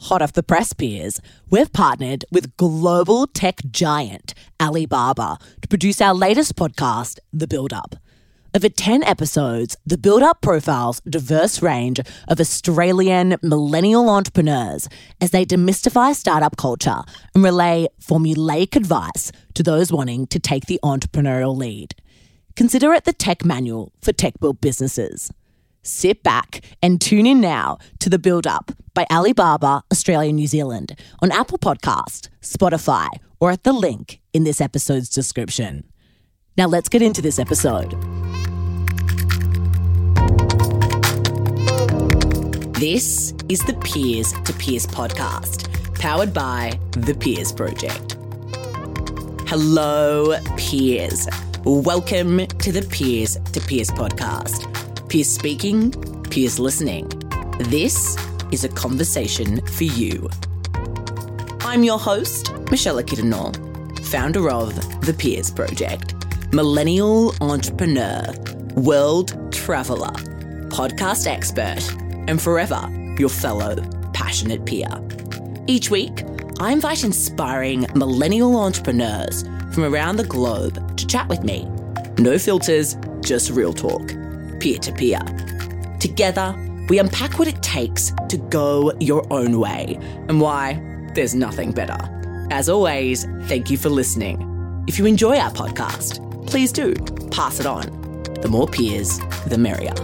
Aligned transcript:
Hot 0.00 0.20
off 0.20 0.34
the 0.34 0.42
press, 0.42 0.72
peers, 0.72 1.20
we've 1.48 1.72
partnered 1.72 2.24
with 2.30 2.56
global 2.56 3.26
tech 3.26 3.62
giant 3.70 4.34
Alibaba 4.60 5.38
to 5.62 5.68
produce 5.68 6.00
our 6.00 6.14
latest 6.14 6.54
podcast, 6.54 7.18
The 7.32 7.48
Build 7.48 7.72
Up. 7.72 7.96
Over 8.54 8.68
10 8.68 9.02
episodes, 9.02 9.76
The 9.86 9.98
Build 9.98 10.22
Up 10.22 10.42
profiles 10.42 11.00
a 11.06 11.10
diverse 11.10 11.62
range 11.62 12.00
of 12.28 12.40
Australian 12.40 13.36
millennial 13.42 14.10
entrepreneurs 14.10 14.86
as 15.20 15.30
they 15.30 15.46
demystify 15.46 16.14
startup 16.14 16.58
culture 16.58 17.02
and 17.34 17.42
relay 17.42 17.88
formulaic 18.00 18.76
advice 18.76 19.32
to 19.54 19.62
those 19.62 19.90
wanting 19.90 20.26
to 20.28 20.38
take 20.38 20.66
the 20.66 20.78
entrepreneurial 20.84 21.56
lead. 21.56 21.94
Consider 22.54 22.92
it 22.92 23.04
the 23.04 23.12
tech 23.12 23.44
manual 23.44 23.92
for 24.02 24.12
tech 24.12 24.34
built 24.40 24.60
businesses. 24.60 25.32
Sit 25.86 26.24
back 26.24 26.62
and 26.82 27.00
tune 27.00 27.26
in 27.26 27.40
now 27.40 27.78
to 28.00 28.10
The 28.10 28.18
Build 28.18 28.44
Up 28.44 28.72
by 28.92 29.06
Alibaba 29.08 29.84
Australia 29.92 30.32
New 30.32 30.48
Zealand 30.48 30.98
on 31.22 31.30
Apple 31.30 31.58
Podcast, 31.58 32.28
Spotify, 32.42 33.06
or 33.38 33.52
at 33.52 33.62
the 33.62 33.72
link 33.72 34.20
in 34.32 34.42
this 34.42 34.60
episode's 34.60 35.08
description. 35.08 35.84
Now 36.56 36.66
let's 36.66 36.88
get 36.88 37.02
into 37.02 37.22
this 37.22 37.38
episode. 37.38 37.92
This 42.74 43.32
is 43.48 43.60
the 43.60 43.78
Peers 43.84 44.32
to 44.32 44.52
Peers 44.54 44.88
podcast, 44.88 45.72
powered 46.00 46.34
by 46.34 46.80
the 46.90 47.14
Peers 47.14 47.52
Project. 47.52 48.16
Hello, 49.48 50.36
peers. 50.56 51.28
Welcome 51.64 52.44
to 52.48 52.72
the 52.72 52.82
Peers 52.90 53.38
to 53.52 53.60
Peers 53.60 53.90
podcast. 53.90 54.85
Peers 55.08 55.28
speaking, 55.28 55.92
peers 56.24 56.58
listening. 56.58 57.08
This 57.60 58.16
is 58.50 58.64
a 58.64 58.68
conversation 58.68 59.64
for 59.66 59.84
you. 59.84 60.28
I'm 61.60 61.84
your 61.84 61.98
host, 61.98 62.52
Michelle 62.72 63.00
Kiddenall, 63.02 63.54
founder 64.06 64.50
of 64.50 64.74
the 65.02 65.14
Peers 65.14 65.52
Project, 65.52 66.14
millennial 66.52 67.34
entrepreneur, 67.40 68.24
world 68.74 69.52
traveler, 69.52 70.12
podcast 70.70 71.28
expert, 71.28 71.80
and 72.28 72.42
forever 72.42 72.88
your 73.16 73.28
fellow 73.28 73.76
passionate 74.12 74.64
peer. 74.66 74.88
Each 75.68 75.88
week, 75.88 76.24
I 76.58 76.72
invite 76.72 77.04
inspiring 77.04 77.86
millennial 77.94 78.56
entrepreneurs 78.56 79.44
from 79.72 79.84
around 79.84 80.16
the 80.16 80.24
globe 80.24 80.96
to 80.96 81.06
chat 81.06 81.28
with 81.28 81.44
me. 81.44 81.64
No 82.18 82.38
filters, 82.38 82.96
just 83.20 83.50
real 83.50 83.72
talk, 83.72 84.10
peer 84.66 84.78
to 84.80 84.90
peer. 84.90 85.20
Together, 86.00 86.52
we 86.88 86.98
unpack 86.98 87.38
what 87.38 87.46
it 87.46 87.62
takes 87.62 88.12
to 88.28 88.36
go 88.50 88.92
your 88.98 89.24
own 89.32 89.60
way 89.60 89.96
and 90.26 90.40
why 90.40 90.74
there's 91.14 91.36
nothing 91.36 91.70
better. 91.70 91.96
As 92.50 92.68
always, 92.68 93.26
thank 93.44 93.70
you 93.70 93.76
for 93.76 93.90
listening. 93.90 94.36
If 94.88 94.98
you 94.98 95.06
enjoy 95.06 95.36
our 95.38 95.52
podcast, 95.52 96.18
please 96.48 96.72
do 96.72 96.94
pass 97.30 97.60
it 97.60 97.66
on. 97.66 97.84
The 98.42 98.48
more 98.48 98.66
peers, 98.66 99.20
the 99.46 99.56
merrier. 99.56 99.94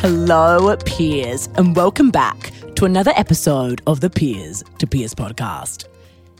Hello, 0.00 0.76
peers, 0.78 1.48
and 1.54 1.76
welcome 1.76 2.10
back 2.10 2.50
to 2.74 2.86
another 2.86 3.12
episode 3.14 3.82
of 3.86 4.00
the 4.00 4.10
Peers 4.10 4.64
to 4.78 4.86
Peers 4.88 5.14
podcast. 5.14 5.91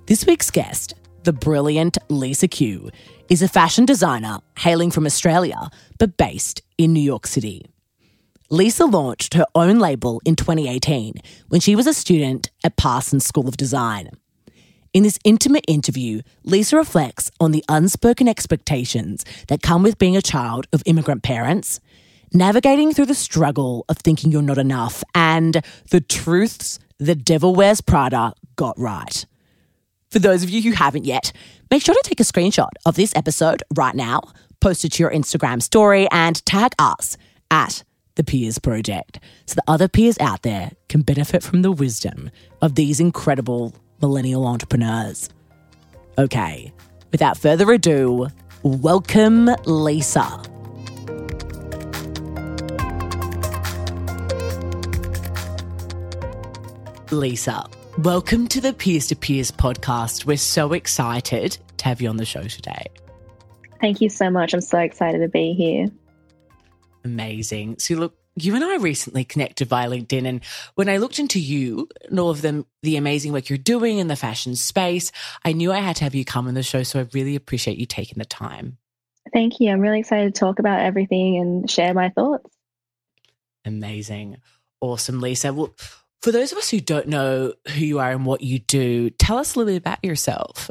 This 0.06 0.26
week's 0.26 0.50
guest, 0.50 0.94
the 1.22 1.32
brilliant 1.32 1.96
Lisa 2.08 2.48
Q, 2.48 2.90
is 3.28 3.40
a 3.40 3.46
fashion 3.46 3.84
designer 3.84 4.40
hailing 4.58 4.90
from 4.90 5.06
Australia 5.06 5.70
but 6.00 6.16
based 6.16 6.60
in 6.76 6.92
New 6.92 7.00
York 7.00 7.24
City. 7.24 7.66
Lisa 8.50 8.84
launched 8.84 9.34
her 9.34 9.46
own 9.54 9.78
label 9.78 10.20
in 10.24 10.34
2018 10.34 11.14
when 11.50 11.60
she 11.60 11.76
was 11.76 11.86
a 11.86 11.94
student 11.94 12.50
at 12.64 12.76
Parsons 12.76 13.24
School 13.24 13.46
of 13.46 13.56
Design. 13.56 14.10
In 14.92 15.04
this 15.04 15.20
intimate 15.22 15.64
interview, 15.68 16.22
Lisa 16.42 16.76
reflects 16.76 17.30
on 17.38 17.52
the 17.52 17.64
unspoken 17.68 18.26
expectations 18.26 19.24
that 19.46 19.62
come 19.62 19.84
with 19.84 19.98
being 19.98 20.16
a 20.16 20.22
child 20.22 20.66
of 20.72 20.82
immigrant 20.84 21.22
parents, 21.22 21.78
navigating 22.34 22.92
through 22.92 23.06
the 23.06 23.14
struggle 23.14 23.84
of 23.88 23.98
thinking 23.98 24.32
you're 24.32 24.42
not 24.42 24.58
enough, 24.58 25.04
and 25.14 25.64
the 25.90 26.00
truths 26.00 26.80
the 26.98 27.14
Devil 27.14 27.54
Wears 27.54 27.80
Prada 27.80 28.34
got 28.56 28.76
right. 28.76 29.24
For 30.12 30.18
those 30.18 30.42
of 30.42 30.50
you 30.50 30.60
who 30.60 30.72
haven't 30.72 31.06
yet, 31.06 31.32
make 31.70 31.82
sure 31.82 31.94
to 31.94 32.02
take 32.04 32.20
a 32.20 32.22
screenshot 32.22 32.68
of 32.84 32.96
this 32.96 33.16
episode 33.16 33.62
right 33.74 33.94
now, 33.94 34.20
post 34.60 34.84
it 34.84 34.92
to 34.92 35.02
your 35.02 35.10
Instagram 35.10 35.62
story, 35.62 36.06
and 36.12 36.44
tag 36.44 36.74
us 36.78 37.16
at 37.50 37.82
the 38.16 38.22
Peers 38.22 38.58
Project 38.58 39.20
so 39.46 39.54
that 39.54 39.64
other 39.66 39.88
peers 39.88 40.18
out 40.18 40.42
there 40.42 40.72
can 40.90 41.00
benefit 41.00 41.42
from 41.42 41.62
the 41.62 41.72
wisdom 41.72 42.30
of 42.60 42.74
these 42.74 43.00
incredible 43.00 43.74
millennial 44.02 44.46
entrepreneurs. 44.46 45.30
Okay, 46.18 46.74
without 47.10 47.38
further 47.38 47.72
ado, 47.72 48.28
welcome 48.62 49.46
Lisa. 49.64 50.42
Lisa, 57.10 57.64
welcome 57.98 58.48
to 58.48 58.60
the 58.60 58.72
Peers 58.72 59.08
to 59.08 59.16
Peers 59.16 59.50
podcast. 59.50 60.24
We're 60.24 60.36
so 60.36 60.72
excited 60.72 61.58
to 61.78 61.84
have 61.84 62.00
you 62.00 62.08
on 62.08 62.16
the 62.16 62.24
show 62.24 62.44
today. 62.44 62.86
Thank 63.80 64.00
you 64.00 64.08
so 64.08 64.30
much. 64.30 64.54
I'm 64.54 64.60
so 64.60 64.78
excited 64.78 65.18
to 65.18 65.28
be 65.28 65.52
here. 65.52 65.88
Amazing. 67.04 67.78
So, 67.78 67.94
look, 67.94 68.16
you 68.36 68.54
and 68.54 68.64
I 68.64 68.76
recently 68.76 69.24
connected 69.24 69.68
via 69.68 69.90
LinkedIn, 69.90 70.26
and 70.26 70.44
when 70.74 70.88
I 70.88 70.96
looked 70.96 71.18
into 71.18 71.40
you 71.40 71.88
and 72.08 72.18
all 72.18 72.30
of 72.30 72.42
them, 72.42 72.64
the 72.82 72.96
amazing 72.96 73.32
work 73.32 73.50
you're 73.50 73.58
doing 73.58 73.98
in 73.98 74.08
the 74.08 74.16
fashion 74.16 74.56
space, 74.56 75.12
I 75.44 75.52
knew 75.52 75.72
I 75.72 75.80
had 75.80 75.96
to 75.96 76.04
have 76.04 76.14
you 76.14 76.24
come 76.24 76.48
on 76.48 76.54
the 76.54 76.62
show. 76.62 76.82
So, 76.84 77.00
I 77.00 77.08
really 77.12 77.36
appreciate 77.36 77.76
you 77.76 77.86
taking 77.86 78.18
the 78.18 78.24
time. 78.24 78.78
Thank 79.32 79.60
you. 79.60 79.70
I'm 79.70 79.80
really 79.80 80.00
excited 80.00 80.34
to 80.34 80.38
talk 80.38 80.58
about 80.58 80.80
everything 80.80 81.38
and 81.38 81.70
share 81.70 81.94
my 81.94 82.08
thoughts. 82.10 82.50
Amazing. 83.64 84.38
Awesome, 84.80 85.20
Lisa. 85.20 85.52
Well, 85.52 85.74
for 86.22 86.30
those 86.30 86.52
of 86.52 86.58
us 86.58 86.70
who 86.70 86.80
don't 86.80 87.08
know 87.08 87.52
who 87.68 87.80
you 87.84 87.98
are 87.98 88.12
and 88.12 88.24
what 88.24 88.40
you 88.42 88.60
do, 88.60 89.10
tell 89.10 89.38
us 89.38 89.54
a 89.54 89.58
little 89.58 89.72
bit 89.72 89.78
about 89.78 90.02
yourself. 90.04 90.70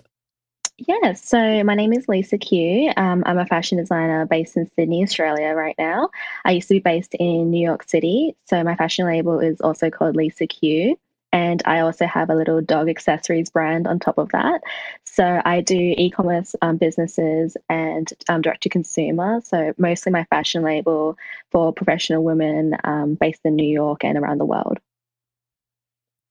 Yeah, 0.77 1.13
so 1.13 1.63
my 1.63 1.75
name 1.75 1.93
is 1.93 2.07
Lisa 2.07 2.37
Q. 2.39 2.91
Um, 2.97 3.21
I'm 3.25 3.37
a 3.37 3.45
fashion 3.45 3.77
designer 3.77 4.25
based 4.25 4.57
in 4.57 4.67
Sydney, 4.75 5.03
Australia, 5.03 5.49
right 5.49 5.75
now. 5.77 6.09
I 6.43 6.53
used 6.53 6.69
to 6.69 6.75
be 6.75 6.79
based 6.79 7.13
in 7.15 7.51
New 7.51 7.61
York 7.63 7.83
City, 7.83 8.35
so 8.49 8.63
my 8.63 8.75
fashion 8.75 9.05
label 9.05 9.39
is 9.39 9.61
also 9.61 9.91
called 9.91 10.15
Lisa 10.15 10.47
Q. 10.47 10.97
And 11.33 11.61
I 11.65 11.79
also 11.79 12.07
have 12.07 12.29
a 12.29 12.35
little 12.35 12.61
dog 12.61 12.89
accessories 12.89 13.49
brand 13.49 13.87
on 13.87 13.99
top 13.99 14.17
of 14.17 14.29
that. 14.29 14.61
So 15.05 15.41
I 15.45 15.61
do 15.61 15.77
e 15.77 16.09
commerce 16.09 16.55
um, 16.61 16.77
businesses 16.77 17.55
and 17.69 18.11
um, 18.27 18.41
direct 18.41 18.63
to 18.63 18.69
consumer. 18.69 19.39
So 19.45 19.73
mostly 19.77 20.11
my 20.11 20.25
fashion 20.25 20.61
label 20.61 21.17
for 21.51 21.71
professional 21.71 22.23
women 22.23 22.75
um, 22.83 23.15
based 23.15 23.41
in 23.45 23.55
New 23.55 23.71
York 23.71 24.03
and 24.03 24.17
around 24.17 24.39
the 24.39 24.45
world. 24.45 24.79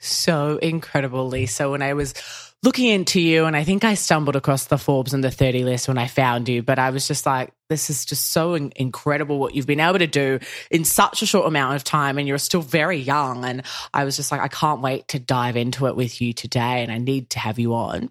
So 0.01 0.57
incredible, 0.57 1.29
Lisa. 1.29 1.69
When 1.69 1.83
I 1.83 1.93
was 1.93 2.15
looking 2.63 2.87
into 2.87 3.21
you, 3.21 3.45
and 3.45 3.55
I 3.55 3.65
think 3.65 3.85
I 3.85 3.95
stumbled 3.95 4.35
across 4.35 4.65
the 4.65 4.79
Forbes 4.79 5.13
and 5.13 5.23
the 5.23 5.31
30 5.31 5.65
list 5.65 5.89
when 5.89 5.99
I 5.99 6.07
found 6.07 6.49
you, 6.49 6.63
but 6.63 6.79
I 6.79 6.89
was 6.89 7.07
just 7.07 7.27
like, 7.27 7.53
this 7.69 7.91
is 7.91 8.07
just 8.07 8.33
so 8.33 8.55
in- 8.55 8.73
incredible 8.77 9.39
what 9.39 9.55
you've 9.55 9.67
been 9.67 9.79
able 9.79 9.99
to 9.99 10.07
do 10.07 10.39
in 10.71 10.85
such 10.85 11.21
a 11.21 11.27
short 11.27 11.47
amount 11.47 11.77
of 11.77 11.85
time. 11.85 12.17
And 12.17 12.27
you're 12.27 12.39
still 12.39 12.63
very 12.63 12.97
young. 12.97 13.45
And 13.45 13.63
I 13.93 14.05
was 14.05 14.17
just 14.17 14.33
like, 14.33 14.41
I 14.41 14.49
can't 14.49 14.81
wait 14.81 15.07
to 15.09 15.19
dive 15.19 15.57
into 15.57 15.87
it 15.87 15.97
with 15.97 16.21
you 16.23 16.33
today. 16.33 16.83
And 16.83 16.91
I 16.91 16.97
need 16.97 17.31
to 17.31 17.39
have 17.39 17.59
you 17.59 17.75
on. 17.75 18.11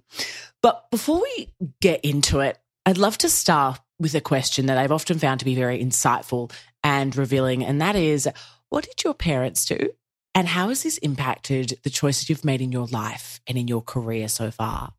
But 0.62 0.90
before 0.92 1.22
we 1.22 1.50
get 1.82 2.06
into 2.06 2.40
it, 2.42 2.60
I'd 2.86 3.00
love 3.00 3.18
to 3.20 3.30
start 3.30 3.80
with 4.00 4.14
a 4.14 4.22
question 4.22 4.68
that 4.68 4.78
I've 4.78 4.92
often 4.92 5.18
found 5.20 5.40
to 5.40 5.46
be 5.46 5.56
very 5.56 5.84
insightful 5.84 6.52
and 6.84 7.16
revealing. 7.16 7.66
And 7.66 7.82
that 7.82 7.96
is, 7.96 8.30
what 8.70 8.86
did 8.86 9.04
your 9.04 9.14
parents 9.14 9.66
do? 9.66 9.90
And 10.36 10.48
how 10.48 10.70
has 10.70 10.84
this 10.84 10.98
impacted 11.00 11.80
the 11.84 11.90
choices 11.90 12.30
you've 12.30 12.46
made 12.46 12.62
in 12.62 12.72
your 12.72 12.88
life 12.88 13.42
and 13.48 13.58
in 13.58 13.68
your 13.68 13.82
career 13.82 14.28
so 14.28 14.52
far? 14.52 14.94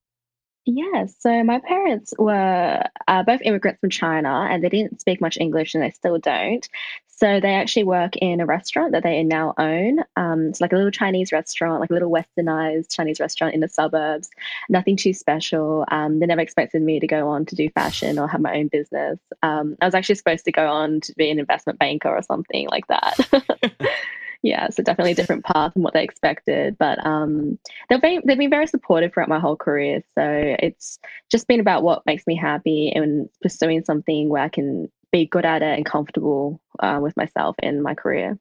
Yeah, 0.67 1.07
so 1.07 1.43
my 1.43 1.59
parents 1.61 2.13
were 2.19 2.83
uh, 3.09 3.23
both 3.23 3.41
immigrants 3.43 3.81
from 3.81 3.91
China 3.91 4.47
and 4.51 4.63
they 4.63 4.69
didn't 4.69 5.01
speak 5.01 5.21
much 5.21 5.39
English 5.41 5.75
and 5.75 5.83
they 5.83 5.91
still 5.91 6.19
don't. 6.19 6.69
So 7.07 7.39
they 7.39 7.55
actually 7.55 7.85
work 7.85 8.17
in 8.17 8.41
a 8.41 8.47
restaurant 8.47 8.93
that 8.93 9.03
they 9.03 9.23
now 9.23 9.53
own. 9.59 9.99
Um, 10.17 10.47
it's 10.49 10.61
like 10.61 10.73
a 10.73 10.77
little 10.77 10.91
Chinese 10.91 11.33
restaurant, 11.33 11.81
like 11.81 11.91
a 11.91 11.93
little 11.93 12.11
westernized 12.11 12.95
Chinese 12.95 13.21
restaurant 13.21 13.53
in 13.53 13.61
the 13.61 13.69
suburbs. 13.69 14.31
Nothing 14.71 14.97
too 14.97 15.13
special. 15.13 15.85
Um, 15.91 16.19
they 16.19 16.27
never 16.27 16.41
expected 16.41 16.81
me 16.81 16.99
to 16.99 17.07
go 17.07 17.29
on 17.29 17.45
to 17.47 17.55
do 17.55 17.69
fashion 17.71 18.19
or 18.19 18.27
have 18.27 18.41
my 18.41 18.55
own 18.57 18.69
business. 18.69 19.19
Um, 19.43 19.77
I 19.83 19.87
was 19.87 19.95
actually 19.95 20.15
supposed 20.15 20.47
to 20.47 20.53
go 20.53 20.67
on 20.67 21.01
to 21.03 21.15
be 21.15 21.31
an 21.31 21.39
investment 21.39 21.79
banker 21.79 22.09
or 22.09 22.23
something 22.23 22.69
like 22.71 22.87
that. 22.87 23.19
yeah, 24.43 24.69
so 24.71 24.83
definitely 24.83 25.13
a 25.13 25.17
different 25.17 25.45
path 25.45 25.75
than 25.75 25.83
what 25.83 25.93
they 25.93 26.03
expected. 26.03 26.77
But 26.79 27.05
um, 27.05 27.59
they've 27.89 28.01
been 28.01 28.23
they've 28.25 28.39
been 28.39 28.51
very 28.51 28.67
supportive 28.67 29.13
throughout 29.13 29.29
my 29.29 29.39
whole 29.39 29.57
career. 29.57 30.03
So 30.15 30.57
it's 30.59 30.99
just 31.31 31.47
been 31.47 31.61
about 31.61 31.83
what 31.83 32.07
makes 32.07 32.27
me 32.27 32.37
happy 32.37 32.91
and 32.95 33.29
pursuing 33.43 33.85
something 33.85 34.29
where 34.29 34.43
I 34.43 34.49
can 34.49 34.91
be 35.13 35.27
good 35.27 35.45
at 35.45 35.63
it 35.63 35.77
and 35.77 35.85
comfortable 35.85 36.61
uh, 36.79 36.99
with 37.03 37.17
myself 37.17 37.57
in 37.63 37.83
my 37.83 37.95
career. 37.95 38.39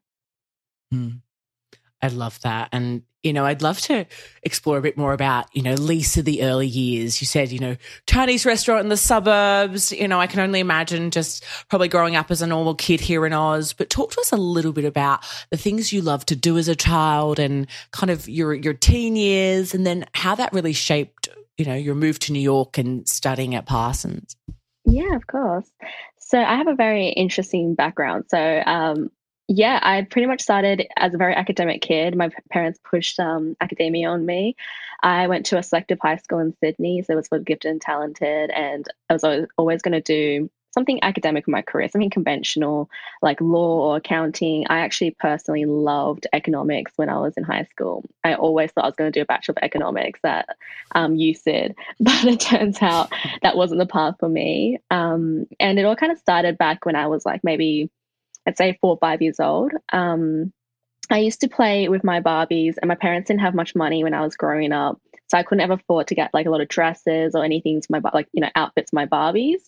Mm. 0.94 1.22
I 2.02 2.08
love 2.08 2.40
that. 2.42 2.70
And, 2.72 3.04
you 3.24 3.34
know, 3.34 3.46
I'd 3.46 3.62
love 3.62 3.80
to 3.82 4.06
explore 4.44 4.78
a 4.78 4.82
bit 4.82 4.98
more 4.98 5.12
about, 5.12 5.54
you 5.54 5.62
know, 5.62 5.74
Lisa, 5.74 6.24
the 6.24 6.44
early 6.44 6.68
years. 6.68 7.22
You 7.22 7.28
said, 7.28 7.52
you 7.52 7.60
know, 7.60 7.76
Chinese 8.08 8.46
restaurant 8.46 8.82
in 8.82 8.90
the 8.90 8.96
suburbs. 8.96 9.92
You 9.92 10.08
know, 10.08 10.20
I 10.20 10.28
can 10.28 10.40
only 10.40 10.62
imagine 10.62 11.12
just 11.12 11.44
probably 11.70 11.90
growing 11.90 12.16
up 12.16 12.32
as 12.32 12.42
a 12.42 12.48
normal 12.48 12.76
kid 12.76 13.02
here 13.02 13.26
in 13.26 13.34
Oz. 13.34 13.74
But 13.74 13.90
talk 13.90 14.12
to 14.12 14.22
us 14.22 14.32
a 14.32 14.38
little 14.38 14.72
bit 14.72 14.86
about 14.86 15.26
the 15.50 15.58
things 15.58 15.92
you 15.92 16.02
love 16.02 16.26
to 16.28 16.36
do 16.36 16.58
as 16.58 16.70
a 16.70 16.76
child 16.76 17.40
and 17.40 17.68
kind 17.92 18.10
of 18.10 18.30
your, 18.30 18.54
your 18.54 18.74
teen 18.74 19.18
years 19.18 19.74
and 19.74 19.86
then 19.86 20.06
how 20.14 20.36
that 20.36 20.54
really 20.54 20.74
shaped, 20.74 21.28
you 21.58 21.66
know, 21.66 21.76
your 21.76 21.96
move 21.96 22.20
to 22.20 22.32
New 22.32 22.40
York 22.40 22.78
and 22.78 23.08
studying 23.10 23.56
at 23.56 23.66
Parsons. 23.66 24.38
Yeah, 24.86 25.16
of 25.16 25.28
course. 25.28 25.70
So 26.20 26.40
I 26.40 26.56
have 26.56 26.68
a 26.68 26.76
very 26.76 27.10
interesting 27.10 27.76
background. 27.76 28.26
So 28.30 28.64
um, 28.66 29.10
yeah, 29.50 29.80
I 29.82 30.04
pretty 30.04 30.28
much 30.28 30.42
started 30.42 30.88
as 30.96 31.16
a 31.16 31.18
very 31.18 31.34
academic 31.34 31.82
kid. 31.82 32.16
My 32.16 32.30
parents 32.52 32.80
pushed 32.84 33.20
um, 33.20 33.58
academia 33.60 34.08
on 34.08 34.24
me. 34.24 34.56
I 35.02 35.26
went 35.26 35.48
to 35.48 35.58
a 35.58 35.64
selective 35.64 35.98
high 36.00 36.18
school 36.18 36.38
in 36.38 36.56
Sydney, 36.64 37.02
so 37.02 37.14
it 37.14 37.16
was 37.16 37.28
for 37.28 37.40
gifted 37.40 37.72
and 37.72 37.82
talented, 37.82 38.52
and 38.52 38.86
I 39.10 39.14
was 39.14 39.24
always, 39.24 39.48
always 39.58 39.82
going 39.82 39.94
to 39.94 40.02
do 40.02 40.52
something 40.72 41.02
academic 41.02 41.48
in 41.48 41.52
my 41.52 41.64
career, 41.64 41.90
something 41.90 42.12
conventional 42.12 42.92
like 43.24 43.42
law 43.42 43.90
or 43.90 43.98
accounting. 43.98 44.68
I 44.70 44.82
actually 44.82 45.12
personally 45.20 45.66
loved 45.66 46.28
economics 46.32 46.92
when 46.98 47.10
I 47.10 47.18
was 47.18 47.36
in 47.36 47.44
high 47.44 47.68
school. 47.72 48.06
I 48.24 48.36
always 48.36 48.72
thought 48.72 48.84
I 48.84 48.88
was 48.88 48.96
going 48.96 49.12
to 49.12 49.20
do 49.20 49.24
a 49.24 49.26
Bachelor 49.26 49.54
of 49.54 49.64
Economics 49.64 50.20
at 50.24 50.48
um, 50.92 51.16
USyd, 51.16 51.74
but 52.00 52.24
it 52.24 52.40
turns 52.40 52.78
out 52.84 53.12
that 53.42 53.58
wasn't 53.58 53.80
the 53.80 53.88
path 53.88 54.18
for 54.20 54.30
me. 54.30 54.78
Um, 54.92 55.48
and 55.60 55.80
it 55.80 55.86
all 55.86 55.96
kind 55.96 56.12
of 56.12 56.20
started 56.20 56.60
back 56.60 56.86
when 56.86 56.96
I 56.96 57.08
was 57.08 57.26
like 57.26 57.44
maybe 57.44 57.90
I'd 58.48 58.58
say 58.58 58.78
four 58.82 58.92
or 58.92 58.98
five 59.00 59.22
years 59.22 59.40
old. 59.40 59.72
Um, 59.92 60.54
I 61.12 61.20
used 61.20 61.42
to 61.42 61.48
play 61.48 61.90
with 61.90 62.04
my 62.04 62.22
Barbies, 62.22 62.76
and 62.82 62.88
my 62.88 62.96
parents 62.96 63.28
didn't 63.28 63.42
have 63.42 63.56
much 63.56 63.76
money 63.76 64.04
when 64.04 64.14
I 64.14 64.22
was 64.22 64.36
growing 64.36 64.72
up, 64.72 65.00
so 65.28 65.38
I 65.38 65.44
couldn't 65.44 65.62
ever 65.62 65.74
afford 65.74 66.08
to 66.08 66.16
get 66.16 66.34
like 66.34 66.46
a 66.46 66.50
lot 66.50 66.62
of 66.62 66.68
dresses 66.68 67.36
or 67.36 67.44
anything 67.44 67.82
to 67.82 67.88
my 67.90 68.02
like 68.14 68.28
you 68.32 68.42
know 68.42 68.50
outfits 68.56 68.94
my 68.94 69.06
Barbies. 69.06 69.62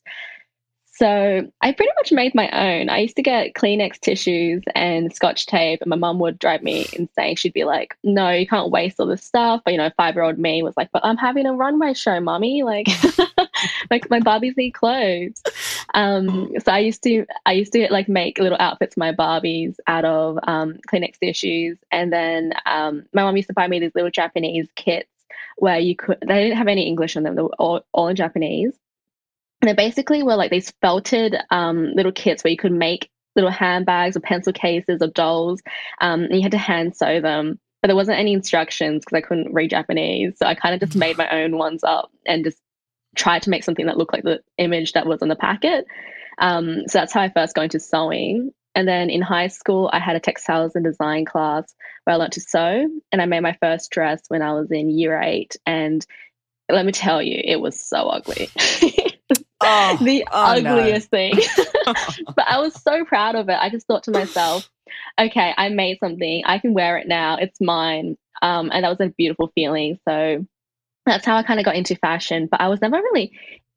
So 0.94 1.50
I 1.62 1.72
pretty 1.72 1.92
much 1.98 2.12
made 2.12 2.36
my 2.36 2.50
own. 2.52 2.90
I 2.90 3.00
used 3.00 3.16
to 3.16 3.24
get 3.24 3.54
Kleenex 3.54 4.00
tissues 4.02 4.62
and 4.76 5.12
scotch 5.12 5.48
tape, 5.48 5.82
and 5.82 5.90
my 5.90 5.96
mum 5.96 6.20
would 6.20 6.38
drive 6.38 6.62
me 6.62 6.86
insane. 6.94 7.38
She'd 7.38 7.54
be 7.54 7.64
like, 7.64 7.96
No, 8.04 8.30
you 8.30 8.46
can't 8.46 8.70
waste 8.70 9.00
all 9.00 9.08
this 9.08 9.24
stuff. 9.24 9.62
But, 9.64 9.72
you 9.72 9.78
know, 9.78 9.90
five 9.98 10.14
year 10.16 10.24
old 10.24 10.38
me 10.38 10.62
was 10.62 10.76
like, 10.78 10.90
But 10.94 11.04
I'm 11.04 11.18
having 11.18 11.48
a 11.48 11.54
runway 11.54 11.94
show, 11.94 12.20
mommy. 12.20 12.62
Like, 12.64 12.88
like 13.90 14.10
my 14.12 14.20
Barbies 14.20 14.58
need 14.58 14.72
clothes. 14.72 15.42
Um, 15.94 16.54
so 16.64 16.72
I 16.72 16.80
used 16.80 17.04
to, 17.04 17.26
I 17.46 17.54
used 17.54 17.74
to 17.74 17.88
like 17.92 18.08
make 18.08 18.40
little 18.40 18.58
outfits 18.60 18.96
for 18.96 19.00
my 19.00 19.12
Barbies 19.12 19.76
out 19.88 20.06
of 20.06 20.40
um, 20.44 20.80
Kleenex 20.92 21.20
tissues. 21.20 21.78
And 21.92 22.12
then 22.12 22.54
um, 22.66 23.06
my 23.14 23.24
mom 23.24 23.36
used 23.36 23.50
to 23.50 23.54
buy 23.54 23.68
me 23.68 23.80
these 23.80 23.96
little 23.96 24.12
Japanese 24.12 24.68
kits 24.76 25.10
where 25.58 25.80
you 25.80 25.96
could, 25.96 26.18
they 26.26 26.44
didn't 26.44 26.58
have 26.58 26.68
any 26.68 26.88
English 26.88 27.16
on 27.16 27.24
them, 27.24 27.36
they 27.36 27.42
were 27.42 27.56
all, 27.60 27.82
all 27.94 28.08
in 28.08 28.16
Japanese 28.16 28.74
and 29.62 29.70
they 29.70 29.74
basically 29.74 30.24
were 30.24 30.36
like 30.36 30.52
these 30.52 30.74
felted 30.82 31.36
um, 31.52 31.94
little 31.94 32.12
kits 32.12 32.44
where 32.44 32.52
you 32.52 32.58
could 32.58 32.72
make 32.72 33.10
little 33.36 33.52
handbags 33.52 34.18
or 34.18 34.20
pencil 34.20 34.52
cases 34.52 35.02
or 35.02 35.08
dolls, 35.08 35.62
um, 36.02 36.24
and 36.24 36.36
you 36.36 36.42
had 36.42 36.52
to 36.52 36.58
hand 36.58 36.96
sew 36.96 37.22
them. 37.22 37.60
But 37.82 37.88
there 37.88 37.96
wasn't 37.96 38.20
any 38.20 38.34
instructions 38.34 39.04
because 39.06 39.18
I 39.18 39.28
couldn't 39.28 39.54
read 39.54 39.70
Japanese, 39.70 40.38
so 40.38 40.46
I 40.46 40.56
kind 40.56 40.74
of 40.74 40.82
just 40.82 40.98
made 40.98 41.18
my 41.18 41.30
own 41.30 41.58
ones 41.58 41.84
up 41.84 42.12
and 42.26 42.44
just 42.44 42.60
tried 43.16 43.44
to 43.44 43.50
make 43.50 43.64
something 43.64 43.86
that 43.86 43.98
looked 43.98 44.14
like 44.14 44.24
the 44.24 44.42
image 44.58 44.94
that 44.94 45.06
was 45.06 45.22
on 45.22 45.28
the 45.28 45.36
packet. 45.36 45.86
Um, 46.38 46.84
so 46.88 47.00
that's 47.00 47.14
how 47.14 47.22
I 47.22 47.30
first 47.30 47.56
got 47.56 47.64
into 47.64 47.80
sewing. 47.80 48.52
And 48.74 48.88
then 48.88 49.10
in 49.10 49.22
high 49.22 49.48
school, 49.48 49.90
I 49.92 50.00
had 50.00 50.16
a 50.16 50.20
textiles 50.20 50.76
and 50.76 50.86
design 50.86 51.26
class 51.26 51.74
where 52.04 52.16
I 52.16 52.18
learned 52.18 52.34
to 52.34 52.42
sew, 52.42 52.88
and 53.12 53.22
I 53.22 53.26
made 53.26 53.42
my 53.42 53.58
first 53.62 53.92
dress 53.92 54.22
when 54.30 54.42
I 54.42 54.54
was 54.54 54.72
in 54.72 54.90
year 54.90 55.20
eight. 55.22 55.58
And 55.66 56.06
let 56.70 56.86
me 56.86 56.94
tell 56.94 57.22
you, 57.22 57.42
it 57.44 57.60
was 57.60 57.80
so 57.80 58.08
ugly. 58.08 58.50
oh, 59.62 59.98
the 60.02 60.26
oh, 60.32 60.56
ugliest 60.56 61.12
no. 61.12 61.18
thing. 61.18 61.34
but 62.36 62.48
I 62.48 62.60
was 62.60 62.74
so 62.82 63.04
proud 63.06 63.36
of 63.36 63.50
it. 63.50 63.58
I 63.60 63.70
just 63.70 63.88
thought 63.88 64.04
to 64.04 64.12
myself, 64.12 64.70
okay, 65.20 65.54
I 65.56 65.70
made 65.70 65.98
something. 66.00 66.44
I 66.46 66.60
can 66.60 66.74
wear 66.74 66.98
it 66.98 67.08
now. 67.08 67.38
It's 67.38 67.60
mine. 67.60 68.18
Um, 68.42 68.72
and 68.74 68.84
that 68.84 68.90
was 68.90 69.06
a 69.06 69.14
beautiful 69.18 69.52
feeling. 69.54 70.00
So 70.08 70.46
that's 71.06 71.26
how 71.26 71.38
I 71.38 71.44
kind 71.44 71.60
of 71.60 71.66
got 71.66 71.76
into 71.76 71.96
fashion. 71.96 72.48
But 72.50 72.62
I 72.62 72.68
was 72.68 72.82
never 72.82 72.98
really 72.98 73.32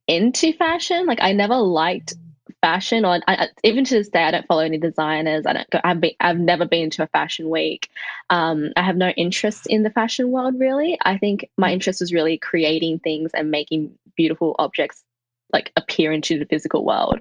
into 0.06 0.52
fashion. 0.52 1.06
Like 1.06 1.20
I 1.22 1.32
never 1.32 1.56
liked 1.56 2.14
fashion, 2.60 3.04
or 3.04 3.20
I, 3.26 3.48
even 3.62 3.84
to 3.84 3.94
this 3.94 4.08
day, 4.08 4.24
I 4.24 4.30
don't 4.30 4.46
follow 4.46 4.62
any 4.62 4.78
designers. 4.78 5.44
I 5.46 5.52
don't. 5.52 5.70
Go, 5.70 5.80
I've 5.84 6.00
been, 6.00 6.12
I've 6.20 6.38
never 6.38 6.66
been 6.66 6.90
to 6.90 7.02
a 7.02 7.08
fashion 7.08 7.50
week. 7.50 7.90
Um, 8.30 8.70
I 8.76 8.82
have 8.82 8.96
no 8.96 9.10
interest 9.10 9.66
in 9.66 9.82
the 9.82 9.90
fashion 9.90 10.30
world 10.30 10.54
really. 10.58 10.98
I 11.04 11.18
think 11.18 11.48
my 11.56 11.72
interest 11.72 12.00
was 12.00 12.12
really 12.12 12.38
creating 12.38 13.00
things 13.00 13.32
and 13.34 13.50
making 13.50 13.98
beautiful 14.16 14.54
objects 14.58 15.04
like 15.52 15.72
appear 15.76 16.12
into 16.12 16.38
the 16.38 16.46
physical 16.46 16.84
world. 16.84 17.20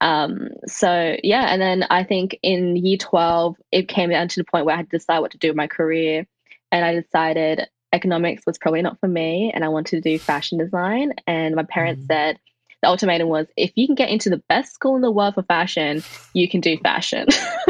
Um, 0.00 0.48
so 0.66 1.16
yeah, 1.22 1.46
and 1.52 1.60
then 1.60 1.84
I 1.90 2.04
think 2.04 2.38
in 2.42 2.76
year 2.76 2.96
12, 2.96 3.56
it 3.72 3.88
came 3.88 4.10
down 4.10 4.28
to 4.28 4.40
the 4.40 4.44
point 4.44 4.64
where 4.64 4.74
I 4.74 4.78
had 4.78 4.90
to 4.90 4.98
decide 4.98 5.18
what 5.18 5.32
to 5.32 5.38
do 5.38 5.48
with 5.48 5.56
my 5.56 5.66
career. 5.66 6.26
And 6.70 6.84
I 6.84 6.94
decided 6.94 7.66
economics 7.92 8.44
was 8.46 8.58
probably 8.58 8.82
not 8.82 8.98
for 9.00 9.08
me 9.08 9.52
and 9.54 9.64
I 9.64 9.68
wanted 9.68 10.02
to 10.02 10.10
do 10.10 10.18
fashion 10.18 10.58
design. 10.58 11.12
And 11.26 11.54
my 11.54 11.64
parents 11.64 12.04
mm. 12.04 12.06
said 12.06 12.38
the 12.82 12.88
ultimatum 12.88 13.28
was 13.28 13.46
if 13.56 13.72
you 13.76 13.86
can 13.86 13.94
get 13.94 14.10
into 14.10 14.30
the 14.30 14.42
best 14.48 14.74
school 14.74 14.96
in 14.96 15.02
the 15.02 15.10
world 15.10 15.34
for 15.34 15.42
fashion, 15.42 16.02
you 16.34 16.48
can 16.48 16.60
do 16.60 16.76
fashion. 16.78 17.28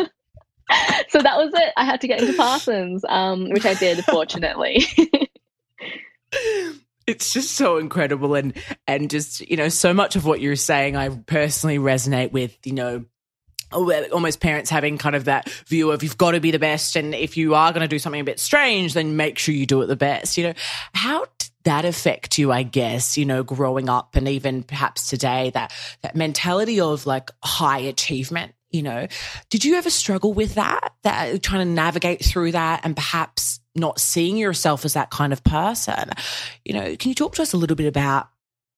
so 1.08 1.18
that 1.20 1.36
was 1.36 1.52
it. 1.54 1.72
I 1.76 1.84
had 1.84 2.00
to 2.00 2.08
get 2.08 2.20
into 2.20 2.34
Parsons, 2.34 3.04
um, 3.08 3.50
which 3.50 3.66
I 3.66 3.74
did, 3.74 4.04
fortunately. 4.04 4.86
it's 7.06 7.32
just 7.32 7.54
so 7.54 7.78
incredible 7.78 8.34
and 8.34 8.54
and 8.86 9.10
just 9.10 9.40
you 9.42 9.56
know 9.56 9.68
so 9.68 9.92
much 9.92 10.16
of 10.16 10.24
what 10.24 10.40
you're 10.40 10.56
saying 10.56 10.96
i 10.96 11.08
personally 11.08 11.78
resonate 11.78 12.32
with 12.32 12.56
you 12.64 12.72
know 12.72 13.04
Uh, 13.72 14.02
almost 14.12 14.40
parents 14.40 14.70
having 14.70 14.98
kind 14.98 15.16
of 15.16 15.24
that 15.24 15.48
view 15.66 15.90
of 15.90 16.02
you've 16.02 16.18
got 16.18 16.32
to 16.32 16.40
be 16.40 16.50
the 16.50 16.58
best 16.58 16.96
and 16.96 17.14
if 17.14 17.36
you 17.36 17.54
are 17.54 17.72
going 17.72 17.82
to 17.82 17.88
do 17.88 17.98
something 17.98 18.20
a 18.20 18.24
bit 18.24 18.40
strange 18.40 18.94
then 18.94 19.16
make 19.16 19.38
sure 19.38 19.54
you 19.54 19.66
do 19.66 19.82
it 19.82 19.86
the 19.86 19.96
best 19.96 20.36
you 20.36 20.44
know? 20.44 20.54
How 20.94 21.24
did 21.38 21.50
that 21.64 21.84
affect 21.84 22.38
you 22.38 22.50
i 22.50 22.64
guess 22.64 23.16
you 23.16 23.24
know 23.24 23.44
growing 23.44 23.88
up 23.88 24.16
and 24.16 24.26
even 24.26 24.64
perhaps 24.64 25.08
today 25.08 25.50
that 25.50 25.72
that 26.02 26.16
mentality 26.16 26.80
of 26.80 27.06
like 27.06 27.30
high 27.44 27.78
achievement 27.78 28.52
you 28.72 28.82
know? 28.82 29.06
Did 29.50 29.64
you 29.64 29.76
ever 29.76 29.90
struggle 29.90 30.32
with 30.32 30.54
that 30.54 30.94
that 31.02 31.34
uh, 31.34 31.38
trying 31.40 31.66
to 31.66 31.72
navigate 31.72 32.24
through 32.24 32.52
that 32.52 32.80
and 32.84 32.96
perhaps 32.96 33.60
not 33.74 34.00
seeing 34.00 34.36
yourself 34.36 34.84
as 34.84 34.94
that 34.94 35.10
kind 35.10 35.32
of 35.32 35.44
person? 35.44 36.10
You 36.64 36.74
know 36.74 36.96
can 36.96 37.10
you 37.10 37.14
talk 37.14 37.34
to 37.36 37.42
us 37.42 37.52
a 37.52 37.56
little 37.56 37.76
bit 37.76 37.86
about 37.86 38.28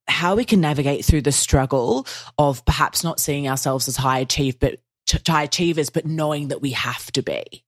how 0.06 0.36
we 0.36 0.44
can 0.44 0.60
navigate 0.60 1.04
through 1.04 1.22
the 1.22 1.32
struggle 1.32 2.06
of 2.36 2.64
perhaps 2.66 3.02
not 3.02 3.18
seeing 3.18 3.48
ourselves 3.48 3.88
as 3.88 3.96
high 3.96 4.18
achieve 4.18 4.58
but 4.60 4.78
high 5.26 5.44
achievers 5.44 5.90
but 5.90 6.06
knowing 6.06 6.48
that 6.48 6.62
we 6.62 6.70
have 6.70 7.10
to 7.12 7.22
be 7.22 7.64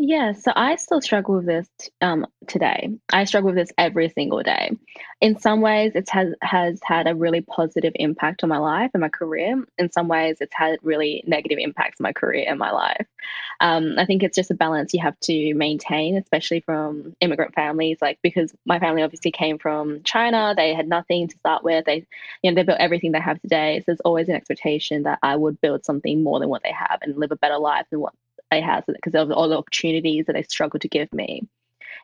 yeah, 0.00 0.32
so 0.32 0.52
I 0.54 0.76
still 0.76 1.00
struggle 1.00 1.36
with 1.36 1.46
this 1.46 1.68
um, 2.00 2.24
today. 2.46 2.88
I 3.12 3.24
struggle 3.24 3.48
with 3.48 3.56
this 3.56 3.72
every 3.76 4.08
single 4.10 4.44
day. 4.44 4.70
In 5.20 5.40
some 5.40 5.60
ways, 5.60 5.92
it 5.96 6.08
has 6.10 6.34
has 6.40 6.78
had 6.84 7.08
a 7.08 7.16
really 7.16 7.40
positive 7.40 7.92
impact 7.96 8.44
on 8.44 8.48
my 8.48 8.58
life 8.58 8.92
and 8.94 9.00
my 9.00 9.08
career. 9.08 9.60
In 9.76 9.90
some 9.90 10.06
ways, 10.06 10.36
it's 10.40 10.54
had 10.54 10.78
really 10.82 11.24
negative 11.26 11.58
impacts 11.60 12.00
on 12.00 12.04
my 12.04 12.12
career 12.12 12.44
and 12.48 12.60
my 12.60 12.70
life. 12.70 13.06
Um, 13.58 13.96
I 13.98 14.06
think 14.06 14.22
it's 14.22 14.36
just 14.36 14.52
a 14.52 14.54
balance 14.54 14.94
you 14.94 15.02
have 15.02 15.18
to 15.22 15.54
maintain, 15.54 16.16
especially 16.16 16.60
from 16.60 17.16
immigrant 17.20 17.56
families. 17.56 17.98
Like 18.00 18.20
because 18.22 18.54
my 18.64 18.78
family 18.78 19.02
obviously 19.02 19.32
came 19.32 19.58
from 19.58 20.04
China, 20.04 20.54
they 20.56 20.74
had 20.74 20.88
nothing 20.88 21.26
to 21.26 21.36
start 21.38 21.64
with. 21.64 21.86
They, 21.86 22.06
you 22.42 22.52
know, 22.52 22.54
they 22.54 22.62
built 22.62 22.78
everything 22.78 23.10
they 23.10 23.20
have 23.20 23.40
today. 23.40 23.80
So 23.80 23.84
there's 23.88 24.00
always 24.00 24.28
an 24.28 24.36
expectation 24.36 25.02
that 25.02 25.18
I 25.24 25.34
would 25.34 25.60
build 25.60 25.84
something 25.84 26.22
more 26.22 26.38
than 26.38 26.50
what 26.50 26.62
they 26.62 26.72
have 26.72 27.00
and 27.02 27.16
live 27.16 27.32
a 27.32 27.36
better 27.36 27.58
life 27.58 27.86
than 27.90 27.98
what 27.98 28.14
they 28.50 28.60
had 28.60 28.84
because 28.86 29.14
of 29.14 29.30
all 29.30 29.48
the 29.48 29.56
opportunities 29.56 30.26
that 30.26 30.34
they 30.34 30.42
struggled 30.42 30.82
to 30.82 30.88
give 30.88 31.12
me. 31.12 31.42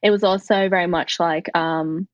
It 0.02 0.10
was 0.10 0.24
also 0.24 0.68
very 0.68 0.86
much 0.86 1.18
like 1.18 1.54
um, 1.56 2.08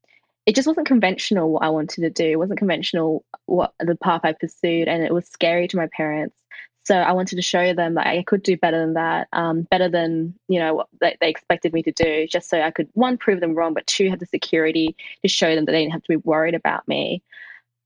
it 0.47 0.55
just 0.55 0.69
wasn't 0.69 0.87
conventional 0.87 1.51
what 1.51 1.63
I 1.63 1.71
wanted 1.71 2.03
to 2.03 2.11
do. 2.11 2.25
It 2.25 2.39
wasn't 2.39 2.59
conventional 2.59 3.25
what 3.47 3.75
the 3.81 3.97
path 3.97 4.23
I 4.25 4.33
pursued, 4.33 4.89
and 4.89 5.03
it 5.03 5.13
was 5.13 5.27
scary 5.27 5.69
to 5.69 5.77
my 5.77 5.89
parents. 5.97 6.37
So 6.85 6.97
I 6.97 7.13
wanted 7.13 7.37
to 7.37 7.43
show 7.43 7.75
them 7.75 7.95
that 7.95 8.07
I 8.07 8.23
could 8.23 8.43
do 8.43 8.57
better 8.57 8.79
than 8.79 8.95
that, 8.95 9.29
um, 9.33 9.63
better 9.71 9.89
than 9.89 10.35
you 10.49 10.59
know 10.59 10.75
what 10.75 10.89
they, 11.01 11.17
they 11.21 11.29
expected 11.29 11.73
me 11.73 11.83
to 11.83 11.93
do, 11.93 12.27
just 12.27 12.49
so 12.49 12.61
I 12.61 12.71
could 12.71 12.89
one 12.95 13.19
prove 13.19 13.41
them 13.41 13.55
wrong, 13.55 13.75
but 13.75 13.87
two 13.87 14.09
have 14.11 14.19
the 14.19 14.27
security 14.27 14.97
to 15.23 15.29
show 15.29 15.55
them 15.55 15.67
that 15.67 15.73
they 15.73 15.81
didn't 15.81 15.93
have 15.93 16.03
to 16.03 16.09
be 16.09 16.17
worried 16.17 16.55
about 16.55 16.89
me. 16.89 17.23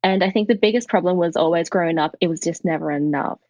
And 0.02 0.22
I 0.22 0.30
think 0.30 0.48
the 0.48 0.54
biggest 0.54 0.88
problem 0.88 1.16
was 1.16 1.34
always 1.34 1.70
growing 1.70 1.98
up, 1.98 2.14
it 2.20 2.28
was 2.28 2.40
just 2.40 2.64
never 2.64 2.90
enough 2.90 3.40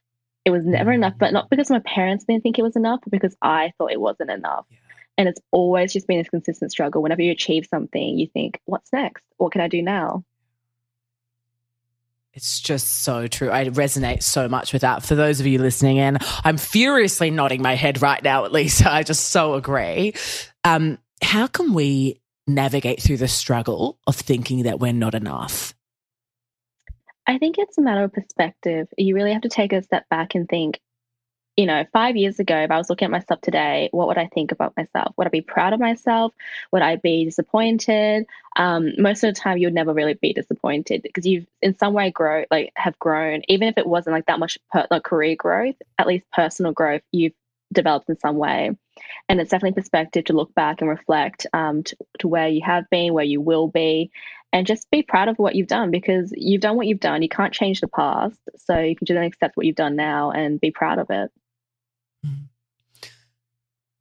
it 0.45 0.51
was 0.51 0.65
never 0.65 0.91
mm. 0.91 0.97
enough, 0.97 1.15
but 1.19 1.33
not 1.33 1.51
because 1.51 1.71
my 1.71 1.81
parents 1.81 2.25
didn't 2.25 2.43
think 2.43 2.59
it 2.59 2.63
was 2.63 2.77
enough, 2.77 3.01
but 3.03 3.11
because 3.11 3.37
I 3.41 3.73
thought 3.79 3.93
it 3.93 4.01
wasn't 4.01 4.31
enough. 4.31 4.67
Yeah. 4.71 4.79
And 5.17 5.29
it's 5.29 5.41
always 5.53 5.93
just 5.93 6.07
been 6.07 6.19
this 6.19 6.29
consistent 6.29 6.73
struggle. 6.73 7.03
Whenever 7.03 7.23
you 7.23 7.31
achieve 7.31 7.67
something, 7.71 8.19
you 8.19 8.27
think, 8.27 8.61
what's 8.65 8.93
next? 8.93 9.23
What 9.37 9.53
can 9.53 9.61
I 9.61 9.69
do 9.69 9.81
now? 9.81 10.25
It's 12.35 12.61
just 12.61 13.05
so 13.05 13.29
true. 13.29 13.49
I 13.49 13.67
resonate 13.67 14.25
so 14.25 14.49
much 14.49 14.73
with 14.73 14.83
that. 14.83 15.05
For 15.05 15.15
those 15.15 15.39
of 15.39 15.47
you 15.47 15.61
listening 15.61 15.99
in, 15.99 16.19
I'm 16.43 16.57
furiously 16.57 17.31
nodding 17.31 17.63
my 17.63 17.77
head 17.77 18.03
right 18.03 18.21
now, 18.23 18.45
at 18.45 18.51
least. 18.51 18.85
I 18.87 19.05
just 19.05 19.31
so 19.31 19.55
agree. 19.55 20.15
Um, 20.65 20.99
how 21.23 21.47
can 21.47 21.75
we 21.75 22.21
navigate 22.49 23.01
through 23.01 23.19
the 23.19 23.29
struggle 23.29 23.99
of 24.09 24.17
thinking 24.17 24.65
that 24.65 24.81
we're 24.81 24.93
not 24.93 25.15
enough? 25.15 25.75
I 27.27 27.39
think 27.39 27.59
it's 27.59 27.79
a 27.79 27.83
matter 27.83 28.05
of 28.05 28.13
perspective. 28.13 28.89
You 28.99 29.15
really 29.15 29.33
have 29.33 29.43
to 29.43 29.49
take 29.49 29.73
a 29.73 29.83
step 29.83 30.09
back 30.11 30.35
and 30.35 30.49
think, 30.49 30.81
you 31.57 31.67
know, 31.67 31.85
five 31.93 32.17
years 32.17 32.41
ago, 32.41 32.57
if 32.59 32.71
I 32.71 32.77
was 32.79 32.91
looking 32.91 33.07
at 33.07 33.13
myself 33.13 33.41
today, 33.41 33.89
what 33.93 34.09
would 34.09 34.19
I 34.19 34.27
think 34.27 34.53
about 34.53 34.77
myself? 34.77 35.15
Would 35.17 35.29
I 35.29 35.31
be 35.31 35.41
proud 35.41 35.73
of 35.73 35.81
myself? 35.81 36.33
Would 36.73 36.83
I 36.83 36.97
be 36.97 37.25
disappointed? 37.25 38.27
Um, 38.57 38.93
most 38.99 39.23
of 39.23 39.33
the 39.33 39.41
time, 39.41 39.59
you 39.59 39.69
would 39.69 39.75
never 39.75 39.95
really 39.95 40.15
be 40.15 40.33
disappointed 40.33 41.03
because 41.03 41.27
you've 41.27 41.47
in 41.63 41.79
some 41.79 41.95
way 41.95 42.11
grow 42.11 42.45
like 42.51 42.73
have 42.77 42.99
grown, 42.99 43.43
even 43.49 43.69
if 43.69 43.79
it 43.79 43.87
wasn't 43.87 44.15
like 44.15 44.27
that 44.27 44.41
much 44.41 44.59
per, 44.73 44.87
like 44.91 45.05
career 45.05 45.37
growth, 45.37 45.77
at 45.99 46.07
least 46.09 46.25
personal 46.33 46.73
growth, 46.73 47.03
you've 47.13 47.35
developed 47.73 48.09
in 48.09 48.19
some 48.19 48.37
way. 48.37 48.77
And 49.29 49.41
it's 49.41 49.51
definitely 49.51 49.81
perspective 49.81 50.25
to 50.27 50.33
look 50.33 50.55
back 50.55 50.81
and 50.81 50.89
reflect 50.89 51.47
um, 51.53 51.83
to, 51.85 51.97
to 52.21 52.29
where 52.29 52.49
you 52.49 52.63
have 52.65 52.85
been, 52.91 53.15
where 53.15 53.25
you 53.25 53.41
will 53.41 53.69
be, 53.69 54.11
and 54.53 54.67
just 54.67 54.91
be 54.91 55.03
proud 55.03 55.29
of 55.29 55.37
what 55.39 55.55
you've 55.55 55.67
done 55.67 55.91
because 55.91 56.33
you've 56.37 56.61
done 56.61 56.77
what 56.77 56.87
you've 56.87 57.01
done. 57.01 57.23
You 57.23 57.29
can't 57.29 57.53
change 57.53 57.81
the 57.81 57.89
past. 57.89 58.39
So 58.59 58.79
you 58.79 58.95
can 58.95 59.07
just 59.07 59.19
accept 59.19 59.57
what 59.57 59.67
you've 59.67 59.77
done 59.77 59.97
now 59.97 60.31
and 60.31 60.61
be 60.61 60.71
proud 60.71 60.99
of 60.99 61.11
it. 61.11 61.31
Mm. 62.25 62.49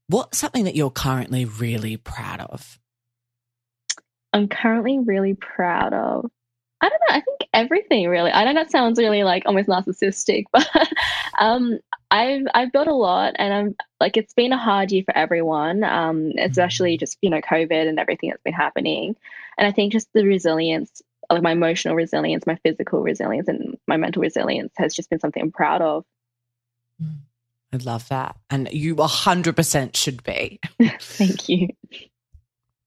What's 0.07 0.37
something 0.37 0.65
that 0.65 0.75
you're 0.75 0.91
currently 0.91 1.45
really 1.45 1.97
proud 1.97 2.41
of? 2.41 2.79
I'm 4.31 4.47
currently 4.47 4.99
really 4.99 5.33
proud 5.33 5.93
of. 5.93 6.29
I 6.83 6.89
don't 6.89 7.01
know. 7.07 7.15
I 7.15 7.21
think 7.21 7.49
everything 7.53 8.09
really. 8.09 8.29
I 8.29 8.43
know 8.43 8.53
that 8.55 8.69
sounds 8.69 8.99
really 8.99 9.23
like 9.23 9.43
almost 9.45 9.69
narcissistic, 9.69 10.43
but 10.51 10.67
um, 11.39 11.79
I've 12.11 12.45
I've 12.53 12.73
built 12.73 12.87
a 12.89 12.93
lot, 12.93 13.35
and 13.39 13.53
I'm 13.53 13.75
like 14.01 14.17
it's 14.17 14.33
been 14.33 14.51
a 14.51 14.57
hard 14.57 14.91
year 14.91 15.03
for 15.05 15.15
everyone, 15.15 15.85
um, 15.85 16.33
especially 16.37 16.97
mm. 16.97 16.99
just 16.99 17.17
you 17.21 17.29
know 17.29 17.39
COVID 17.39 17.87
and 17.87 17.99
everything 17.99 18.31
that's 18.31 18.43
been 18.43 18.53
happening, 18.53 19.15
and 19.57 19.65
I 19.65 19.71
think 19.71 19.93
just 19.93 20.11
the 20.13 20.25
resilience, 20.25 21.01
like 21.31 21.41
my 21.41 21.53
emotional 21.53 21.95
resilience, 21.95 22.45
my 22.45 22.57
physical 22.63 23.01
resilience, 23.01 23.47
and 23.47 23.77
my 23.87 23.95
mental 23.95 24.21
resilience 24.21 24.73
has 24.75 24.93
just 24.93 25.09
been 25.09 25.21
something 25.21 25.41
I'm 25.41 25.51
proud 25.53 25.81
of. 25.81 26.03
Mm. 27.01 27.19
I 27.71 27.77
love 27.77 28.09
that, 28.09 28.35
and 28.49 28.67
you 28.73 28.93
100% 28.97 29.95
should 29.95 30.21
be. 30.23 30.59
Thank 30.99 31.47
you. 31.47 31.69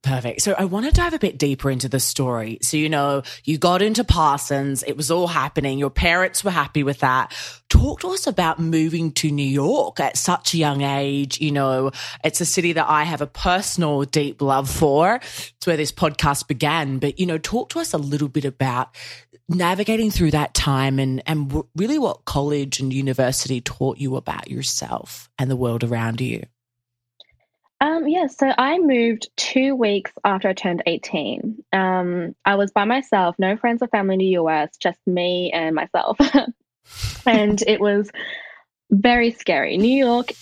Perfect. 0.07 0.41
So 0.41 0.55
I 0.57 0.67
want 0.67 0.87
to 0.87 0.93
dive 0.93 1.15
a 1.15 1.19
bit 1.19 1.37
deeper 1.37 1.69
into 1.69 1.89
the 1.89 1.99
story. 1.99 2.59
So, 2.63 2.77
you 2.77 2.89
know, 2.89 3.23
you 3.43 3.59
got 3.59 3.83
into 3.83 4.05
Parsons, 4.05 4.85
it 4.85 4.97
was 4.97 5.11
all 5.11 5.27
happening. 5.27 5.81
Your 5.81 5.91
parents 5.91 6.45
were 6.45 6.53
happy 6.53 6.85
with 6.85 7.01
that. 7.01 7.35
Talk 7.69 8.03
to 8.03 8.11
us 8.11 8.29
about 8.29 8.61
moving 8.61 9.11
to 9.15 9.33
New 9.33 9.43
York 9.43 9.99
at 9.99 10.17
such 10.17 10.55
a 10.55 10.59
young 10.59 10.83
age. 10.83 11.41
You 11.41 11.51
know, 11.51 11.91
it's 12.23 12.41
a 12.41 12.45
city 12.45 12.73
that 12.75 12.89
I 12.89 13.03
have 13.03 13.21
a 13.21 13.27
personal 13.27 14.05
deep 14.05 14.41
love 14.41 14.71
for. 14.71 15.17
It's 15.17 15.67
where 15.67 15.77
this 15.77 15.91
podcast 15.91 16.47
began. 16.47 17.01
But, 17.01 17.19
you 17.19 17.27
know, 17.27 17.39
talk 17.39 17.71
to 17.71 17.81
us 17.81 17.93
a 17.93 17.99
little 17.99 18.29
bit 18.29 18.45
about 18.45 18.95
navigating 19.49 20.13
through 20.13 20.31
that 20.31 20.55
time 20.55 21.01
and, 21.01 21.21
and 21.27 21.65
really 21.75 21.99
what 21.99 22.25
college 22.25 22.79
and 22.79 22.93
university 22.93 23.61
taught 23.61 23.99
you 23.99 24.15
about 24.15 24.49
yourself 24.49 25.29
and 25.37 25.51
the 25.51 25.57
world 25.57 25.83
around 25.83 26.21
you. 26.21 26.45
Um, 27.81 28.09
yeah, 28.09 28.27
so 28.27 28.51
I 28.57 28.79
moved 28.79 29.29
two 29.37 29.75
weeks 29.75 30.11
after 30.25 30.49
I 30.49 30.55
turned 30.55 30.83
18. 30.87 31.63
Um, 31.73 32.35
I 32.45 32.55
was 32.55 32.71
by 32.71 32.85
myself, 32.85 33.37
no 33.39 33.57
friends 33.57 33.83
or 33.83 33.89
family 33.89 34.15
in 34.15 34.19
the 34.19 34.39
US, 34.39 34.77
just 34.79 34.99
me 35.07 35.51
and 35.53 35.75
myself. 35.75 36.17
and 37.27 37.63
it 37.67 37.81
was 37.81 38.11
very 38.91 39.31
scary. 39.33 39.77
New 39.77 39.95
York, 39.95 40.33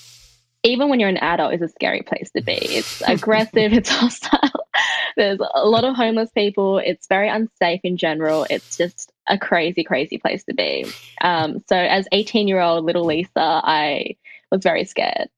even 0.62 0.88
when 0.88 1.00
you're 1.00 1.09
an 1.09 1.17
adult, 1.17 1.55
is 1.55 1.62
a 1.62 1.69
scary 1.69 2.03
place 2.03 2.31
to 2.37 2.43
be. 2.43 2.53
It's 2.53 3.03
aggressive, 3.07 3.73
it's 3.73 3.88
hostile. 3.88 4.67
There's 5.17 5.41
a 5.55 5.67
lot 5.67 5.85
of 5.85 5.97
homeless 5.97 6.31
people. 6.31 6.79
It's 6.79 7.09
very 7.09 7.29
unsafe 7.29 7.81
in 7.83 7.97
general. 7.97 8.47
It's 8.49 8.76
just 8.76 9.12
a 9.29 9.38
crazy, 9.38 9.83
crazy 9.83 10.19
place 10.19 10.45
to 10.45 10.55
be. 10.55 10.87
Um, 11.21 11.64
so, 11.69 11.76
as 11.76 12.07
18 12.12 12.47
year 12.47 12.61
old 12.61 12.85
little 12.85 13.05
Lisa, 13.05 13.31
I 13.37 14.17
was 14.50 14.62
very 14.62 14.85
scared 14.85 15.29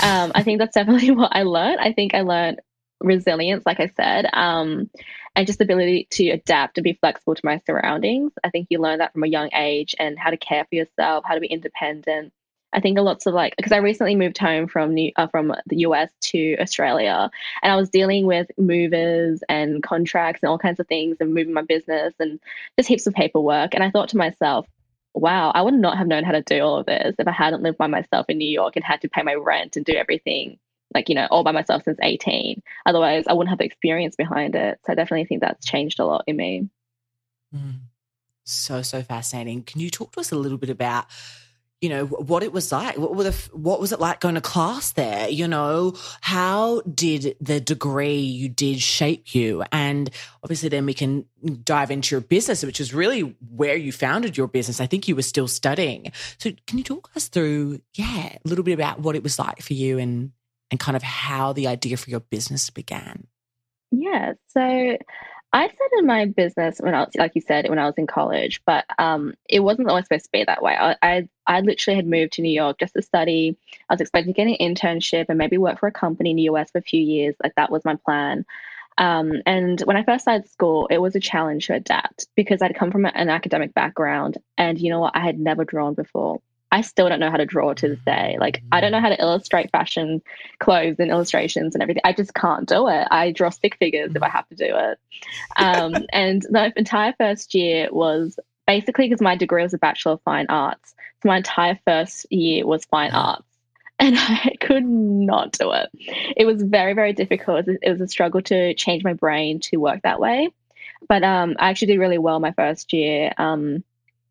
um, 0.00 0.32
I 0.34 0.42
think 0.42 0.58
that's 0.58 0.74
definitely 0.74 1.10
what 1.12 1.34
I 1.34 1.42
learned. 1.42 1.80
I 1.80 1.92
think 1.92 2.14
I 2.14 2.22
learned 2.22 2.60
resilience, 3.00 3.64
like 3.66 3.80
I 3.80 3.90
said, 3.96 4.28
um, 4.32 4.90
and 5.34 5.46
just 5.46 5.58
the 5.58 5.64
ability 5.64 6.06
to 6.10 6.30
adapt 6.30 6.78
and 6.78 6.84
be 6.84 6.94
flexible 6.94 7.34
to 7.34 7.44
my 7.44 7.60
surroundings. 7.66 8.32
I 8.44 8.50
think 8.50 8.68
you 8.70 8.78
learn 8.78 8.98
that 8.98 9.12
from 9.12 9.24
a 9.24 9.28
young 9.28 9.50
age 9.54 9.94
and 9.98 10.18
how 10.18 10.30
to 10.30 10.36
care 10.36 10.64
for 10.64 10.74
yourself, 10.74 11.24
how 11.26 11.34
to 11.34 11.40
be 11.40 11.46
independent. 11.46 12.32
I 12.72 12.80
think 12.80 12.98
a 12.98 13.02
lots 13.02 13.26
of 13.26 13.34
like 13.34 13.54
because 13.56 13.72
I 13.72 13.78
recently 13.78 14.14
moved 14.14 14.38
home 14.38 14.66
from 14.66 14.94
New 14.94 15.12
uh, 15.16 15.26
from 15.26 15.54
the 15.66 15.80
US 15.80 16.10
to 16.22 16.56
Australia, 16.58 17.30
and 17.62 17.72
I 17.72 17.76
was 17.76 17.90
dealing 17.90 18.24
with 18.24 18.50
movers 18.56 19.42
and 19.46 19.82
contracts 19.82 20.42
and 20.42 20.48
all 20.48 20.58
kinds 20.58 20.80
of 20.80 20.88
things, 20.88 21.18
and 21.20 21.34
moving 21.34 21.52
my 21.52 21.62
business 21.62 22.14
and 22.18 22.40
just 22.78 22.88
heaps 22.88 23.06
of 23.06 23.12
paperwork. 23.12 23.74
And 23.74 23.84
I 23.84 23.90
thought 23.90 24.10
to 24.10 24.16
myself, 24.16 24.66
wow, 25.14 25.50
I 25.54 25.62
would 25.62 25.74
not 25.74 25.98
have 25.98 26.06
known 26.06 26.24
how 26.24 26.32
to 26.32 26.42
do 26.42 26.60
all 26.60 26.78
of 26.78 26.86
this 26.86 27.14
if 27.18 27.26
I 27.26 27.32
hadn't 27.32 27.62
lived 27.62 27.78
by 27.78 27.86
myself 27.86 28.26
in 28.28 28.38
New 28.38 28.48
York 28.48 28.76
and 28.76 28.84
had 28.84 29.00
to 29.02 29.08
pay 29.08 29.22
my 29.22 29.34
rent 29.34 29.76
and 29.76 29.84
do 29.84 29.94
everything 29.94 30.58
like, 30.94 31.08
you 31.08 31.14
know, 31.14 31.26
all 31.30 31.44
by 31.44 31.52
myself 31.52 31.82
since 31.84 31.98
18. 32.02 32.62
Otherwise, 32.86 33.24
I 33.26 33.32
wouldn't 33.32 33.50
have 33.50 33.58
the 33.58 33.64
experience 33.64 34.16
behind 34.16 34.54
it. 34.54 34.78
So 34.84 34.92
I 34.92 34.94
definitely 34.94 35.24
think 35.26 35.40
that's 35.40 35.66
changed 35.66 36.00
a 36.00 36.04
lot 36.04 36.24
in 36.26 36.36
me. 36.36 36.68
Mm. 37.54 37.80
So, 38.44 38.82
so 38.82 39.02
fascinating. 39.02 39.62
Can 39.62 39.80
you 39.80 39.90
talk 39.90 40.12
to 40.12 40.20
us 40.20 40.32
a 40.32 40.36
little 40.36 40.58
bit 40.58 40.70
about 40.70 41.06
you 41.82 41.88
know 41.88 42.06
what 42.06 42.44
it 42.44 42.52
was 42.52 42.70
like 42.70 42.96
what, 42.96 43.16
the, 43.16 43.50
what 43.52 43.80
was 43.80 43.90
it 43.90 44.00
like 44.00 44.20
going 44.20 44.36
to 44.36 44.40
class 44.40 44.92
there? 44.92 45.28
You 45.28 45.48
know 45.48 45.94
how 46.20 46.80
did 46.82 47.36
the 47.40 47.60
degree 47.60 48.20
you 48.20 48.48
did 48.48 48.80
shape 48.80 49.34
you? 49.34 49.64
And 49.72 50.08
obviously 50.44 50.68
then 50.68 50.86
we 50.86 50.94
can 50.94 51.26
dive 51.64 51.90
into 51.90 52.14
your 52.14 52.20
business 52.20 52.62
which 52.62 52.80
is 52.80 52.94
really 52.94 53.36
where 53.50 53.76
you 53.76 53.90
founded 53.90 54.36
your 54.36 54.46
business. 54.46 54.80
I 54.80 54.86
think 54.86 55.08
you 55.08 55.16
were 55.16 55.22
still 55.22 55.48
studying. 55.48 56.12
So 56.38 56.52
can 56.68 56.78
you 56.78 56.84
talk 56.84 57.10
us 57.16 57.26
through 57.26 57.80
yeah 57.94 58.36
a 58.42 58.48
little 58.48 58.64
bit 58.64 58.74
about 58.74 59.00
what 59.00 59.16
it 59.16 59.24
was 59.24 59.38
like 59.38 59.60
for 59.60 59.74
you 59.74 59.98
and 59.98 60.30
and 60.70 60.78
kind 60.80 60.96
of 60.96 61.02
how 61.02 61.52
the 61.52 61.66
idea 61.66 61.96
for 61.96 62.08
your 62.08 62.20
business 62.20 62.70
began? 62.70 63.26
Yeah. 63.90 64.34
So 64.48 64.96
I 65.54 65.68
started 65.68 66.06
my 66.06 66.26
business 66.26 66.78
when 66.80 66.94
I 66.94 67.00
was, 67.00 67.14
like 67.14 67.32
you 67.34 67.42
said, 67.42 67.68
when 67.68 67.78
I 67.78 67.84
was 67.84 67.96
in 67.98 68.06
college, 68.06 68.62
but 68.64 68.86
um, 68.98 69.34
it 69.48 69.60
wasn't 69.60 69.88
always 69.88 70.06
supposed 70.06 70.24
to 70.24 70.30
be 70.32 70.44
that 70.44 70.62
way. 70.62 70.74
I, 70.74 70.96
I, 71.02 71.28
I 71.46 71.60
literally 71.60 71.96
had 71.96 72.06
moved 72.06 72.32
to 72.34 72.42
New 72.42 72.52
York 72.52 72.78
just 72.80 72.94
to 72.94 73.02
study. 73.02 73.58
I 73.90 73.92
was 73.92 74.00
expecting 74.00 74.32
to 74.32 74.36
get 74.36 74.46
an 74.46 74.74
internship 74.74 75.26
and 75.28 75.36
maybe 75.36 75.58
work 75.58 75.78
for 75.78 75.88
a 75.88 75.92
company 75.92 76.30
in 76.30 76.36
the 76.36 76.42
US 76.44 76.70
for 76.70 76.78
a 76.78 76.82
few 76.82 77.02
years. 77.02 77.34
Like 77.42 77.54
that 77.56 77.70
was 77.70 77.84
my 77.84 77.96
plan. 77.96 78.46
Um, 78.96 79.42
and 79.44 79.80
when 79.82 79.96
I 79.96 80.04
first 80.04 80.22
started 80.22 80.48
school, 80.48 80.86
it 80.90 80.98
was 80.98 81.16
a 81.16 81.20
challenge 81.20 81.66
to 81.66 81.74
adapt 81.74 82.28
because 82.34 82.62
I'd 82.62 82.74
come 82.74 82.90
from 82.90 83.04
an 83.04 83.28
academic 83.28 83.74
background, 83.74 84.38
and 84.58 84.78
you 84.78 84.90
know 84.90 85.00
what, 85.00 85.16
I 85.16 85.20
had 85.20 85.38
never 85.38 85.64
drawn 85.64 85.94
before. 85.94 86.40
I 86.72 86.80
still 86.80 87.08
don't 87.10 87.20
know 87.20 87.30
how 87.30 87.36
to 87.36 87.44
draw 87.44 87.74
to 87.74 87.88
this 87.88 88.00
day. 88.06 88.38
Like 88.40 88.62
I 88.72 88.80
don't 88.80 88.92
know 88.92 89.00
how 89.00 89.10
to 89.10 89.20
illustrate 89.20 89.70
fashion 89.70 90.22
clothes 90.58 90.96
and 90.98 91.10
illustrations 91.10 91.74
and 91.74 91.82
everything. 91.82 92.00
I 92.04 92.14
just 92.14 92.32
can't 92.32 92.66
do 92.66 92.88
it. 92.88 93.06
I 93.10 93.30
draw 93.30 93.50
stick 93.50 93.76
figures 93.76 94.12
if 94.16 94.22
I 94.22 94.30
have 94.30 94.48
to 94.48 94.54
do 94.56 94.74
it. 94.74 94.98
Um, 95.56 95.94
and 96.12 96.40
the 96.42 96.72
entire 96.74 97.14
first 97.18 97.54
year 97.54 97.88
was 97.92 98.40
basically 98.66 99.06
because 99.06 99.20
my 99.20 99.36
degree 99.36 99.62
was 99.62 99.74
a 99.74 99.78
Bachelor 99.78 100.12
of 100.12 100.22
Fine 100.22 100.46
Arts. 100.48 100.94
So 101.22 101.28
my 101.28 101.36
entire 101.36 101.78
first 101.86 102.26
year 102.32 102.66
was 102.66 102.86
fine 102.86 103.12
arts. 103.12 103.44
And 103.98 104.16
I 104.18 104.56
could 104.58 104.84
not 104.84 105.52
do 105.52 105.72
it. 105.72 105.90
It 106.36 106.46
was 106.46 106.62
very, 106.62 106.94
very 106.94 107.12
difficult. 107.12 107.68
It 107.68 107.90
was 107.90 108.00
a 108.00 108.08
struggle 108.08 108.40
to 108.42 108.72
change 108.74 109.04
my 109.04 109.12
brain 109.12 109.60
to 109.60 109.76
work 109.76 110.02
that 110.02 110.20
way. 110.20 110.48
But 111.06 111.22
um, 111.22 111.56
I 111.58 111.68
actually 111.68 111.88
did 111.88 112.00
really 112.00 112.18
well 112.18 112.40
my 112.40 112.52
first 112.52 112.92
year. 112.92 113.32
Um, 113.36 113.84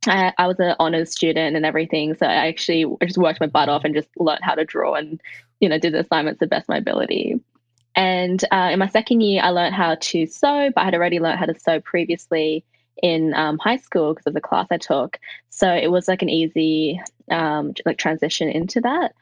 I, 0.08 0.34
I 0.38 0.48
was 0.48 0.60
an 0.60 0.76
honors 0.80 1.12
student 1.12 1.56
and 1.56 1.66
everything, 1.66 2.16
so 2.16 2.26
I 2.26 2.48
actually 2.48 2.86
just 3.04 3.18
worked 3.18 3.40
my 3.40 3.48
butt 3.48 3.70
off 3.70 3.84
and 3.84 3.94
just 3.94 4.10
learned 4.18 4.44
how 4.44 4.56
to 4.56 4.66
draw 4.66 4.96
and 4.96 5.22
you 5.60 5.70
know 5.70 5.78
did 5.78 5.94
the 5.94 6.00
assignments 6.00 6.40
the 6.40 6.48
best 6.48 6.70
my 6.70 6.78
ability. 6.78 7.40
And 7.96 8.44
uh, 8.52 8.70
in 8.72 8.80
my 8.80 8.88
second 8.88 9.22
year, 9.22 9.42
I 9.44 9.50
learned 9.50 9.76
how 9.76 9.96
to 9.96 10.26
sew, 10.26 10.72
but 10.74 10.82
I 10.82 10.86
had 10.86 10.96
already 10.96 11.20
learned 11.20 11.40
how 11.40 11.46
to 11.46 11.60
sew 11.60 11.82
previously 11.82 12.64
in 13.04 13.34
um, 13.34 13.58
high 13.58 13.78
school 13.78 14.14
because 14.14 14.28
of 14.28 14.34
the 14.34 14.42
class 14.42 14.68
I 14.72 14.78
took. 14.78 15.20
So 15.50 15.72
it 15.72 15.92
was 15.92 16.08
like 16.08 16.22
an 16.22 16.30
easy 16.30 17.02
um, 17.30 17.74
like 17.86 17.98
transition 17.98 18.50
into 18.50 18.82
that, 18.82 19.14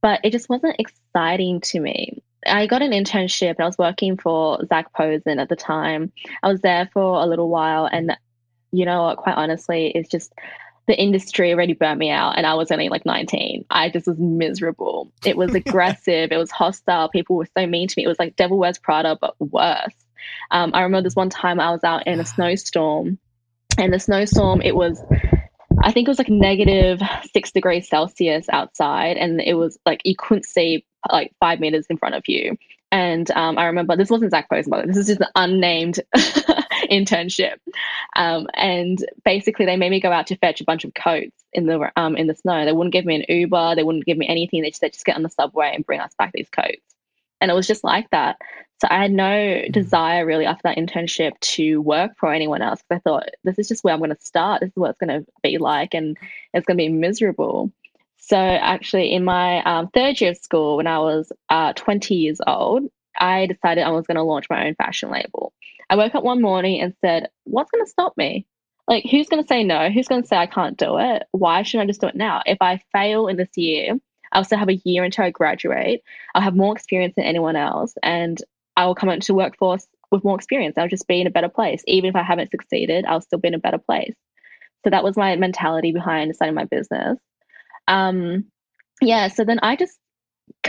but 0.00 0.20
it 0.22 0.30
just 0.30 0.48
wasn't 0.48 0.76
exciting 0.78 1.60
to 1.62 1.80
me. 1.80 2.22
I 2.46 2.66
got 2.66 2.82
an 2.82 2.90
internship 2.90 3.50
and 3.50 3.60
I 3.60 3.66
was 3.66 3.78
working 3.78 4.16
for 4.16 4.64
Zac 4.66 4.92
Posen 4.94 5.38
at 5.38 5.48
the 5.48 5.56
time. 5.56 6.12
I 6.42 6.48
was 6.48 6.60
there 6.60 6.88
for 6.92 7.22
a 7.22 7.26
little 7.26 7.48
while 7.48 7.86
and 7.86 8.16
you 8.72 8.84
know 8.84 9.02
what, 9.04 9.18
quite 9.18 9.36
honestly, 9.36 9.92
it's 9.94 10.08
just 10.08 10.32
the 10.86 11.00
industry 11.00 11.52
already 11.52 11.74
burnt 11.74 11.98
me 11.98 12.10
out 12.10 12.36
and 12.36 12.44
I 12.44 12.54
was 12.54 12.72
only 12.72 12.88
like 12.88 13.06
19. 13.06 13.64
I 13.70 13.88
just 13.88 14.06
was 14.06 14.18
miserable. 14.18 15.12
It 15.24 15.36
was 15.36 15.54
aggressive, 15.54 16.32
it 16.32 16.36
was 16.36 16.50
hostile. 16.50 17.08
People 17.08 17.36
were 17.36 17.48
so 17.56 17.66
mean 17.66 17.88
to 17.88 17.94
me. 17.96 18.04
It 18.04 18.08
was 18.08 18.18
like 18.18 18.36
Devil 18.36 18.58
Wears 18.58 18.78
Prada, 18.78 19.16
but 19.20 19.40
worse. 19.40 19.94
Um, 20.50 20.72
I 20.74 20.82
remember 20.82 21.06
this 21.06 21.16
one 21.16 21.30
time 21.30 21.60
I 21.60 21.70
was 21.70 21.84
out 21.84 22.06
in 22.06 22.20
a 22.20 22.24
snowstorm 22.26 23.18
And 23.78 23.92
the 23.92 23.98
snowstorm, 23.98 24.62
it 24.62 24.74
was 24.74 25.00
I 25.82 25.90
think 25.90 26.06
it 26.06 26.10
was 26.10 26.18
like 26.18 26.28
negative 26.28 27.00
six 27.32 27.50
degrees 27.50 27.88
Celsius 27.88 28.46
outside, 28.50 29.16
and 29.16 29.40
it 29.40 29.54
was 29.54 29.78
like 29.84 30.00
you 30.04 30.14
couldn't 30.16 30.44
see 30.44 30.84
like 31.10 31.32
five 31.40 31.60
meters 31.60 31.86
in 31.90 31.96
front 31.96 32.14
of 32.14 32.22
you. 32.28 32.56
And 32.92 33.30
um, 33.32 33.58
I 33.58 33.66
remember 33.66 33.96
this 33.96 34.10
wasn't 34.10 34.30
Zac 34.30 34.48
Posenberg. 34.50 34.86
This 34.86 34.98
is 34.98 35.06
just 35.06 35.20
an 35.20 35.28
unnamed 35.34 36.00
internship. 36.92 37.56
Um, 38.14 38.46
and 38.54 39.04
basically, 39.24 39.66
they 39.66 39.76
made 39.76 39.90
me 39.90 40.00
go 40.00 40.12
out 40.12 40.26
to 40.28 40.36
fetch 40.36 40.60
a 40.60 40.64
bunch 40.64 40.84
of 40.84 40.94
coats 40.94 41.42
in 41.52 41.66
the 41.66 41.90
um, 41.96 42.16
in 42.16 42.26
the 42.26 42.34
snow. 42.34 42.64
They 42.64 42.72
wouldn't 42.72 42.92
give 42.92 43.04
me 43.04 43.16
an 43.16 43.24
Uber. 43.28 43.74
They 43.74 43.82
wouldn't 43.82 44.04
give 44.04 44.18
me 44.18 44.28
anything. 44.28 44.62
They 44.62 44.70
just 44.70 44.80
said, 44.80 44.92
just 44.92 45.04
get 45.04 45.16
on 45.16 45.22
the 45.22 45.30
subway 45.30 45.72
and 45.74 45.86
bring 45.86 46.00
us 46.00 46.14
back 46.18 46.32
these 46.32 46.50
coats. 46.50 46.82
And 47.40 47.50
it 47.50 47.54
was 47.54 47.66
just 47.66 47.82
like 47.82 48.08
that. 48.10 48.36
So 48.80 48.88
I 48.90 49.02
had 49.02 49.12
no 49.12 49.24
mm. 49.24 49.72
desire 49.72 50.26
really 50.26 50.44
after 50.44 50.62
that 50.64 50.76
internship 50.76 51.38
to 51.40 51.80
work 51.80 52.12
for 52.18 52.32
anyone 52.32 52.62
else. 52.62 52.82
Because 52.82 53.00
I 53.00 53.08
thought 53.08 53.28
this 53.44 53.58
is 53.58 53.68
just 53.68 53.84
where 53.84 53.94
I'm 53.94 54.00
going 54.00 54.14
to 54.14 54.20
start. 54.20 54.60
This 54.60 54.70
is 54.70 54.76
what 54.76 54.90
it's 54.90 54.98
going 54.98 55.20
to 55.20 55.26
be 55.42 55.58
like, 55.58 55.94
and 55.94 56.16
it's 56.52 56.66
going 56.66 56.76
to 56.76 56.82
be 56.82 56.88
miserable. 56.88 57.72
So 58.18 58.36
actually, 58.36 59.12
in 59.12 59.24
my 59.24 59.62
um, 59.64 59.88
third 59.88 60.20
year 60.20 60.30
of 60.30 60.36
school, 60.36 60.76
when 60.76 60.86
I 60.86 60.98
was 60.98 61.32
uh, 61.48 61.72
20 61.72 62.14
years 62.14 62.40
old, 62.46 62.84
I 63.18 63.46
decided 63.46 63.82
I 63.82 63.90
was 63.90 64.06
going 64.06 64.16
to 64.16 64.22
launch 64.22 64.48
my 64.48 64.66
own 64.66 64.74
fashion 64.76 65.10
label. 65.10 65.52
I 65.92 65.96
woke 65.96 66.14
up 66.14 66.24
one 66.24 66.40
morning 66.40 66.80
and 66.80 66.94
said, 67.02 67.28
"What's 67.44 67.70
going 67.70 67.84
to 67.84 67.90
stop 67.90 68.16
me? 68.16 68.46
Like, 68.88 69.04
who's 69.10 69.28
going 69.28 69.42
to 69.42 69.46
say 69.46 69.62
no? 69.62 69.90
Who's 69.90 70.08
going 70.08 70.22
to 70.22 70.26
say 70.26 70.38
I 70.38 70.46
can't 70.46 70.78
do 70.78 70.96
it? 70.96 71.24
Why 71.32 71.62
shouldn't 71.62 71.86
I 71.86 71.90
just 71.90 72.00
do 72.00 72.06
it 72.06 72.14
now? 72.14 72.40
If 72.46 72.56
I 72.62 72.80
fail 72.92 73.26
in 73.26 73.36
this 73.36 73.50
year, 73.56 73.98
I'll 74.32 74.42
still 74.42 74.56
have 74.56 74.70
a 74.70 74.80
year 74.86 75.04
until 75.04 75.26
I 75.26 75.30
graduate. 75.30 76.02
I'll 76.34 76.40
have 76.40 76.56
more 76.56 76.74
experience 76.74 77.14
than 77.14 77.26
anyone 77.26 77.56
else, 77.56 77.92
and 78.02 78.40
I 78.74 78.86
will 78.86 78.94
come 78.94 79.10
into 79.10 79.26
the 79.26 79.34
workforce 79.34 79.86
with 80.10 80.24
more 80.24 80.34
experience. 80.34 80.78
I'll 80.78 80.88
just 80.88 81.06
be 81.06 81.20
in 81.20 81.26
a 81.26 81.30
better 81.30 81.50
place. 81.50 81.82
Even 81.86 82.08
if 82.08 82.16
I 82.16 82.22
haven't 82.22 82.52
succeeded, 82.52 83.04
I'll 83.04 83.20
still 83.20 83.38
be 83.38 83.48
in 83.48 83.54
a 83.54 83.58
better 83.58 83.76
place. 83.76 84.14
So 84.84 84.90
that 84.90 85.04
was 85.04 85.18
my 85.18 85.36
mentality 85.36 85.92
behind 85.92 86.34
starting 86.34 86.54
my 86.54 86.64
business. 86.64 87.18
Um, 87.86 88.46
yeah, 89.02 89.28
so 89.28 89.44
then 89.44 89.58
I 89.62 89.76
just 89.76 89.98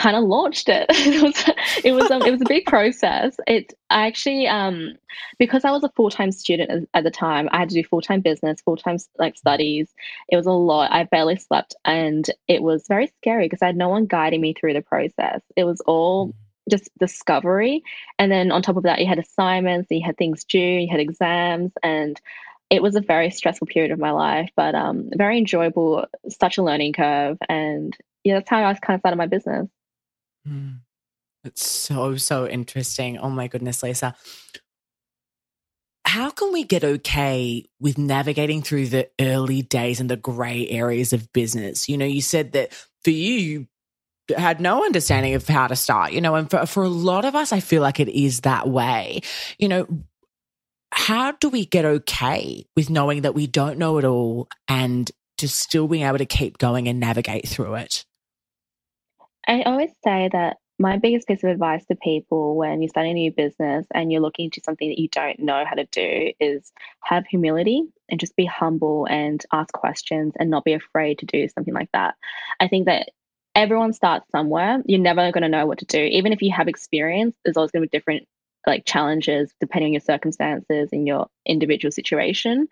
kind 0.04 0.18
of 0.18 0.26
launched 0.26 0.68
it. 0.68 0.86
it 0.90 1.24
was 1.24 1.56
it 1.84 1.92
was 1.94 2.12
um, 2.12 2.22
it 2.24 2.32
was 2.32 2.42
a 2.42 2.46
big 2.46 2.66
process. 2.66 3.38
It 3.48 3.74
I 3.90 4.06
actually 4.08 4.48
um 4.48 4.96
because 5.40 5.64
I 5.64 5.72
was 5.72 5.84
a 5.84 5.90
full 5.96 6.10
time 6.10 6.32
student 6.32 6.90
at, 6.94 7.04
the 7.06 7.12
time, 7.12 7.48
I 7.52 7.60
had 7.60 7.70
to 7.70 7.76
do 7.76 7.88
full 7.88 8.02
time 8.02 8.20
business, 8.20 8.60
full 8.62 8.76
time 8.76 8.98
like 9.18 9.38
studies. 9.38 9.94
It 10.28 10.36
was 10.36 10.46
a 10.46 10.52
lot. 10.52 10.92
I 10.92 11.06
barely 11.06 11.38
slept, 11.38 11.76
and 11.86 12.30
it 12.50 12.62
was 12.62 12.86
very 12.88 13.08
scary 13.22 13.46
because 13.46 13.62
I 13.62 13.68
had 13.68 13.78
no 13.78 13.88
one 13.88 14.06
guiding 14.06 14.42
me 14.42 14.54
through 14.54 14.74
the 14.74 14.82
process. 14.82 15.42
It 15.56 15.64
was 15.64 15.80
all 15.82 16.28
mm. 16.28 16.34
just 16.70 16.90
discovery, 17.00 17.82
and 18.20 18.30
then 18.30 18.52
on 18.52 18.62
top 18.62 18.76
of 18.76 18.84
that, 18.84 19.00
you 19.00 19.08
had 19.08 19.20
assignments, 19.20 19.90
you 19.90 20.06
had 20.06 20.18
things 20.18 20.44
due, 20.44 20.60
you 20.60 20.90
had 20.92 21.00
exams, 21.00 21.72
and 21.82 22.20
it 22.70 22.82
was 22.82 22.96
a 22.98 23.02
very 23.02 23.30
stressful 23.30 23.68
period 23.68 23.92
of 23.92 24.00
my 24.00 24.12
life, 24.12 24.50
but 24.58 24.76
um, 24.76 25.10
very 25.16 25.38
enjoyable, 25.38 26.06
such 26.28 26.58
a 26.58 26.64
learning 26.64 26.92
curve. 26.94 27.38
And 27.48 27.96
yeah, 28.24 28.36
that's 28.36 28.50
how 28.50 28.64
I 28.64 28.74
kind 28.74 28.96
of 28.96 29.02
started 29.02 29.18
my 29.18 29.28
business. 29.28 29.70
Mm. 30.48 30.80
It's 31.44 31.68
so, 31.68 32.16
so 32.16 32.48
interesting. 32.48 33.18
Oh 33.18 33.30
my 33.30 33.48
goodness, 33.48 33.84
Lisa. 33.84 34.16
How 36.06 36.30
can 36.30 36.54
we 36.54 36.64
get 36.64 36.84
okay 36.84 37.66
with 37.80 37.98
navigating 37.98 38.62
through 38.62 38.88
the 38.88 39.10
early 39.20 39.62
days 39.62 40.00
and 40.00 40.10
the 40.10 40.18
gray 40.18 40.68
areas 40.70 41.12
of 41.12 41.32
business? 41.34 41.90
You 41.90 41.98
know, 41.98 42.06
you 42.06 42.22
said 42.22 42.54
that 42.54 42.74
for 43.04 43.10
you, 43.10 43.34
you 43.34 43.68
had 44.36 44.62
no 44.62 44.86
understanding 44.86 45.34
of 45.34 45.48
how 45.48 45.68
to 45.68 45.76
start, 45.76 46.14
you 46.14 46.22
know, 46.22 46.36
and 46.36 46.50
for, 46.50 46.66
for 46.66 46.84
a 46.84 46.90
lot 46.90 47.26
of 47.26 47.36
us, 47.36 47.52
I 47.52 47.60
feel 47.60 47.82
like 47.82 48.00
it 48.00 48.10
is 48.10 48.42
that 48.42 48.70
way. 48.70 49.22
You 49.58 49.68
know, 49.68 49.88
how 50.92 51.32
do 51.32 51.50
we 51.50 51.66
get 51.66 51.86
okay 51.86 52.66
with 52.76 52.90
knowing 52.90 53.24
that 53.24 53.34
we 53.34 53.48
don't 53.48 53.80
know 53.80 53.98
it 53.98 54.06
all 54.06 54.48
and 54.68 55.10
just 55.38 55.60
still 55.60 55.88
being 55.88 56.04
able 56.04 56.20
to 56.20 56.26
keep 56.26 56.58
going 56.58 56.88
and 56.88 57.00
navigate 57.00 57.48
through 57.48 57.76
it? 57.76 58.06
I 59.48 59.64
always 59.64 59.92
say 60.04 60.30
that 60.32 60.58
my 60.80 60.98
biggest 60.98 61.28
piece 61.28 61.44
of 61.44 61.50
advice 61.50 61.86
to 61.86 61.96
people 61.96 62.56
when 62.56 62.82
you 62.82 62.90
start 62.90 63.06
a 63.06 63.14
new 63.14 63.32
business 63.32 63.86
and 63.94 64.12
you're 64.12 64.22
looking 64.22 64.46
into 64.46 64.62
something 64.64 64.90
that 64.90 65.00
you 65.00 65.08
don't 65.10 65.40
know 65.40 65.64
how 65.66 65.76
to 65.76 65.86
do 65.92 66.32
is 66.40 66.72
have 67.02 67.26
humility 67.28 67.84
and 68.10 68.20
just 68.20 68.36
be 68.36 68.46
humble 68.46 69.06
and 69.10 69.44
ask 69.52 69.72
questions 69.74 70.34
and 70.40 70.50
not 70.50 70.64
be 70.64 70.74
afraid 70.74 71.20
to 71.20 71.26
do 71.26 71.48
something 71.48 71.74
like 71.74 71.90
that. 71.94 72.16
I 72.60 72.68
think 72.68 72.88
that 72.88 73.10
everyone 73.56 73.94
starts 73.94 74.30
somewhere. 74.32 74.82
You're 74.86 75.00
never 75.00 75.32
going 75.32 75.44
to 75.44 75.50
know 75.50 75.68
what 75.68 75.80
to 75.80 75.86
do. 75.86 76.00
Even 76.00 76.34
if 76.34 76.42
you 76.42 76.52
have 76.52 76.68
experience, 76.68 77.36
there's 77.44 77.56
always 77.56 77.72
going 77.72 77.84
to 77.84 77.90
be 77.90 77.98
different 77.98 78.28
like 78.66 78.86
challenges 78.86 79.54
depending 79.60 79.90
on 79.90 79.94
your 79.94 80.02
circumstances 80.02 80.90
and 80.92 81.06
your 81.06 81.28
individual 81.46 81.92
situation. 81.92 82.68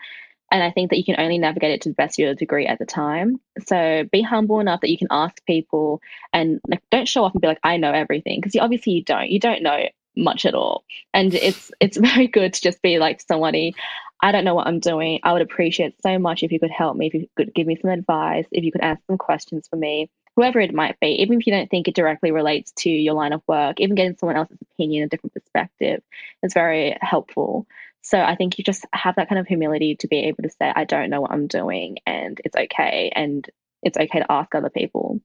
And 0.52 0.62
I 0.62 0.70
think 0.70 0.90
that 0.90 0.98
you 0.98 1.06
can 1.06 1.20
only 1.20 1.38
navigate 1.38 1.72
it 1.72 1.82
to 1.82 1.90
the 1.90 1.96
best 1.96 2.20
of 2.20 2.24
your 2.24 2.36
degree 2.36 2.68
at 2.68 2.78
the 2.78 2.86
time. 2.86 3.40
So 3.66 4.04
be 4.12 4.22
humble 4.22 4.60
enough 4.60 4.82
that 4.82 4.92
you 4.92 4.98
can 4.98 5.08
ask 5.10 5.44
people 5.46 6.02
and 6.34 6.60
like, 6.68 6.84
don't 6.92 7.08
show 7.08 7.24
off 7.24 7.34
and 7.34 7.42
be 7.42 7.48
like, 7.48 7.60
I 7.64 7.78
know 7.78 7.92
everything. 7.92 8.40
Because 8.40 8.54
you, 8.54 8.62
obviously 8.62 8.94
you 8.94 9.04
don't. 9.04 9.30
You 9.30 9.40
don't 9.40 9.64
know 9.64 9.88
much 10.16 10.46
at 10.46 10.54
all. 10.54 10.84
And 11.14 11.34
it's 11.34 11.72
it's 11.80 11.98
very 12.14 12.28
good 12.28 12.54
to 12.54 12.62
just 12.62 12.82
be 12.82 13.00
like 13.00 13.22
somebody, 13.22 13.76
I 14.22 14.32
don't 14.32 14.44
know 14.44 14.56
what 14.56 14.68
I'm 14.68 14.80
doing. 14.80 15.20
I 15.24 15.34
would 15.34 15.42
appreciate 15.42 15.96
so 16.02 16.20
much 16.20 16.44
if 16.44 16.52
you 16.52 16.60
could 16.60 16.72
help 16.72 16.96
me, 16.96 17.08
if 17.08 17.14
you 17.14 17.28
could 17.36 17.54
give 17.54 17.66
me 17.66 17.78
some 17.82 17.92
advice, 17.92 18.46
if 18.52 18.64
you 18.64 18.72
could 18.72 18.82
ask 18.82 19.02
some 19.08 19.18
questions 19.18 19.68
for 19.70 19.78
me, 19.78 20.10
whoever 20.36 20.60
it 20.60 20.74
might 20.74 21.00
be, 21.00 21.22
even 21.22 21.40
if 21.40 21.48
you 21.48 21.54
don't 21.54 21.70
think 21.70 21.88
it 21.88 21.96
directly 21.96 22.32
relates 22.32 22.72
to 22.72 22.90
your 22.90 23.14
line 23.14 23.34
of 23.34 23.42
work, 23.48 23.80
even 23.80 23.96
getting 23.96 24.16
someone 24.18 24.38
else's 24.38 24.58
opinion, 24.74 25.04
a 25.04 25.08
different 25.08 25.34
perspective 25.34 26.02
is 26.44 26.54
very 26.54 26.98
helpful. 27.02 27.66
So 28.02 28.20
I 28.20 28.36
think 28.36 28.58
you 28.58 28.64
just 28.64 28.86
have 28.94 29.16
that 29.16 29.30
kind 29.30 29.40
of 29.40 29.48
humility 29.48 29.96
to 29.98 30.08
be 30.08 30.20
able 30.20 30.44
to 30.44 30.50
say, 30.50 30.72
I 30.76 30.86
don't 30.86 31.10
know 31.10 31.22
what 31.22 31.32
I'm 31.32 31.48
doing 31.48 31.98
and 32.06 32.40
it's 32.44 32.56
okay. 32.56 33.12
And 33.16 33.48
it's 33.84 33.98
okay 33.98 34.20
to 34.20 34.32
ask 34.32 34.54
other 34.56 34.70
people. 34.70 35.20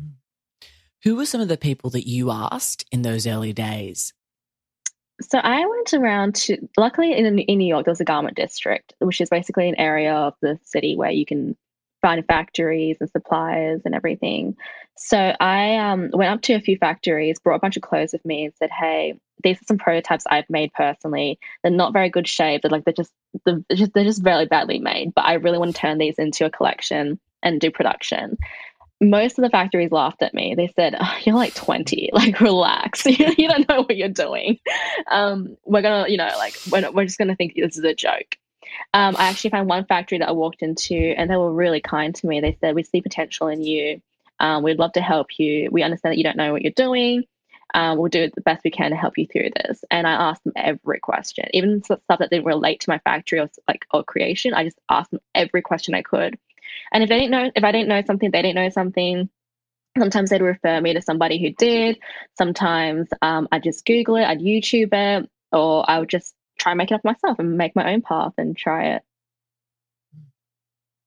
Hmm. 0.00 0.08
Who 1.04 1.16
were 1.16 1.26
some 1.26 1.40
of 1.40 1.48
the 1.48 1.56
people 1.56 1.90
that 1.90 2.08
you 2.08 2.30
asked 2.30 2.84
in 2.90 3.02
those 3.02 3.26
early 3.26 3.52
days? 3.52 4.12
So 5.20 5.38
I 5.38 5.64
went 5.64 5.94
around 5.94 6.34
to, 6.36 6.58
luckily 6.76 7.12
in, 7.12 7.38
in 7.38 7.58
New 7.58 7.66
York, 7.66 7.84
there's 7.84 8.00
a 8.00 8.04
garment 8.04 8.36
district, 8.36 8.94
which 8.98 9.20
is 9.20 9.30
basically 9.30 9.68
an 9.68 9.78
area 9.78 10.14
of 10.14 10.34
the 10.42 10.58
city 10.64 10.96
where 10.96 11.10
you 11.10 11.24
can 11.24 11.56
find 12.00 12.26
factories 12.26 12.96
and 13.00 13.10
suppliers 13.10 13.82
and 13.84 13.94
everything. 13.94 14.56
So 15.04 15.34
I 15.40 15.78
um, 15.78 16.10
went 16.12 16.30
up 16.30 16.42
to 16.42 16.54
a 16.54 16.60
few 16.60 16.76
factories, 16.76 17.40
brought 17.40 17.56
a 17.56 17.58
bunch 17.58 17.76
of 17.76 17.82
clothes 17.82 18.12
with 18.12 18.24
me, 18.24 18.44
and 18.44 18.54
said, 18.56 18.70
"Hey, 18.70 19.18
these 19.42 19.56
are 19.56 19.66
some 19.66 19.76
prototypes 19.76 20.24
I've 20.30 20.48
made 20.48 20.72
personally. 20.74 21.40
They're 21.62 21.72
not 21.72 21.92
very 21.92 22.08
good 22.08 22.28
shape. 22.28 22.62
They're 22.62 22.70
like 22.70 22.84
they're 22.84 22.94
just 22.94 23.10
they're 23.44 23.60
just, 23.74 23.92
they're 23.94 24.04
just 24.04 24.22
very 24.22 24.46
badly 24.46 24.78
made. 24.78 25.12
But 25.12 25.24
I 25.24 25.34
really 25.34 25.58
want 25.58 25.74
to 25.74 25.80
turn 25.80 25.98
these 25.98 26.20
into 26.20 26.46
a 26.46 26.50
collection 26.50 27.18
and 27.42 27.60
do 27.60 27.70
production." 27.70 28.38
Most 29.00 29.36
of 29.36 29.42
the 29.42 29.50
factories 29.50 29.90
laughed 29.90 30.22
at 30.22 30.32
me. 30.32 30.54
They 30.54 30.68
said, 30.68 30.94
oh, 30.96 31.18
"You're 31.24 31.34
like 31.34 31.54
20. 31.54 32.10
Like, 32.14 32.40
relax. 32.40 33.04
you 33.06 33.48
don't 33.48 33.68
know 33.68 33.80
what 33.80 33.96
you're 33.96 34.08
doing. 34.08 34.60
Um, 35.10 35.56
we're 35.64 35.82
gonna, 35.82 36.08
you 36.08 36.16
know, 36.16 36.30
like 36.38 36.56
we're, 36.70 36.88
we're 36.92 37.06
just 37.06 37.18
gonna 37.18 37.34
think 37.34 37.54
this 37.56 37.76
is 37.76 37.82
a 37.82 37.94
joke." 37.94 38.36
Um, 38.94 39.16
I 39.18 39.24
actually 39.24 39.50
found 39.50 39.68
one 39.68 39.84
factory 39.84 40.18
that 40.18 40.28
I 40.28 40.32
walked 40.32 40.62
into, 40.62 40.94
and 40.94 41.28
they 41.28 41.36
were 41.36 41.52
really 41.52 41.80
kind 41.80 42.14
to 42.14 42.26
me. 42.28 42.40
They 42.40 42.56
said, 42.60 42.76
"We 42.76 42.84
see 42.84 43.00
potential 43.00 43.48
in 43.48 43.64
you. 43.64 44.00
Um, 44.42 44.62
we'd 44.62 44.78
love 44.78 44.92
to 44.92 45.00
help 45.00 45.38
you. 45.38 45.70
We 45.72 45.82
understand 45.82 46.12
that 46.12 46.18
you 46.18 46.24
don't 46.24 46.36
know 46.36 46.52
what 46.52 46.62
you're 46.62 46.72
doing. 46.72 47.24
Um, 47.74 47.96
we'll 47.96 48.10
do 48.10 48.28
the 48.34 48.42
best 48.42 48.64
we 48.64 48.70
can 48.70 48.90
to 48.90 48.96
help 48.96 49.16
you 49.16 49.26
through 49.26 49.50
this." 49.56 49.82
And 49.90 50.06
I 50.06 50.12
asked 50.12 50.44
them 50.44 50.52
every 50.56 51.00
question, 51.00 51.46
even 51.54 51.82
stuff 51.82 52.00
that 52.08 52.28
didn't 52.28 52.44
relate 52.44 52.80
to 52.80 52.90
my 52.90 52.98
factory 52.98 53.40
or 53.40 53.48
like 53.66 53.86
or 53.92 54.04
creation. 54.04 54.52
I 54.52 54.64
just 54.64 54.78
asked 54.90 55.12
them 55.12 55.20
every 55.34 55.62
question 55.62 55.94
I 55.94 56.02
could. 56.02 56.38
And 56.92 57.02
if 57.02 57.08
they 57.08 57.18
didn't 57.18 57.30
know, 57.30 57.50
if 57.54 57.64
I 57.64 57.72
didn't 57.72 57.88
know 57.88 58.02
something, 58.06 58.30
they 58.30 58.42
didn't 58.42 58.56
know 58.56 58.68
something. 58.68 59.30
Sometimes 59.98 60.30
they'd 60.30 60.42
refer 60.42 60.80
me 60.80 60.94
to 60.94 61.02
somebody 61.02 61.40
who 61.40 61.50
did. 61.50 61.98
Sometimes 62.36 63.08
um, 63.20 63.48
I'd 63.52 63.62
just 63.62 63.84
Google 63.84 64.16
it, 64.16 64.24
I'd 64.24 64.40
YouTube 64.40 64.92
it, 64.92 65.30
or 65.52 65.88
I 65.88 65.98
would 65.98 66.08
just 66.08 66.34
try 66.58 66.72
and 66.72 66.78
make 66.78 66.90
it 66.90 66.94
up 66.94 67.04
myself 67.04 67.38
and 67.38 67.58
make 67.58 67.76
my 67.76 67.92
own 67.92 68.02
path 68.02 68.32
and 68.38 68.56
try 68.56 68.94
it. 68.94 69.02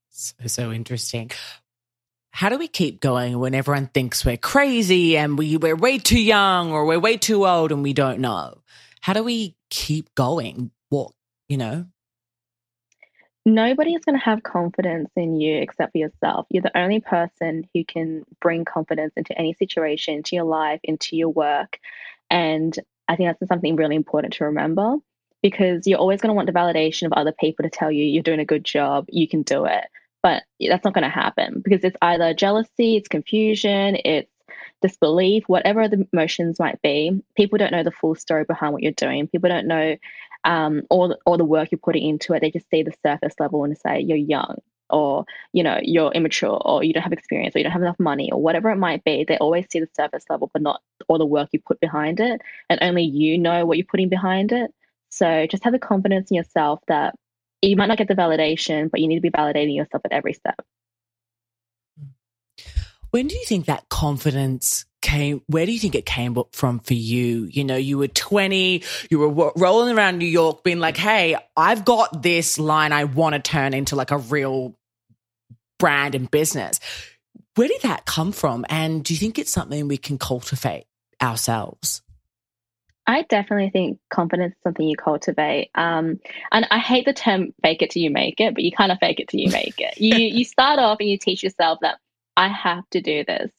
So, 0.10 0.34
so 0.45 0.71
interesting. 0.71 1.32
How 2.36 2.50
do 2.50 2.58
we 2.58 2.67
keep 2.67 3.00
going 3.00 3.39
when 3.39 3.56
everyone 3.56 3.88
thinks 3.88 4.26
we're 4.26 4.36
crazy 4.36 5.15
and 5.15 5.38
we, 5.38 5.56
we're 5.56 5.78
way 5.78 5.98
too 5.98 6.19
young 6.19 6.74
or 6.74 6.86
we're 6.86 7.00
way 7.00 7.15
too 7.15 7.48
old 7.48 7.71
and 7.71 7.82
we 7.82 7.93
don't 7.93 8.19
know? 8.19 8.58
How 9.00 9.13
do 9.13 9.24
we 9.24 9.56
keep 9.69 10.13
going? 10.15 10.69
What, 10.89 11.13
you 11.48 11.56
know? 11.56 11.86
Nobody 13.45 13.93
is 13.93 14.04
going 14.04 14.19
to 14.19 14.26
have 14.26 14.43
confidence 14.43 15.10
in 15.15 15.39
you 15.39 15.62
except 15.62 15.93
for 15.93 15.98
yourself. 15.98 16.45
You're 16.50 16.63
the 16.63 16.78
only 16.78 17.00
person 17.00 17.69
who 17.74 17.86
can 17.86 18.26
bring 18.41 18.65
confidence 18.65 19.13
into 19.15 19.38
any 19.39 19.54
situation, 19.54 20.15
into 20.15 20.36
your 20.36 20.43
life, 20.43 20.82
into 20.84 21.15
your 21.15 21.30
work. 21.30 21.80
And 22.30 22.78
I 23.08 23.15
think 23.15 23.30
that's 23.30 23.48
something 23.48 23.78
really 23.78 23.95
important 23.95 24.34
to 24.34 24.43
remember 24.43 24.98
because 25.41 25.88
you're 25.88 26.00
always 26.00 26.19
going 26.19 26.32
to 26.32 26.36
want 26.36 26.48
the 26.48 26.52
validation 26.52 27.06
of 27.06 27.13
other 27.13 27.32
people 27.32 27.63
to 27.63 27.69
tell 27.69 27.93
you 27.93 28.04
you're 28.04 28.24
doing 28.24 28.41
a 28.41 28.45
good 28.45 28.65
job, 28.65 29.06
you 29.08 29.26
can 29.26 29.43
do 29.43 29.63
it. 29.63 29.86
But 30.25 30.41
that's 30.59 30.83
not 30.83 30.95
going 30.95 31.03
to 31.03 31.09
happen 31.09 31.61
because 31.63 31.83
it's 31.83 31.97
either 32.01 32.33
jealousy, 32.33 32.95
it's 32.95 33.07
confusion, 33.07 33.95
it's 34.03 34.31
disbelief, 34.81 35.43
whatever 35.45 35.88
the 35.88 36.07
emotions 36.11 36.59
might 36.59 36.81
be. 36.81 37.21
People 37.38 37.59
don't 37.59 37.71
know 37.71 37.83
the 37.83 37.91
full 37.91 38.15
story 38.15 38.43
behind 38.43 38.73
what 38.73 38.81
you're 38.81 38.91
doing. 38.91 39.27
People 39.27 39.51
don't 39.51 39.67
know 39.67 39.97
um, 40.43 40.81
all 40.89 41.09
the, 41.09 41.19
all 41.27 41.38
the 41.38 41.45
work 41.45 41.69
you're 41.71 41.77
putting 41.77 42.09
into 42.09 42.33
it. 42.33 42.39
They 42.39 42.49
just 42.49 42.67
see 42.71 42.81
the 42.81 42.95
surface 43.05 43.35
level 43.39 43.63
and 43.65 43.77
say 43.77 43.99
you're 43.99 44.17
young, 44.17 44.55
or 44.89 45.25
you 45.53 45.61
know 45.61 45.77
you're 45.83 46.11
immature, 46.13 46.59
or 46.65 46.83
you 46.83 46.91
don't 46.91 47.03
have 47.03 47.13
experience, 47.13 47.55
or 47.55 47.59
you 47.59 47.63
don't 47.63 47.73
have 47.73 47.83
enough 47.83 47.99
money, 47.99 48.31
or 48.31 48.41
whatever 48.41 48.71
it 48.71 48.77
might 48.77 49.03
be. 49.03 49.25
They 49.27 49.38
always 49.38 49.67
see 49.69 49.79
the 49.79 49.89
surface 49.95 50.25
level, 50.27 50.49
but 50.51 50.63
not 50.63 50.81
all 51.07 51.19
the 51.19 51.25
work 51.27 51.49
you 51.51 51.59
put 51.59 51.79
behind 51.79 52.19
it, 52.19 52.41
and 52.71 52.79
only 52.81 53.03
you 53.03 53.38
know 53.38 53.63
what 53.67 53.77
you're 53.77 53.85
putting 53.85 54.09
behind 54.09 54.51
it. 54.51 54.73
So 55.09 55.45
just 55.45 55.63
have 55.65 55.73
the 55.73 55.77
confidence 55.77 56.31
in 56.31 56.35
yourself 56.35 56.79
that 56.88 57.13
you 57.61 57.75
might 57.75 57.87
not 57.87 57.97
get 57.97 58.07
the 58.07 58.15
validation, 58.15 58.89
but 58.91 58.99
you 58.99 59.07
need 59.07 59.15
to 59.15 59.21
be 59.21 59.31
validating 59.31 59.75
yourself 59.75 60.01
at 60.05 60.11
every 60.11 60.33
step. 60.33 60.61
When 63.11 63.27
do 63.27 63.35
you 63.35 63.45
think 63.45 63.67
that 63.67 63.87
confidence 63.87 64.85
came? 65.01 65.41
Where 65.47 65.65
do 65.65 65.71
you 65.71 65.79
think 65.79 65.95
it 65.95 66.05
came 66.05 66.35
from 66.51 66.79
for 66.79 66.95
you? 66.95 67.47
You 67.49 67.63
know, 67.63 67.77
you 67.77 67.97
were 67.97 68.09
20, 68.09 68.83
you 69.09 69.19
were 69.19 69.53
rolling 69.55 69.97
around 69.97 70.17
New 70.17 70.25
York 70.25 70.63
being 70.65 70.79
like, 70.79 70.97
hey, 70.97 71.37
I've 71.55 71.85
got 71.85 72.23
this 72.23 72.59
line 72.59 72.91
I 72.91 73.05
want 73.05 73.35
to 73.35 73.39
turn 73.39 73.73
into 73.73 73.95
like 73.95 74.11
a 74.11 74.17
real 74.17 74.75
brand 75.79 76.13
and 76.15 76.29
business. 76.29 76.79
Where 77.55 77.69
did 77.69 77.83
that 77.83 78.05
come 78.05 78.33
from? 78.33 78.65
And 78.67 79.03
do 79.03 79.13
you 79.13 79.17
think 79.17 79.39
it's 79.39 79.51
something 79.51 79.87
we 79.87 79.97
can 79.97 80.17
cultivate 80.17 80.85
ourselves? 81.21 82.01
I 83.07 83.21
definitely 83.23 83.69
think 83.69 83.99
confidence 84.09 84.53
is 84.55 84.61
something 84.63 84.87
you 84.87 84.97
cultivate. 84.97 85.69
Um, 85.75 86.19
and 86.51 86.67
I 86.71 86.79
hate 86.79 87.05
the 87.05 87.13
term 87.13 87.53
fake 87.61 87.81
it 87.81 87.91
till 87.91 88.01
you 88.01 88.09
make 88.09 88.39
it, 88.39 88.55
but 88.55 88.63
you 88.63 88.71
kind 88.71 88.91
of 88.91 88.97
fake 88.99 89.19
it 89.19 89.27
till 89.27 89.39
you 89.39 89.51
make 89.51 89.79
it. 89.79 89.99
You 89.99 90.17
you 90.17 90.43
start 90.45 90.79
off 90.79 90.97
and 90.99 91.09
you 91.09 91.17
teach 91.17 91.43
yourself 91.43 91.79
that 91.81 91.99
I 92.35 92.47
have 92.47 92.83
to 92.91 93.01
do 93.01 93.23
this. 93.23 93.51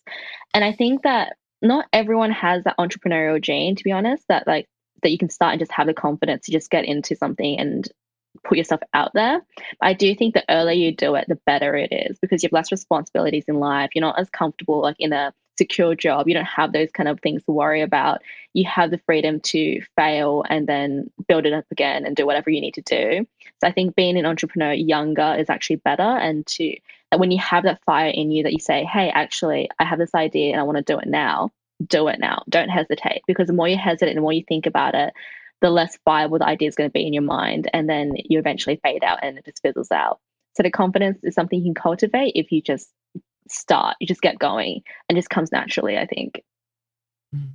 And 0.52 0.64
I 0.64 0.72
think 0.72 1.02
that 1.02 1.36
not 1.62 1.86
everyone 1.92 2.32
has 2.32 2.64
that 2.64 2.76
entrepreneurial 2.78 3.40
gene, 3.40 3.76
to 3.76 3.84
be 3.84 3.92
honest, 3.92 4.24
that 4.28 4.46
like 4.46 4.66
that 5.02 5.10
you 5.10 5.18
can 5.18 5.30
start 5.30 5.52
and 5.52 5.60
just 5.60 5.72
have 5.72 5.86
the 5.86 5.94
confidence 5.94 6.46
to 6.46 6.52
just 6.52 6.70
get 6.70 6.84
into 6.84 7.14
something 7.14 7.58
and 7.58 7.88
put 8.44 8.58
yourself 8.58 8.80
out 8.94 9.12
there. 9.14 9.40
But 9.80 9.86
I 9.86 9.92
do 9.92 10.14
think 10.14 10.34
the 10.34 10.44
earlier 10.48 10.74
you 10.74 10.94
do 10.94 11.14
it, 11.14 11.26
the 11.28 11.38
better 11.46 11.76
it 11.76 11.92
is 11.92 12.18
because 12.18 12.42
you 12.42 12.48
have 12.48 12.52
less 12.52 12.72
responsibilities 12.72 13.44
in 13.48 13.56
life. 13.56 13.90
You're 13.94 14.04
not 14.04 14.18
as 14.18 14.30
comfortable 14.30 14.82
like 14.82 14.96
in 14.98 15.12
a 15.12 15.32
secure 15.58 15.94
job. 15.94 16.28
You 16.28 16.34
don't 16.34 16.44
have 16.44 16.72
those 16.72 16.90
kind 16.90 17.08
of 17.08 17.20
things 17.20 17.42
to 17.44 17.52
worry 17.52 17.82
about. 17.82 18.22
You 18.52 18.64
have 18.66 18.90
the 18.90 19.00
freedom 19.06 19.40
to 19.40 19.80
fail 19.96 20.44
and 20.48 20.66
then 20.66 21.10
build 21.28 21.46
it 21.46 21.52
up 21.52 21.66
again 21.70 22.04
and 22.04 22.16
do 22.16 22.26
whatever 22.26 22.50
you 22.50 22.60
need 22.60 22.74
to 22.74 22.82
do. 22.82 23.26
So 23.60 23.68
I 23.68 23.72
think 23.72 23.96
being 23.96 24.16
an 24.18 24.26
entrepreneur 24.26 24.72
younger 24.72 25.34
is 25.38 25.50
actually 25.50 25.76
better 25.76 26.02
and 26.02 26.46
to 26.46 26.76
that 27.10 27.20
when 27.20 27.30
you 27.30 27.38
have 27.38 27.64
that 27.64 27.82
fire 27.84 28.10
in 28.10 28.30
you 28.30 28.42
that 28.42 28.52
you 28.52 28.58
say, 28.58 28.84
hey, 28.84 29.10
actually, 29.10 29.70
I 29.78 29.84
have 29.84 29.98
this 29.98 30.14
idea 30.14 30.50
and 30.50 30.60
I 30.60 30.64
want 30.64 30.76
to 30.78 30.82
do 30.82 30.98
it 30.98 31.06
now, 31.06 31.50
do 31.86 32.08
it 32.08 32.18
now. 32.18 32.42
Don't 32.48 32.68
hesitate 32.68 33.22
because 33.26 33.46
the 33.46 33.52
more 33.52 33.68
you 33.68 33.76
hesitate, 33.76 34.14
the 34.14 34.20
more 34.20 34.32
you 34.32 34.44
think 34.46 34.66
about 34.66 34.94
it, 34.94 35.12
the 35.60 35.70
less 35.70 35.96
viable 36.04 36.38
the 36.38 36.46
idea 36.46 36.68
is 36.68 36.74
going 36.74 36.88
to 36.88 36.92
be 36.92 37.06
in 37.06 37.12
your 37.12 37.22
mind. 37.22 37.70
And 37.72 37.88
then 37.88 38.12
you 38.16 38.38
eventually 38.38 38.80
fade 38.82 39.04
out 39.04 39.20
and 39.22 39.38
it 39.38 39.44
just 39.44 39.62
fizzles 39.62 39.92
out. 39.92 40.20
So 40.54 40.62
the 40.62 40.70
confidence 40.70 41.18
is 41.22 41.34
something 41.34 41.58
you 41.58 41.66
can 41.66 41.74
cultivate 41.74 42.32
if 42.34 42.50
you 42.50 42.60
just 42.62 42.90
start, 43.50 43.96
you 44.00 44.06
just 44.06 44.22
get 44.22 44.38
going 44.38 44.82
and 45.08 45.16
just 45.16 45.30
comes 45.30 45.52
naturally, 45.52 45.96
I 45.96 46.06
think. 46.06 46.42
Mm. 47.34 47.52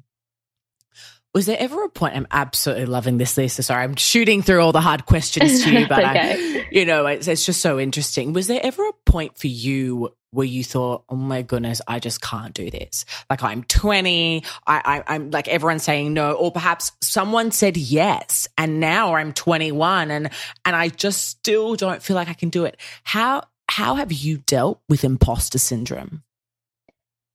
Was 1.34 1.46
there 1.46 1.58
ever 1.60 1.86
a 1.86 1.90
point? 1.90 2.16
I'm 2.16 2.28
absolutely 2.30 2.88
loving 2.88 3.18
this, 3.18 3.38
Lisa. 3.38 3.64
Sorry, 3.64 3.84
I'm 3.84 3.96
shooting 3.96 4.42
through 4.42 4.62
all 4.62 4.74
the 4.74 4.82
hard 4.82 5.06
questions 5.06 5.64
to 5.64 5.72
you, 5.72 5.88
but 5.90 6.00
okay. 6.00 6.60
I, 6.60 6.68
you 6.72 6.86
know, 6.86 7.06
it's, 7.06 7.28
it's 7.28 7.46
just 7.46 7.62
so 7.62 7.80
interesting. 7.80 8.34
Was 8.34 8.48
there 8.48 8.60
ever 8.62 8.86
a 8.86 8.94
point 9.06 9.38
for 9.38 9.48
you 9.48 10.14
where 10.32 10.46
you 10.46 10.62
thought, 10.62 11.06
"Oh 11.08 11.16
my 11.16 11.42
goodness, 11.42 11.82
I 11.88 12.00
just 12.00 12.22
can't 12.22 12.54
do 12.54 12.70
this"? 12.70 13.06
Like 13.30 13.44
I'm 13.44 13.64
20, 13.64 14.44
I, 14.68 15.04
I, 15.08 15.16
am 15.16 15.32
like 15.32 15.48
everyone's 15.48 15.84
saying 15.84 16.14
no, 16.14 16.34
or 16.34 16.52
perhaps 16.52 16.92
someone 17.02 17.52
said 17.52 17.78
yes, 17.78 18.50
and 18.58 18.82
now 18.82 19.16
I'm 19.16 19.32
21, 19.32 20.12
and 20.12 20.30
and 20.66 20.76
I 20.76 20.90
just 20.90 21.28
still 21.28 21.76
don't 21.76 22.04
feel 22.04 22.18
like 22.18 22.28
I 22.28 22.34
can 22.34 22.50
do 22.50 22.66
it. 22.66 22.76
How 23.04 23.44
how 23.72 23.96
have 23.96 24.12
you 24.12 24.38
dealt 24.40 24.82
with 24.90 25.06
imposter 25.06 25.58
syndrome? 25.58 26.24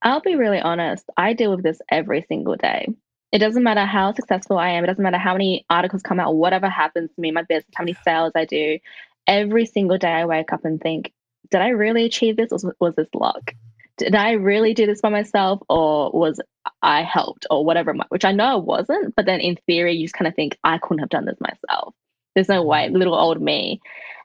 I'll 0.02 0.20
be 0.20 0.34
really 0.36 0.60
honest. 0.60 1.06
I 1.16 1.32
deal 1.32 1.50
with 1.50 1.62
this 1.62 1.80
every 1.90 2.26
single 2.28 2.56
day. 2.56 2.88
It 3.32 3.38
doesn't 3.38 3.62
matter 3.62 3.86
how 3.86 4.12
successful 4.12 4.58
I 4.58 4.68
am. 4.72 4.84
It 4.84 4.88
doesn't 4.88 5.02
matter 5.02 5.16
how 5.16 5.32
many 5.32 5.64
articles 5.70 6.02
come 6.02 6.20
out, 6.20 6.34
whatever 6.34 6.68
happens 6.68 7.08
to 7.14 7.20
me, 7.20 7.30
my 7.30 7.40
business, 7.40 7.72
how 7.74 7.84
many 7.84 7.96
sales 8.04 8.32
I 8.36 8.44
do. 8.44 8.78
Every 9.26 9.64
single 9.64 9.96
day 9.96 10.10
I 10.10 10.26
wake 10.26 10.52
up 10.52 10.66
and 10.66 10.78
think, 10.78 11.10
did 11.50 11.62
I 11.62 11.68
really 11.68 12.04
achieve 12.04 12.36
this 12.36 12.52
or 12.52 12.74
was 12.80 12.94
this 12.96 13.08
luck? 13.14 13.54
Did 13.96 14.14
I 14.14 14.32
really 14.32 14.74
do 14.74 14.84
this 14.84 15.00
by 15.00 15.08
myself 15.08 15.62
or 15.70 16.10
was 16.12 16.38
I 16.82 17.02
helped 17.02 17.46
or 17.50 17.64
whatever, 17.64 17.94
which 18.10 18.26
I 18.26 18.32
know 18.32 18.44
I 18.44 18.56
wasn't. 18.56 19.16
But 19.16 19.24
then 19.24 19.40
in 19.40 19.56
theory, 19.66 19.94
you 19.94 20.04
just 20.04 20.14
kind 20.14 20.28
of 20.28 20.34
think, 20.34 20.58
I 20.64 20.76
couldn't 20.76 20.98
have 20.98 21.08
done 21.08 21.24
this 21.24 21.40
myself. 21.40 21.94
There's 22.34 22.50
no 22.50 22.62
way, 22.62 22.88
mm-hmm. 22.88 22.96
little 22.96 23.14
old 23.14 23.40
me. 23.40 23.80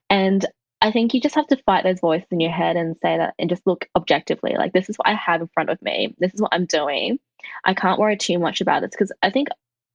And 0.09 0.45
I 0.81 0.91
think 0.91 1.13
you 1.13 1.21
just 1.21 1.35
have 1.35 1.47
to 1.47 1.57
fight 1.57 1.83
those 1.83 1.99
voices 1.99 2.27
in 2.31 2.39
your 2.39 2.51
head 2.51 2.75
and 2.75 2.95
say 3.01 3.17
that 3.17 3.35
and 3.37 3.49
just 3.49 3.65
look 3.67 3.87
objectively 3.95 4.55
like 4.57 4.73
this 4.73 4.89
is 4.89 4.97
what 4.97 5.07
I 5.07 5.13
have 5.13 5.41
in 5.41 5.47
front 5.53 5.69
of 5.69 5.79
me. 5.81 6.15
This 6.17 6.33
is 6.33 6.41
what 6.41 6.53
I'm 6.53 6.65
doing. 6.65 7.19
I 7.63 7.75
can't 7.75 7.99
worry 7.99 8.17
too 8.17 8.39
much 8.39 8.61
about 8.61 8.81
this 8.81 8.91
because 8.91 9.11
I 9.21 9.29
think 9.29 9.49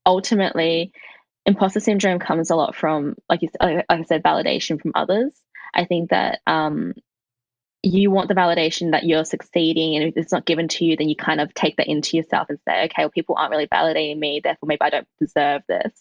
ultimately 0.06 0.92
imposter 1.44 1.80
syndrome 1.80 2.20
comes 2.20 2.50
a 2.50 2.56
lot 2.56 2.76
from 2.76 3.16
like 3.28 3.42
you 3.42 3.48
like 3.60 3.84
I 3.88 4.02
said 4.04 4.22
validation 4.22 4.80
from 4.80 4.92
others. 4.94 5.32
I 5.74 5.84
think 5.86 6.10
that 6.10 6.40
um 6.46 6.94
you 7.82 8.10
want 8.10 8.28
the 8.28 8.34
validation 8.34 8.92
that 8.92 9.04
you're 9.04 9.24
succeeding 9.24 9.96
and 9.96 10.04
if 10.04 10.16
it's 10.16 10.32
not 10.32 10.46
given 10.46 10.68
to 10.68 10.84
you 10.84 10.96
then 10.96 11.08
you 11.08 11.16
kind 11.16 11.40
of 11.40 11.52
take 11.54 11.76
that 11.76 11.88
into 11.88 12.16
yourself 12.16 12.48
and 12.48 12.58
say 12.66 12.84
okay 12.84 13.02
well 13.02 13.10
people 13.10 13.36
aren't 13.36 13.50
really 13.50 13.68
validating 13.68 14.18
me 14.18 14.40
therefore 14.42 14.66
maybe 14.66 14.80
I 14.80 14.90
don't 14.90 15.08
deserve 15.20 15.62
this 15.68 15.92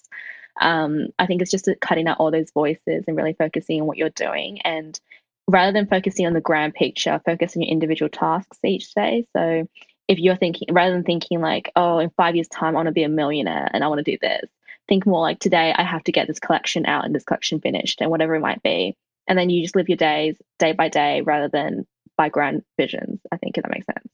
um, 0.59 1.07
I 1.19 1.25
think 1.25 1.41
it's 1.41 1.51
just 1.51 1.69
cutting 1.81 2.07
out 2.07 2.17
all 2.19 2.31
those 2.31 2.51
voices 2.51 3.05
and 3.07 3.17
really 3.17 3.33
focusing 3.33 3.81
on 3.81 3.87
what 3.87 3.97
you're 3.97 4.09
doing. 4.09 4.61
And 4.61 4.99
rather 5.47 5.71
than 5.71 5.87
focusing 5.87 6.25
on 6.25 6.33
the 6.33 6.41
grand 6.41 6.73
picture, 6.73 7.21
focus 7.25 7.55
on 7.55 7.61
your 7.61 7.71
individual 7.71 8.09
tasks 8.09 8.57
each 8.63 8.93
day. 8.93 9.25
So 9.35 9.67
if 10.07 10.19
you're 10.19 10.35
thinking, 10.35 10.69
rather 10.71 10.93
than 10.93 11.03
thinking 11.03 11.41
like, 11.41 11.71
oh, 11.75 11.99
in 11.99 12.09
five 12.11 12.35
years' 12.35 12.47
time, 12.47 12.75
I 12.75 12.77
want 12.77 12.87
to 12.87 12.93
be 12.93 13.03
a 13.03 13.09
millionaire 13.09 13.69
and 13.73 13.83
I 13.83 13.87
want 13.87 14.03
to 14.03 14.11
do 14.11 14.17
this, 14.21 14.49
think 14.87 15.05
more 15.05 15.21
like 15.21 15.39
today, 15.39 15.73
I 15.75 15.83
have 15.83 16.03
to 16.05 16.11
get 16.11 16.27
this 16.27 16.39
collection 16.39 16.85
out 16.85 17.05
and 17.05 17.13
this 17.13 17.23
collection 17.23 17.59
finished 17.59 18.01
and 18.01 18.11
whatever 18.11 18.35
it 18.35 18.41
might 18.41 18.63
be. 18.63 18.95
And 19.27 19.37
then 19.37 19.49
you 19.49 19.63
just 19.63 19.75
live 19.75 19.89
your 19.89 19.97
days 19.97 20.37
day 20.59 20.73
by 20.73 20.89
day 20.89 21.21
rather 21.21 21.49
than 21.49 21.87
by 22.17 22.29
grand 22.29 22.63
visions. 22.77 23.19
I 23.31 23.37
think 23.37 23.57
if 23.57 23.63
that 23.63 23.71
makes 23.71 23.87
sense. 23.87 24.07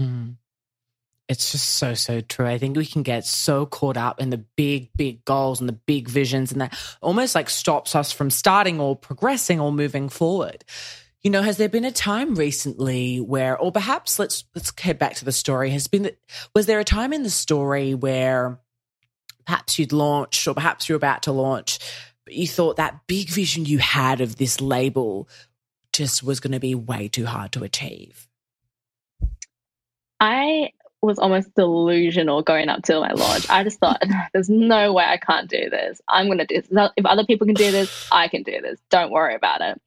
Mm. 0.00 0.36
It's 1.28 1.52
just 1.52 1.68
so, 1.68 1.92
so 1.92 2.22
true. 2.22 2.46
I 2.46 2.56
think 2.56 2.76
we 2.76 2.86
can 2.86 3.02
get 3.02 3.26
so 3.26 3.66
caught 3.66 3.98
up 3.98 4.20
in 4.20 4.30
the 4.30 4.38
big, 4.56 4.90
big 4.96 5.24
goals 5.26 5.60
and 5.60 5.68
the 5.68 5.74
big 5.74 6.08
visions, 6.08 6.52
and 6.52 6.60
that 6.62 6.78
almost 7.02 7.34
like 7.34 7.50
stops 7.50 7.94
us 7.94 8.12
from 8.12 8.30
starting 8.30 8.80
or 8.80 8.96
progressing 8.96 9.60
or 9.60 9.70
moving 9.70 10.08
forward. 10.08 10.64
You 11.22 11.30
know, 11.30 11.42
has 11.42 11.58
there 11.58 11.68
been 11.68 11.84
a 11.84 11.92
time 11.92 12.34
recently 12.34 13.18
where, 13.20 13.58
or 13.58 13.70
perhaps 13.70 14.18
let's 14.18 14.44
let's 14.54 14.72
head 14.80 14.98
back 14.98 15.16
to 15.16 15.26
the 15.26 15.32
story. 15.32 15.70
Has 15.70 15.86
been 15.86 16.10
was 16.54 16.64
there 16.64 16.78
a 16.78 16.84
time 16.84 17.12
in 17.12 17.24
the 17.24 17.30
story 17.30 17.92
where 17.92 18.58
perhaps 19.44 19.78
you'd 19.78 19.92
launched 19.92 20.46
or 20.48 20.54
perhaps 20.54 20.88
you're 20.88 20.96
about 20.96 21.24
to 21.24 21.32
launch, 21.32 21.78
but 22.24 22.34
you 22.34 22.48
thought 22.48 22.76
that 22.76 23.06
big 23.06 23.28
vision 23.28 23.66
you 23.66 23.78
had 23.78 24.22
of 24.22 24.36
this 24.36 24.62
label 24.62 25.28
just 25.92 26.22
was 26.22 26.40
going 26.40 26.52
to 26.52 26.60
be 26.60 26.74
way 26.74 27.08
too 27.08 27.26
hard 27.26 27.52
to 27.52 27.64
achieve? 27.64 28.28
I 30.20 30.70
was 31.00 31.18
almost 31.18 31.54
delusional 31.54 32.42
going 32.42 32.68
up 32.68 32.82
to 32.84 33.00
my 33.00 33.12
lodge. 33.12 33.46
I 33.48 33.62
just 33.62 33.78
thought, 33.78 34.02
there's 34.32 34.48
no 34.48 34.92
way 34.92 35.04
I 35.04 35.16
can't 35.16 35.48
do 35.48 35.70
this. 35.70 36.00
I'm 36.08 36.26
going 36.26 36.38
to 36.38 36.46
do 36.46 36.60
this. 36.60 36.90
If 36.96 37.06
other 37.06 37.24
people 37.24 37.46
can 37.46 37.54
do 37.54 37.70
this, 37.70 38.08
I 38.10 38.28
can 38.28 38.42
do 38.42 38.60
this. 38.60 38.80
Don't 38.90 39.12
worry 39.12 39.34
about 39.34 39.60
it. 39.60 39.80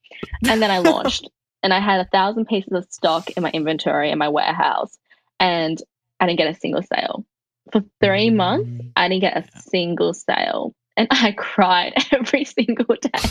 And 0.47 0.61
then 0.61 0.71
I 0.71 0.77
launched 0.79 1.29
and 1.63 1.73
I 1.73 1.79
had 1.79 1.99
a 1.99 2.09
thousand 2.09 2.45
pieces 2.45 2.71
of 2.73 2.87
stock 2.89 3.29
in 3.31 3.43
my 3.43 3.51
inventory 3.51 4.11
in 4.11 4.17
my 4.17 4.29
warehouse 4.29 4.97
and 5.39 5.81
I 6.19 6.27
didn't 6.27 6.39
get 6.39 6.55
a 6.55 6.59
single 6.59 6.83
sale. 6.83 7.25
For 7.71 7.83
three 8.01 8.29
months, 8.29 8.69
mm. 8.69 8.91
I 8.95 9.07
didn't 9.07 9.21
get 9.21 9.37
a 9.37 9.61
single 9.61 10.13
sale. 10.13 10.73
And 10.97 11.07
I 11.11 11.33
cried 11.33 11.93
every 12.11 12.45
single 12.45 12.95
day. 12.95 13.29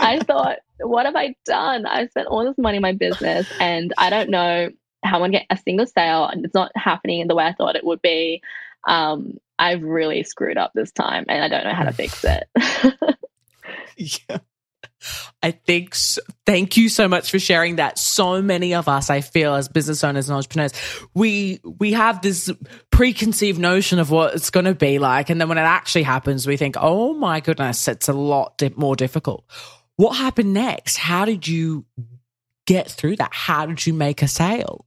I 0.00 0.20
thought, 0.24 0.58
what 0.78 1.06
have 1.06 1.16
I 1.16 1.34
done? 1.44 1.86
I 1.86 2.06
spent 2.06 2.28
all 2.28 2.44
this 2.44 2.58
money 2.58 2.76
in 2.76 2.82
my 2.82 2.92
business 2.92 3.50
and 3.60 3.92
I 3.98 4.10
don't 4.10 4.30
know 4.30 4.70
gonna 5.02 5.30
get 5.30 5.46
a 5.50 5.56
single 5.56 5.86
sale 5.86 6.26
and 6.26 6.44
it's 6.44 6.54
not 6.54 6.72
happening 6.74 7.20
in 7.20 7.28
the 7.28 7.34
way 7.34 7.44
I 7.44 7.52
thought 7.52 7.76
it 7.76 7.84
would 7.84 8.02
be. 8.02 8.42
Um, 8.86 9.38
I've 9.58 9.82
really 9.82 10.22
screwed 10.22 10.56
up 10.56 10.72
this 10.74 10.90
time 10.92 11.26
and 11.28 11.42
I 11.42 11.48
don't 11.48 11.64
know 11.64 11.74
how 11.74 11.84
to 11.84 11.92
fix 11.92 12.24
it. 12.24 12.48
yeah. 14.28 14.38
I 15.42 15.52
think 15.52 15.94
so. 15.94 16.20
thank 16.44 16.76
you 16.76 16.88
so 16.88 17.08
much 17.08 17.30
for 17.30 17.38
sharing 17.38 17.76
that. 17.76 17.98
So 17.98 18.42
many 18.42 18.74
of 18.74 18.88
us, 18.88 19.08
I 19.08 19.22
feel, 19.22 19.54
as 19.54 19.68
business 19.68 20.04
owners 20.04 20.28
and 20.28 20.36
entrepreneurs, 20.36 20.72
we 21.14 21.60
we 21.64 21.92
have 21.92 22.20
this 22.20 22.50
preconceived 22.90 23.58
notion 23.58 23.98
of 23.98 24.10
what 24.10 24.34
it's 24.34 24.50
going 24.50 24.66
to 24.66 24.74
be 24.74 24.98
like, 24.98 25.30
and 25.30 25.40
then 25.40 25.48
when 25.48 25.58
it 25.58 25.62
actually 25.62 26.02
happens, 26.02 26.46
we 26.46 26.58
think, 26.58 26.76
"Oh 26.78 27.14
my 27.14 27.40
goodness, 27.40 27.88
it's 27.88 28.08
a 28.08 28.12
lot 28.12 28.58
di- 28.58 28.74
more 28.76 28.94
difficult." 28.94 29.44
What 29.96 30.16
happened 30.16 30.52
next? 30.52 30.98
How 30.98 31.24
did 31.24 31.48
you 31.48 31.86
get 32.66 32.90
through 32.90 33.16
that? 33.16 33.32
How 33.32 33.66
did 33.66 33.86
you 33.86 33.94
make 33.94 34.22
a 34.22 34.28
sale? 34.28 34.84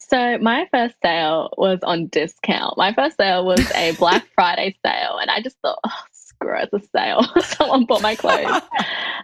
So 0.00 0.38
my 0.38 0.68
first 0.72 0.96
sale 1.02 1.50
was 1.56 1.78
on 1.82 2.08
discount. 2.08 2.76
My 2.76 2.92
first 2.92 3.16
sale 3.16 3.44
was 3.44 3.70
a 3.72 3.92
Black 3.92 4.26
Friday 4.34 4.76
sale, 4.84 5.18
and 5.18 5.30
I 5.30 5.40
just 5.40 5.56
thought, 5.62 5.78
oh, 5.84 6.02
gross, 6.40 6.68
a 6.72 6.80
sale. 6.94 7.22
Someone 7.42 7.84
bought 7.84 8.02
my 8.02 8.14
clothes. 8.14 8.62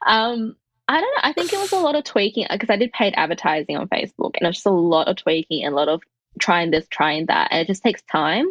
um, 0.06 0.56
I 0.86 1.00
don't 1.00 1.14
know. 1.14 1.20
I 1.22 1.32
think 1.32 1.52
it 1.52 1.58
was 1.58 1.72
a 1.72 1.78
lot 1.78 1.96
of 1.96 2.04
tweaking 2.04 2.46
because 2.50 2.70
I 2.70 2.76
did 2.76 2.92
paid 2.92 3.14
advertising 3.16 3.76
on 3.76 3.88
Facebook 3.88 4.32
and 4.34 4.42
it 4.42 4.46
was 4.46 4.56
just 4.56 4.66
a 4.66 4.70
lot 4.70 5.08
of 5.08 5.16
tweaking 5.16 5.64
and 5.64 5.72
a 5.72 5.76
lot 5.76 5.88
of 5.88 6.02
trying 6.38 6.70
this, 6.70 6.86
trying 6.90 7.26
that. 7.26 7.48
And 7.50 7.60
it 7.60 7.66
just 7.66 7.82
takes 7.82 8.02
time. 8.02 8.46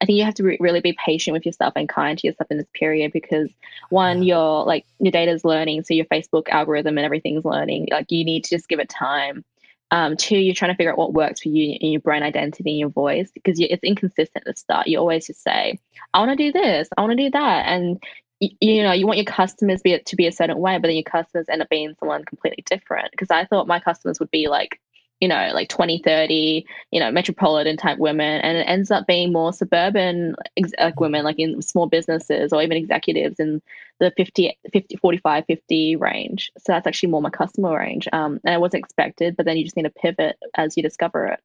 I 0.00 0.04
think 0.04 0.18
you 0.18 0.24
have 0.24 0.34
to 0.34 0.42
re- 0.42 0.58
really 0.60 0.80
be 0.80 0.96
patient 1.02 1.32
with 1.32 1.46
yourself 1.46 1.72
and 1.76 1.88
kind 1.88 2.18
to 2.18 2.26
yourself 2.26 2.50
in 2.50 2.58
this 2.58 2.66
period 2.74 3.12
because 3.12 3.48
one, 3.88 4.22
your 4.22 4.64
like 4.64 4.84
your 4.98 5.12
data 5.12 5.32
is 5.32 5.44
learning, 5.44 5.84
so 5.84 5.94
your 5.94 6.04
Facebook 6.06 6.48
algorithm 6.50 6.98
and 6.98 7.04
everything's 7.04 7.44
learning. 7.44 7.88
Like 7.90 8.10
you 8.10 8.24
need 8.24 8.44
to 8.44 8.56
just 8.56 8.68
give 8.68 8.80
it 8.80 8.88
time. 8.90 9.44
Um, 9.90 10.16
two, 10.16 10.36
you're 10.36 10.54
trying 10.54 10.72
to 10.72 10.76
figure 10.76 10.92
out 10.92 10.98
what 10.98 11.14
works 11.14 11.40
for 11.40 11.48
you 11.48 11.76
in 11.80 11.92
your 11.92 12.00
brand 12.00 12.24
identity 12.24 12.70
and 12.70 12.78
your 12.78 12.90
voice 12.90 13.30
because 13.32 13.58
it's 13.58 13.82
inconsistent 13.82 14.44
at 14.46 14.54
the 14.54 14.56
start. 14.56 14.86
You 14.86 14.98
always 14.98 15.26
just 15.26 15.42
say, 15.42 15.78
I 16.12 16.18
want 16.18 16.36
to 16.36 16.36
do 16.36 16.52
this, 16.52 16.88
I 16.96 17.00
want 17.00 17.12
to 17.12 17.24
do 17.24 17.30
that. 17.30 17.66
And 17.66 18.02
you, 18.40 18.50
you 18.60 18.82
know, 18.82 18.92
you 18.92 19.06
want 19.06 19.16
your 19.16 19.24
customers 19.24 19.80
be, 19.82 19.98
to 19.98 20.16
be 20.16 20.26
a 20.26 20.32
certain 20.32 20.58
way, 20.58 20.76
but 20.78 20.88
then 20.88 20.96
your 20.96 21.04
customers 21.04 21.46
end 21.48 21.62
up 21.62 21.68
being 21.68 21.94
someone 21.98 22.24
completely 22.24 22.64
different. 22.66 23.10
Because 23.12 23.30
I 23.30 23.46
thought 23.46 23.66
my 23.66 23.80
customers 23.80 24.20
would 24.20 24.30
be 24.30 24.48
like 24.48 24.80
you 25.20 25.28
know, 25.28 25.50
like 25.52 25.68
2030, 25.68 26.64
you 26.90 27.00
know, 27.00 27.10
metropolitan 27.10 27.76
type 27.76 27.98
women. 27.98 28.40
And 28.40 28.58
it 28.58 28.62
ends 28.62 28.90
up 28.90 29.06
being 29.06 29.32
more 29.32 29.52
suburban 29.52 30.36
like 30.78 31.00
women, 31.00 31.24
like 31.24 31.38
in 31.38 31.60
small 31.62 31.86
businesses 31.86 32.52
or 32.52 32.62
even 32.62 32.76
executives 32.76 33.40
in 33.40 33.60
the 33.98 34.12
50, 34.16 34.56
50 34.72 34.96
45, 34.96 35.44
50 35.46 35.96
range. 35.96 36.52
So 36.58 36.72
that's 36.72 36.86
actually 36.86 37.10
more 37.10 37.22
my 37.22 37.30
customer 37.30 37.76
range. 37.76 38.06
Um, 38.12 38.40
and 38.44 38.54
it 38.54 38.60
wasn't 38.60 38.84
expected, 38.84 39.36
but 39.36 39.44
then 39.44 39.56
you 39.56 39.64
just 39.64 39.76
need 39.76 39.82
to 39.84 39.90
pivot 39.90 40.36
as 40.54 40.76
you 40.76 40.82
discover 40.82 41.26
it. 41.26 41.40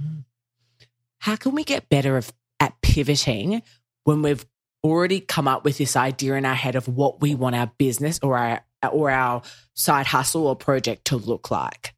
Mm. 0.00 0.24
How 1.18 1.36
can 1.36 1.52
we 1.52 1.64
get 1.64 1.88
better 1.88 2.22
at 2.60 2.80
pivoting 2.80 3.62
when 4.04 4.22
we've 4.22 4.46
already 4.82 5.20
come 5.20 5.48
up 5.48 5.64
with 5.64 5.76
this 5.76 5.96
idea 5.96 6.34
in 6.34 6.46
our 6.46 6.54
head 6.54 6.76
of 6.76 6.88
what 6.88 7.20
we 7.20 7.34
want 7.34 7.56
our 7.56 7.70
business 7.78 8.18
or 8.22 8.38
our 8.38 8.62
or 8.92 9.10
our 9.10 9.42
side 9.74 10.06
hustle 10.06 10.46
or 10.46 10.56
project 10.56 11.04
to 11.06 11.16
look 11.16 11.50
like? 11.50 11.92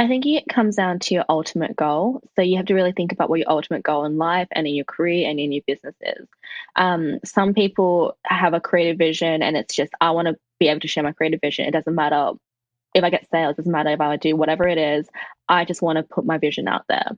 I 0.00 0.08
think 0.08 0.24
it 0.24 0.48
comes 0.48 0.76
down 0.76 0.98
to 1.00 1.14
your 1.14 1.26
ultimate 1.28 1.76
goal. 1.76 2.22
So 2.34 2.40
you 2.40 2.56
have 2.56 2.64
to 2.66 2.74
really 2.74 2.92
think 2.92 3.12
about 3.12 3.28
what 3.28 3.38
your 3.38 3.50
ultimate 3.50 3.82
goal 3.82 4.06
in 4.06 4.16
life 4.16 4.48
and 4.50 4.66
in 4.66 4.74
your 4.74 4.86
career 4.86 5.28
and 5.28 5.38
in 5.38 5.52
your 5.52 5.62
business 5.66 5.94
is. 6.00 6.26
Um, 6.74 7.18
some 7.22 7.52
people 7.52 8.16
have 8.24 8.54
a 8.54 8.62
creative 8.62 8.96
vision 8.96 9.42
and 9.42 9.58
it's 9.58 9.74
just, 9.74 9.92
I 10.00 10.12
want 10.12 10.28
to 10.28 10.38
be 10.58 10.68
able 10.68 10.80
to 10.80 10.88
share 10.88 11.02
my 11.02 11.12
creative 11.12 11.42
vision. 11.42 11.66
It 11.66 11.72
doesn't 11.72 11.94
matter 11.94 12.30
if 12.94 13.04
I 13.04 13.10
get 13.10 13.28
sales, 13.30 13.52
it 13.52 13.56
doesn't 13.58 13.72
matter 13.72 13.90
if 13.90 14.00
I 14.00 14.16
do 14.16 14.36
whatever 14.36 14.66
it 14.66 14.78
is. 14.78 15.06
I 15.50 15.66
just 15.66 15.82
want 15.82 15.98
to 15.98 16.02
put 16.02 16.24
my 16.24 16.38
vision 16.38 16.66
out 16.66 16.86
there. 16.88 17.10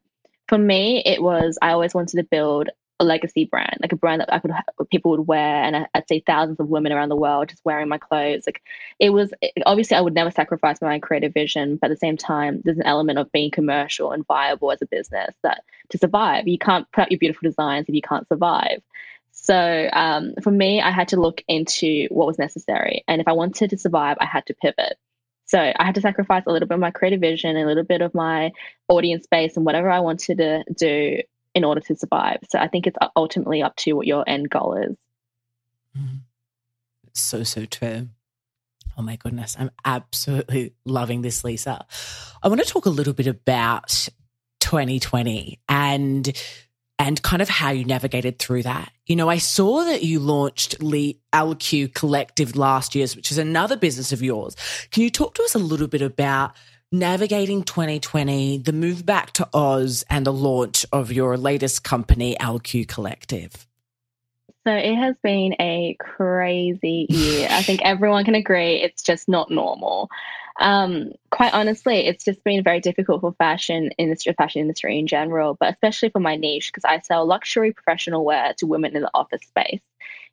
For 0.49 0.59
me, 0.59 1.05
it 1.07 1.23
was, 1.23 1.59
I 1.62 1.71
always 1.71 1.95
wanted 1.95 2.16
to 2.16 2.25
build 2.25 2.68
a 3.03 3.05
legacy 3.05 3.45
brand, 3.45 3.77
like 3.81 3.93
a 3.93 3.97
brand 3.97 4.21
that 4.21 4.33
I 4.33 4.38
could 4.38 4.53
people 4.91 5.11
would 5.11 5.27
wear, 5.27 5.62
and 5.62 5.88
I'd 5.93 6.09
say 6.09 6.23
thousands 6.25 6.61
of 6.61 6.69
women 6.69 6.93
around 6.93 7.09
the 7.09 7.17
world 7.17 7.49
just 7.49 7.65
wearing 7.65 7.88
my 7.88 7.99
clothes. 7.99 8.45
Like 8.47 8.62
it 8.99 9.11
was 9.11 9.33
obviously 9.67 9.97
I 9.97 10.01
would 10.01 10.15
never 10.15 10.31
sacrifice 10.31 10.81
my 10.81 10.99
creative 11.01 11.35
vision, 11.35 11.77
but 11.77 11.91
at 11.91 11.95
the 11.95 11.99
same 11.99 12.17
time, 12.17 12.62
there's 12.65 12.79
an 12.79 12.87
element 12.87 13.19
of 13.19 13.31
being 13.33 13.51
commercial 13.51 14.12
and 14.12 14.27
viable 14.27 14.71
as 14.73 14.81
a 14.81 14.87
business 14.87 15.35
that 15.43 15.65
to 15.91 15.99
survive, 15.99 16.49
you 16.49 16.59
can't 16.59 16.91
put 16.93 17.03
out 17.03 17.11
your 17.11 17.19
beautiful 17.19 17.49
designs 17.49 17.88
if 17.88 17.95
you 17.95 18.03
can't 18.03 18.29
survive. 18.29 18.81
So 19.33 19.88
um, 19.93 20.35
for 20.43 20.53
me, 20.53 20.81
I 20.81 20.93
had 20.93 21.09
to 21.09 21.21
look 21.21 21.43
into 21.49 22.07
what 22.11 22.29
was 22.29 22.38
necessary, 22.38 23.05
and 23.09 23.21
if 23.21 23.29
I 23.29 23.33
wanted 23.33 23.71
to 23.71 23.79
survive, 23.79 24.17
I 24.21 24.27
had 24.27 24.47
to 24.47 24.55
pivot. 24.55 24.97
So 25.47 25.59
I 25.59 25.85
had 25.85 25.97
to 25.97 26.01
sacrifice 26.01 26.45
a 26.47 26.53
little 26.53 26.69
bit 26.69 26.77
of 26.77 26.81
my 26.81 26.93
creative 26.93 27.21
vision, 27.21 27.57
a 27.57 27.67
little 27.67 27.83
bit 27.83 28.01
of 28.01 28.15
my 28.15 28.53
audience 28.88 29.27
base, 29.29 29.57
and 29.57 29.67
whatever 29.67 29.91
I 29.91 30.01
wanted 30.01 30.38
to 30.38 30.65
do 30.73 31.23
in 31.55 31.65
order 31.65 31.81
to 31.81 31.95
survive. 31.95 32.38
So 32.49 32.59
I 32.59 32.69
think 32.69 32.87
it's 32.87 32.97
ultimately 33.17 33.62
up 33.62 33.77
to 33.77 33.93
what 33.93 34.07
your 34.07 34.25
end 34.27 34.51
goal 34.51 34.75
is. 34.75 34.97
Mm-hmm. 35.97 36.17
So, 37.12 37.43
so 37.43 37.65
true. 37.67 38.09
Oh 38.97 39.03
my 39.03 39.17
goodness. 39.17 39.57
I'm 39.59 39.71
absolutely 39.85 40.75
loving 40.85 41.23
this, 41.23 41.45
Lisa. 41.45 41.87
I 42.43 42.49
want 42.49 42.61
to 42.61 42.67
talk 42.67 42.87
a 42.87 42.91
little 42.91 43.12
bit 43.12 43.27
about 43.27 44.09
2020 44.61 45.61
and 45.69 46.33
and 46.99 47.21
kind 47.23 47.43
of 47.43 47.49
how 47.49 47.71
you 47.71 47.85
navigated 47.85 48.38
through 48.38 48.62
that. 48.62 48.93
You 49.07 49.17
know, 49.17 49.29
I 49.29 49.38
saw 49.38 49.85
that 49.85 50.05
you 50.05 50.21
launched 50.21 50.81
Lee 50.81 51.19
LQ 51.33 51.95
Collective 51.95 52.55
last 52.55 52.95
year, 52.95 53.07
which 53.17 53.33
is 53.33 53.38
another 53.38 53.77
business 53.77 54.12
of 54.12 54.23
yours. 54.23 54.55
Can 54.93 55.03
you 55.03 55.11
talk 55.11 55.35
to 55.35 55.43
us 55.43 55.57
a 55.57 55.59
little 55.59 55.88
bit 55.88 56.03
about 56.03 56.53
navigating 56.92 57.64
2020, 57.64 58.59
the 58.59 58.72
move 58.72 59.05
back 59.07 59.33
to 59.33 59.48
Oz, 59.55 60.05
and 60.11 60.26
the 60.26 60.33
launch 60.33 60.87
of 60.92 61.11
your 61.11 61.37
latest 61.37 61.83
company, 61.83 62.37
LQ 62.38 62.87
Collective? 62.88 63.66
So 64.64 64.72
it 64.72 64.94
has 64.94 65.16
been 65.22 65.57
a 65.61 65.96
crazy 65.98 67.07
year. 67.09 67.48
I 67.50 67.62
think 67.62 67.83
everyone 67.83 68.24
can 68.24 68.37
agree 68.37 68.76
it's 68.76 69.02
just 69.02 69.28
not 69.28 69.50
normal. 69.50 70.09
Um, 70.61 71.12
quite 71.31 71.52
honestly, 71.55 72.07
it's 72.07 72.24
just 72.24 72.44
been 72.44 72.62
very 72.62 72.81
difficult 72.81 73.22
for 73.22 73.33
fashion 73.33 73.90
industry, 73.98 74.35
fashion 74.35 74.61
industry 74.61 74.98
in 74.98 75.07
general, 75.09 75.57
but 75.59 75.72
especially 75.72 76.11
for 76.11 76.20
my 76.20 76.37
niche 76.37 76.70
because 76.72 76.85
I 76.85 77.00
sell 77.00 77.26
luxury 77.26 77.72
professional 77.72 78.24
wear 78.24 78.55
to 78.59 78.66
women 78.66 78.94
in 78.94 79.02
the 79.02 79.11
office 79.14 79.40
space. 79.42 79.81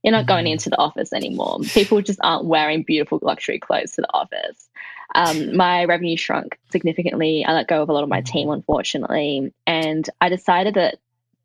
You're 0.04 0.12
not 0.12 0.28
going 0.28 0.46
mm. 0.46 0.52
into 0.52 0.70
the 0.70 0.78
office 0.78 1.12
anymore. 1.12 1.60
People 1.74 2.02
just 2.02 2.20
aren't 2.22 2.46
wearing 2.46 2.84
beautiful 2.84 3.20
luxury 3.22 3.60
clothes 3.60 3.94
to 3.94 4.02
the 4.02 4.14
office. 4.14 4.69
Um, 5.16 5.56
my 5.56 5.86
revenue 5.86 6.18
shrunk 6.18 6.60
significantly. 6.72 7.44
I 7.46 7.54
let 7.54 7.68
go 7.68 7.82
of 7.82 7.90
a 7.90 7.94
lot 7.94 8.04
of 8.04 8.10
my 8.10 8.22
team, 8.22 8.48
mm. 8.48 8.54
unfortunately. 8.54 9.54
And 9.66 10.08
I 10.22 10.30
decided 10.30 10.76
that 10.76 11.00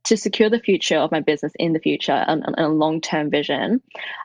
to 0.04 0.16
secure 0.18 0.50
the 0.50 0.60
future 0.60 0.98
of 0.98 1.10
my 1.10 1.20
business 1.20 1.52
in 1.58 1.72
the 1.72 1.78
future 1.78 2.12
and, 2.12 2.44
and 2.46 2.54
a 2.58 2.68
long 2.68 3.00
term 3.00 3.30
vision, 3.30 3.80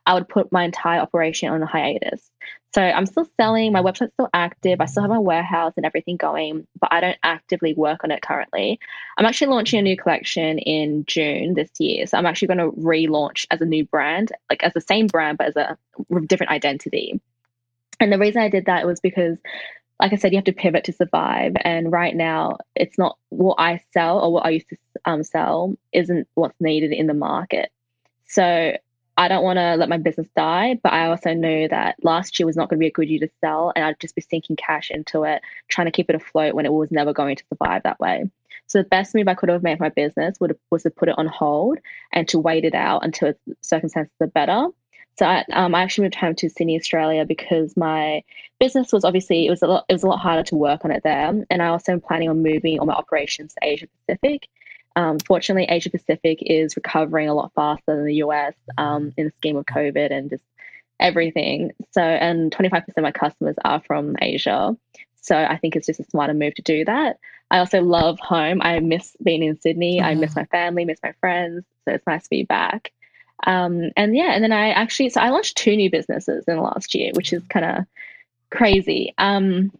I 0.05 0.13
would 0.13 0.27
put 0.27 0.51
my 0.51 0.65
entire 0.65 0.99
operation 0.99 1.49
on 1.49 1.63
a 1.63 1.65
hiatus. 1.65 2.29
So 2.75 2.83
I'm 2.83 3.07
still 3.07 3.27
selling, 3.35 3.71
my 3.71 3.81
website's 3.81 4.13
still 4.13 4.29
active, 4.31 4.79
I 4.79 4.85
still 4.85 5.01
have 5.01 5.09
my 5.09 5.17
warehouse 5.17 5.73
and 5.75 5.87
everything 5.87 6.17
going, 6.17 6.67
but 6.79 6.93
I 6.93 7.01
don't 7.01 7.17
actively 7.23 7.73
work 7.73 8.03
on 8.03 8.11
it 8.11 8.21
currently. 8.21 8.79
I'm 9.17 9.25
actually 9.25 9.47
launching 9.47 9.79
a 9.79 9.83
new 9.83 9.97
collection 9.97 10.59
in 10.59 11.03
June 11.05 11.55
this 11.55 11.71
year. 11.79 12.05
So 12.05 12.17
I'm 12.17 12.27
actually 12.27 12.49
going 12.49 12.59
to 12.59 12.77
relaunch 12.79 13.47
as 13.49 13.61
a 13.61 13.65
new 13.65 13.85
brand, 13.85 14.31
like 14.51 14.61
as 14.61 14.73
the 14.73 14.81
same 14.81 15.07
brand, 15.07 15.39
but 15.39 15.47
as 15.47 15.55
a 15.55 15.77
different 16.27 16.51
identity. 16.51 17.19
And 17.99 18.11
the 18.11 18.19
reason 18.19 18.41
I 18.41 18.49
did 18.49 18.65
that 18.65 18.85
was 18.85 18.99
because 18.99 19.37
like 20.01 20.13
I 20.13 20.15
said, 20.15 20.31
you 20.31 20.37
have 20.37 20.45
to 20.45 20.53
pivot 20.53 20.85
to 20.85 20.93
survive. 20.93 21.53
And 21.61 21.91
right 21.91 22.15
now, 22.15 22.57
it's 22.75 22.97
not 22.97 23.17
what 23.29 23.55
I 23.59 23.81
sell 23.91 24.19
or 24.19 24.31
what 24.31 24.45
I 24.45 24.51
used 24.51 24.69
to 24.69 24.77
um, 25.05 25.23
sell 25.23 25.75
isn't 25.91 26.27
what's 26.35 26.59
needed 26.61 26.93
in 26.93 27.07
the 27.07 27.13
market. 27.13 27.69
So 28.25 28.77
I 29.17 29.27
don't 29.27 29.43
want 29.43 29.57
to 29.57 29.75
let 29.75 29.89
my 29.89 29.97
business 29.97 30.29
die, 30.37 30.79
but 30.81 30.93
I 30.93 31.07
also 31.07 31.33
know 31.33 31.67
that 31.67 31.97
last 32.01 32.39
year 32.39 32.45
was 32.45 32.55
not 32.55 32.69
going 32.69 32.77
to 32.77 32.83
be 32.83 32.87
a 32.87 32.91
good 32.91 33.09
year 33.09 33.19
to 33.19 33.29
sell, 33.41 33.73
and 33.75 33.83
I'd 33.83 33.99
just 33.99 34.15
be 34.15 34.21
sinking 34.21 34.55
cash 34.55 34.89
into 34.89 35.23
it, 35.23 35.41
trying 35.67 35.87
to 35.87 35.91
keep 35.91 36.09
it 36.09 36.15
afloat 36.15 36.55
when 36.55 36.65
it 36.65 36.71
was 36.71 36.91
never 36.91 37.11
going 37.11 37.35
to 37.35 37.43
survive 37.49 37.83
that 37.83 37.99
way. 37.99 38.29
So 38.67 38.77
the 38.77 38.87
best 38.87 39.13
move 39.13 39.27
I 39.27 39.33
could 39.33 39.49
have 39.49 39.63
made 39.63 39.77
for 39.77 39.83
my 39.83 39.89
business 39.89 40.39
would 40.39 40.51
have, 40.51 40.59
was 40.69 40.83
to 40.83 40.89
put 40.89 41.09
it 41.09 41.17
on 41.17 41.27
hold 41.27 41.79
and 42.13 42.29
to 42.29 42.39
wait 42.39 42.63
it 42.63 42.75
out 42.75 43.03
until 43.03 43.33
circumstances 43.61 44.13
are 44.21 44.27
better. 44.27 44.67
So 45.17 45.25
I, 45.25 45.43
um, 45.51 45.75
I 45.75 45.81
actually 45.81 46.05
moved 46.05 46.15
home 46.15 46.35
to 46.35 46.49
Sydney, 46.49 46.77
Australia, 46.77 47.25
because 47.25 47.75
my 47.75 48.23
business 48.59 48.93
was 48.93 49.03
obviously 49.03 49.47
it 49.47 49.49
was 49.49 49.61
a 49.61 49.67
lot 49.67 49.85
it 49.89 49.93
was 49.93 50.03
a 50.03 50.07
lot 50.07 50.19
harder 50.19 50.43
to 50.43 50.55
work 50.55 50.85
on 50.85 50.91
it 50.91 51.03
there, 51.03 51.33
and 51.49 51.61
I 51.61 51.67
also 51.67 51.91
am 51.91 52.01
planning 52.01 52.29
on 52.29 52.41
moving 52.41 52.79
all 52.79 52.85
my 52.85 52.93
operations 52.93 53.53
to 53.53 53.67
Asia 53.67 53.87
Pacific. 54.07 54.47
Um, 54.95 55.19
fortunately, 55.19 55.65
Asia 55.65 55.89
Pacific 55.89 56.39
is 56.41 56.75
recovering 56.75 57.29
a 57.29 57.33
lot 57.33 57.53
faster 57.53 57.95
than 57.95 58.05
the 58.05 58.15
US 58.15 58.53
um, 58.77 59.13
in 59.17 59.25
the 59.25 59.33
scheme 59.37 59.55
of 59.55 59.65
COVID 59.65 60.11
and 60.11 60.29
just 60.29 60.43
everything. 60.99 61.71
So, 61.91 62.01
and 62.01 62.51
25% 62.51 62.83
of 62.97 63.03
my 63.03 63.11
customers 63.11 63.55
are 63.63 63.81
from 63.85 64.15
Asia. 64.21 64.75
So, 65.21 65.37
I 65.37 65.57
think 65.57 65.75
it's 65.75 65.87
just 65.87 65.99
a 65.99 66.05
smarter 66.05 66.33
move 66.33 66.55
to 66.55 66.61
do 66.61 66.85
that. 66.85 67.17
I 67.51 67.59
also 67.59 67.81
love 67.81 68.19
home. 68.19 68.61
I 68.61 68.79
miss 68.79 69.15
being 69.23 69.43
in 69.43 69.59
Sydney. 69.59 70.01
I 70.01 70.15
miss 70.15 70.31
mm-hmm. 70.31 70.41
my 70.41 70.45
family, 70.45 70.85
miss 70.85 70.99
my 71.03 71.13
friends. 71.19 71.65
So, 71.85 71.93
it's 71.93 72.07
nice 72.07 72.23
to 72.23 72.29
be 72.29 72.43
back. 72.43 72.91
Um, 73.45 73.91
and 73.95 74.15
yeah, 74.15 74.31
and 74.33 74.43
then 74.43 74.51
I 74.51 74.69
actually, 74.69 75.09
so 75.09 75.21
I 75.21 75.29
launched 75.29 75.57
two 75.57 75.75
new 75.75 75.89
businesses 75.89 76.45
in 76.47 76.55
the 76.55 76.61
last 76.61 76.93
year, 76.93 77.11
which 77.15 77.33
is 77.33 77.43
kind 77.47 77.65
of 77.65 77.85
crazy. 78.51 79.13
Um, 79.17 79.71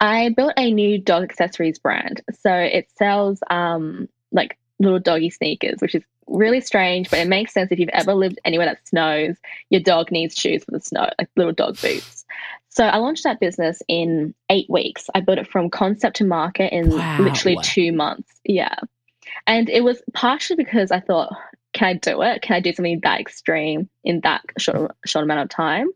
I 0.00 0.30
built 0.30 0.52
a 0.56 0.70
new 0.70 0.98
dog 0.98 1.24
accessories 1.24 1.78
brand. 1.78 2.22
So 2.40 2.52
it 2.52 2.88
sells 2.96 3.40
um, 3.50 4.08
like 4.32 4.58
little 4.78 4.98
doggy 4.98 5.30
sneakers, 5.30 5.80
which 5.80 5.94
is 5.94 6.02
really 6.26 6.60
strange, 6.60 7.10
but 7.10 7.18
it 7.18 7.28
makes 7.28 7.52
sense 7.52 7.70
if 7.70 7.78
you've 7.78 7.90
ever 7.90 8.14
lived 8.14 8.40
anywhere 8.44 8.66
that 8.66 8.86
snows, 8.86 9.36
your 9.70 9.80
dog 9.80 10.10
needs 10.10 10.34
shoes 10.34 10.64
for 10.64 10.70
the 10.70 10.80
snow, 10.80 11.08
like 11.18 11.28
little 11.36 11.52
dog 11.52 11.80
boots. 11.80 12.24
So 12.70 12.84
I 12.84 12.96
launched 12.96 13.24
that 13.24 13.40
business 13.40 13.82
in 13.88 14.34
eight 14.50 14.68
weeks. 14.68 15.08
I 15.14 15.20
built 15.20 15.38
it 15.38 15.46
from 15.46 15.70
concept 15.70 16.16
to 16.16 16.24
market 16.24 16.72
in 16.72 16.90
wow. 16.90 17.20
literally 17.20 17.58
two 17.62 17.92
months. 17.92 18.40
Yeah. 18.44 18.74
And 19.46 19.68
it 19.68 19.84
was 19.84 20.02
partially 20.12 20.56
because 20.56 20.90
I 20.90 21.00
thought, 21.00 21.32
can 21.74 21.88
I 21.88 21.94
do 21.94 22.22
it? 22.22 22.40
Can 22.40 22.56
I 22.56 22.60
do 22.60 22.72
something 22.72 23.00
that 23.02 23.20
extreme 23.20 23.90
in 24.04 24.20
that 24.20 24.42
short, 24.58 24.96
short 25.04 25.24
amount 25.24 25.40
of 25.40 25.48
time? 25.50 25.88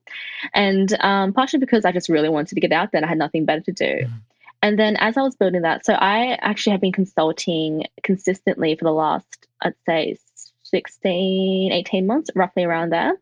And 0.52 0.94
um, 1.00 1.32
partially 1.32 1.60
because 1.60 1.84
I 1.84 1.92
just 1.92 2.08
really 2.08 2.28
wanted 2.28 2.56
to 2.56 2.60
get 2.60 2.72
out 2.72 2.92
there 2.92 2.98
and 2.98 3.06
I 3.06 3.08
had 3.08 3.18
nothing 3.18 3.46
better 3.46 3.62
to 3.62 3.72
do. 3.72 3.84
Mm. 3.84 4.12
And 4.60 4.78
then 4.78 4.96
as 4.96 5.16
I 5.16 5.22
was 5.22 5.36
building 5.36 5.62
that, 5.62 5.86
so 5.86 5.94
I 5.94 6.36
actually 6.40 6.72
have 6.72 6.80
been 6.80 6.92
consulting 6.92 7.84
consistently 8.02 8.74
for 8.74 8.84
the 8.84 8.92
last, 8.92 9.46
I'd 9.62 9.74
say, 9.86 10.18
16, 10.64 11.72
18 11.72 12.06
months, 12.06 12.30
roughly 12.34 12.64
around 12.64 12.90
there. 12.90 13.14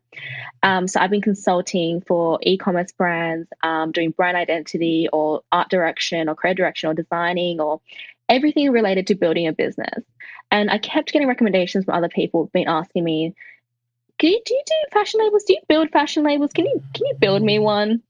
Um, 0.63 0.87
so 0.87 0.99
I've 0.99 1.11
been 1.11 1.21
consulting 1.21 2.01
for 2.01 2.39
e-commerce 2.41 2.91
brands, 2.91 3.47
um, 3.63 3.91
doing 3.91 4.11
brand 4.11 4.35
identity 4.35 5.07
or 5.13 5.43
art 5.51 5.69
direction 5.69 6.27
or 6.27 6.35
creative 6.35 6.57
direction 6.57 6.89
or 6.89 6.93
designing 6.93 7.61
or 7.61 7.79
everything 8.27 8.71
related 8.71 9.07
to 9.07 9.15
building 9.15 9.47
a 9.47 9.53
business. 9.53 10.03
And 10.51 10.69
I 10.69 10.77
kept 10.77 11.11
getting 11.11 11.27
recommendations 11.27 11.85
from 11.85 11.95
other 11.95 12.09
people, 12.09 12.49
been 12.53 12.67
asking 12.67 13.03
me, 13.03 13.35
do 14.19 14.27
you, 14.27 14.41
do 14.45 14.53
you 14.53 14.63
do 14.65 14.73
fashion 14.91 15.19
labels? 15.23 15.43
Do 15.43 15.53
you 15.53 15.59
build 15.67 15.91
fashion 15.91 16.23
labels? 16.23 16.51
Can 16.53 16.65
you 16.65 16.81
can 16.93 17.05
you 17.05 17.15
build 17.19 17.43
me 17.43 17.59
one? 17.59 18.01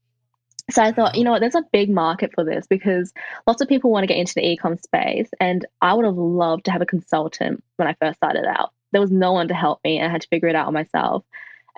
So 0.70 0.82
I 0.82 0.92
thought, 0.92 1.16
you 1.16 1.24
know 1.24 1.30
what, 1.30 1.40
there's 1.40 1.54
a 1.54 1.64
big 1.72 1.90
market 1.90 2.32
for 2.34 2.44
this 2.44 2.66
because 2.66 3.12
lots 3.46 3.62
of 3.62 3.68
people 3.68 3.90
want 3.90 4.02
to 4.02 4.06
get 4.06 4.18
into 4.18 4.34
the 4.34 4.46
e-com 4.46 4.76
space. 4.78 5.30
And 5.40 5.64
I 5.80 5.94
would 5.94 6.04
have 6.04 6.16
loved 6.16 6.66
to 6.66 6.70
have 6.70 6.82
a 6.82 6.86
consultant 6.86 7.64
when 7.76 7.88
I 7.88 7.94
first 7.94 8.18
started 8.18 8.44
out. 8.44 8.72
There 8.92 9.00
was 9.00 9.10
no 9.10 9.32
one 9.32 9.48
to 9.48 9.54
help 9.54 9.80
me 9.82 9.98
and 9.98 10.06
I 10.06 10.10
had 10.10 10.20
to 10.22 10.28
figure 10.28 10.48
it 10.48 10.54
out 10.54 10.66
on 10.66 10.74
myself. 10.74 11.24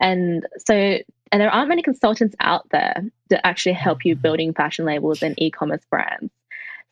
And 0.00 0.46
so 0.58 0.98
and 1.32 1.40
there 1.40 1.50
aren't 1.50 1.68
many 1.68 1.82
consultants 1.82 2.34
out 2.40 2.68
there 2.70 3.04
that 3.28 3.46
actually 3.46 3.74
help 3.74 4.04
you 4.04 4.16
building 4.16 4.52
fashion 4.52 4.84
labels 4.84 5.22
and 5.22 5.34
e-commerce 5.38 5.84
brands. 5.88 6.32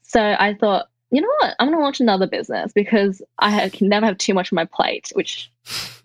So 0.02 0.20
I 0.20 0.54
thought, 0.54 0.87
you 1.11 1.23
know 1.23 1.29
what? 1.40 1.55
I'm 1.59 1.68
going 1.68 1.79
to 1.79 1.83
launch 1.83 2.01
another 2.01 2.27
business 2.27 2.73
because 2.73 3.23
I 3.38 3.71
can 3.71 3.88
never 3.88 4.07
have 4.07 4.18
too 4.18 4.35
much 4.35 4.53
on 4.53 4.57
my 4.57 4.66
plate, 4.66 5.11
which 5.14 5.51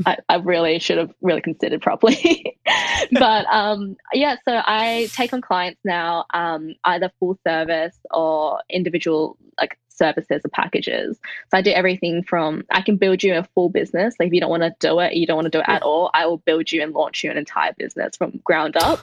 I, 0.06 0.18
I 0.30 0.36
really 0.36 0.80
should 0.80 0.98
have 0.98 1.14
really 1.22 1.42
considered 1.42 1.82
properly. 1.82 2.58
but 3.12 3.46
um, 3.48 3.98
yeah, 4.14 4.38
so 4.46 4.62
I 4.64 5.10
take 5.14 5.34
on 5.34 5.42
clients 5.42 5.82
now, 5.84 6.26
um, 6.34 6.76
either 6.86 7.12
full 7.20 7.38
service 7.46 7.98
or 8.12 8.62
individual 8.70 9.38
like 9.60 9.78
services 9.90 10.42
or 10.44 10.50
packages. 10.50 11.20
So 11.52 11.58
I 11.58 11.62
do 11.62 11.72
everything 11.72 12.24
from 12.24 12.64
I 12.72 12.82
can 12.82 12.96
build 12.96 13.24
you 13.24 13.36
a 13.36 13.44
full 13.56 13.70
business. 13.70 14.16
Like 14.20 14.28
if 14.28 14.34
you 14.34 14.40
don't 14.40 14.50
want 14.50 14.64
to 14.64 14.74
do 14.80 15.00
it, 15.00 15.16
you 15.16 15.28
don't 15.28 15.36
want 15.36 15.52
to 15.52 15.58
do 15.58 15.60
it 15.60 15.68
at 15.68 15.84
all, 15.84 16.12
I 16.14 16.28
will 16.28 16.38
build 16.38 16.72
you 16.72 16.82
and 16.82 16.94
launch 16.94 17.26
you 17.26 17.30
an 17.32 17.38
entire 17.38 17.74
business 17.74 18.16
from 18.16 18.40
ground 18.46 18.78
up. 18.78 19.00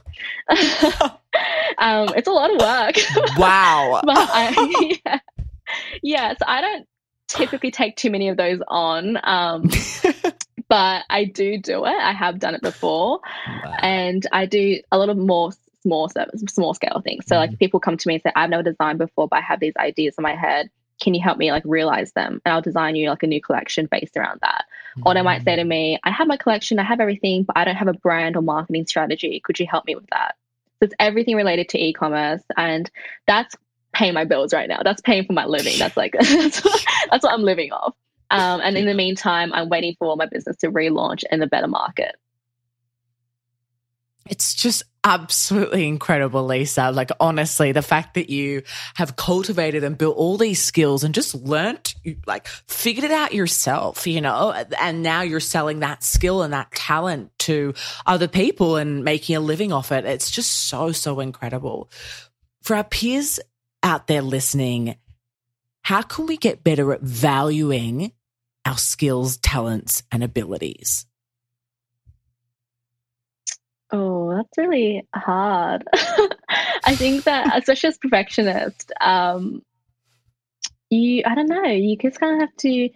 um, 1.79 2.09
it's 2.17 2.27
a 2.27 2.33
lot 2.33 2.51
of 2.51 2.59
work. 2.59 2.97
Wow. 3.37 4.01
but 4.03 4.17
I, 4.19 4.99
yeah 5.05 5.19
yeah, 6.11 6.33
so 6.33 6.45
I 6.47 6.61
don't 6.61 6.87
typically 7.29 7.71
take 7.71 7.97
too 7.97 8.11
many 8.11 8.29
of 8.29 8.37
those 8.37 8.61
on. 8.67 9.19
Um, 9.23 9.71
but 10.69 11.05
I 11.09 11.25
do 11.25 11.59
do 11.59 11.85
it. 11.85 11.95
I 11.95 12.13
have 12.13 12.39
done 12.39 12.55
it 12.55 12.63
before. 12.63 13.21
Wow. 13.47 13.77
And 13.81 14.27
I 14.33 14.47
do 14.47 14.81
a 14.91 14.99
lot 14.99 15.09
of 15.09 15.17
more 15.17 15.53
small 15.83 16.09
service, 16.09 16.43
small 16.49 16.75
scale 16.75 17.01
things. 17.03 17.27
So 17.27 17.37
mm 17.37 17.39
like 17.39 17.59
people 17.59 17.81
come 17.81 17.97
to 17.97 18.09
me 18.09 18.15
and 18.15 18.23
say, 18.23 18.33
I've 18.35 18.51
never 18.51 18.63
designed 18.63 18.99
before, 18.99 19.29
but 19.29 19.37
I 19.37 19.43
have 19.43 19.61
these 19.61 19.77
ideas 19.79 20.17
in 20.19 20.23
my 20.23 20.35
head. 20.35 20.69
Can 21.01 21.15
you 21.15 21.23
help 21.23 21.39
me 21.39 21.51
like 21.53 21.63
realize 21.65 22.13
them? 22.13 22.43
And 22.45 22.53
I'll 22.53 22.61
design 22.61 22.97
you 22.97 23.09
like 23.09 23.23
a 23.23 23.27
new 23.27 23.41
collection 23.41 23.89
based 23.91 24.17
around 24.17 24.41
that. 24.43 24.65
mm 24.99 25.03
Or 25.07 25.15
they 25.15 25.23
might 25.23 25.45
say 25.45 25.57
to 25.57 25.65
me, 25.65 25.99
I 26.03 26.11
have 26.11 26.27
my 26.27 26.37
collection, 26.37 26.79
I 26.79 26.85
have 26.85 27.01
everything, 27.01 27.45
but 27.45 27.57
I 27.57 27.65
don't 27.65 27.77
have 27.77 27.89
a 27.89 27.95
brand 27.95 28.37
or 28.37 28.43
marketing 28.43 28.87
strategy. 28.87 29.41
Could 29.45 29.59
you 29.59 29.67
help 29.67 29.87
me 29.87 29.95
with 29.95 30.09
that? 30.11 30.35
So 30.79 30.87
it's 30.87 30.95
everything 30.99 31.37
related 31.37 31.69
to 31.71 31.79
e-commerce. 31.79 32.43
And 32.57 32.91
that's 33.27 33.55
paying 33.93 34.15
my 34.15 34.25
bills 34.25 34.53
right 34.53 34.69
now. 34.69 34.81
That's 34.83 35.01
paying 35.01 35.25
for 35.25 35.33
my 35.33 35.47
living. 35.47 35.79
That's 35.79 35.97
like 35.97 36.13
that's, 36.19 36.65
what, 36.65 36.85
that's 37.11 37.25
what 37.25 37.33
I'm 37.33 37.43
living 37.43 37.73
off. 37.73 37.95
Um, 38.31 38.61
and 38.63 38.77
in 38.77 38.87
the 38.87 38.95
meantime, 38.95 39.53
I'm 39.53 39.69
waiting 39.69 39.97
for 39.99 40.17
my 40.17 40.27
business 40.27 40.57
to 40.59 40.71
relaunch 40.71 41.25
in 41.31 41.43
a 41.43 41.49
better 41.49 41.67
market. 41.67 42.15
It's 44.29 44.55
just 44.55 44.85
absolutely 45.03 45.89
incredible, 45.89 46.45
Lisa. 46.45 46.93
Like, 46.93 47.11
honestly, 47.19 47.73
the 47.73 47.83
fact 47.83 48.15
that 48.15 48.31
you 48.31 48.63
have 48.95 49.17
cultivated 49.17 49.83
and 49.83 49.99
built 49.99 50.17
all 50.17 50.37
these 50.37 50.63
skills 50.63 51.03
and 51.03 51.13
just 51.13 51.35
learned, 51.35 51.95
like, 52.27 52.47
figured 52.47 53.05
it 53.05 53.11
out 53.11 53.35
yourself, 53.35 54.07
you 54.07 54.21
know, 54.21 54.53
and 54.81 55.03
now 55.03 55.23
you're 55.23 55.41
selling 55.41 55.81
that 55.81 56.05
skill 56.05 56.43
and 56.43 56.53
that 56.53 56.71
talent 56.71 57.37
to 57.41 57.75
other 58.07 58.29
people 58.29 58.77
and 58.77 59.03
making 59.03 59.35
a 59.35 59.41
living 59.41 59.73
off 59.73 59.91
it. 59.91 60.05
It's 60.05 60.31
just 60.31 60.69
so, 60.69 60.93
so 60.93 61.19
incredible. 61.19 61.91
For 62.63 62.77
our 62.77 62.85
peers 62.85 63.41
out 63.83 64.07
there 64.07 64.23
listening, 64.23 64.97
how 65.83 66.03
can 66.03 66.27
we 66.27 66.37
get 66.37 66.65
better 66.65 66.93
at 66.93 67.01
valuing 67.01 68.13
our 68.65 68.79
skills, 68.79 69.37
talents, 69.39 70.03
and 70.13 70.23
abilities? 70.23 71.07
Oh, 73.93 74.37
that's 74.37 74.57
really 74.57 75.07
hard. 75.15 75.85
I 76.85 76.95
think 76.95 77.25
that, 77.25 77.57
especially 77.59 77.89
as 77.89 77.99
perfectionist, 77.99 78.93
um, 79.01 79.63
you, 80.91 81.23
I 81.27 81.35
don't 81.35 81.49
know, 81.49 81.65
you 81.65 81.97
just 81.97 82.21
kind 82.21 82.35
of 82.35 82.49
have 82.49 82.57
to. 82.59 82.91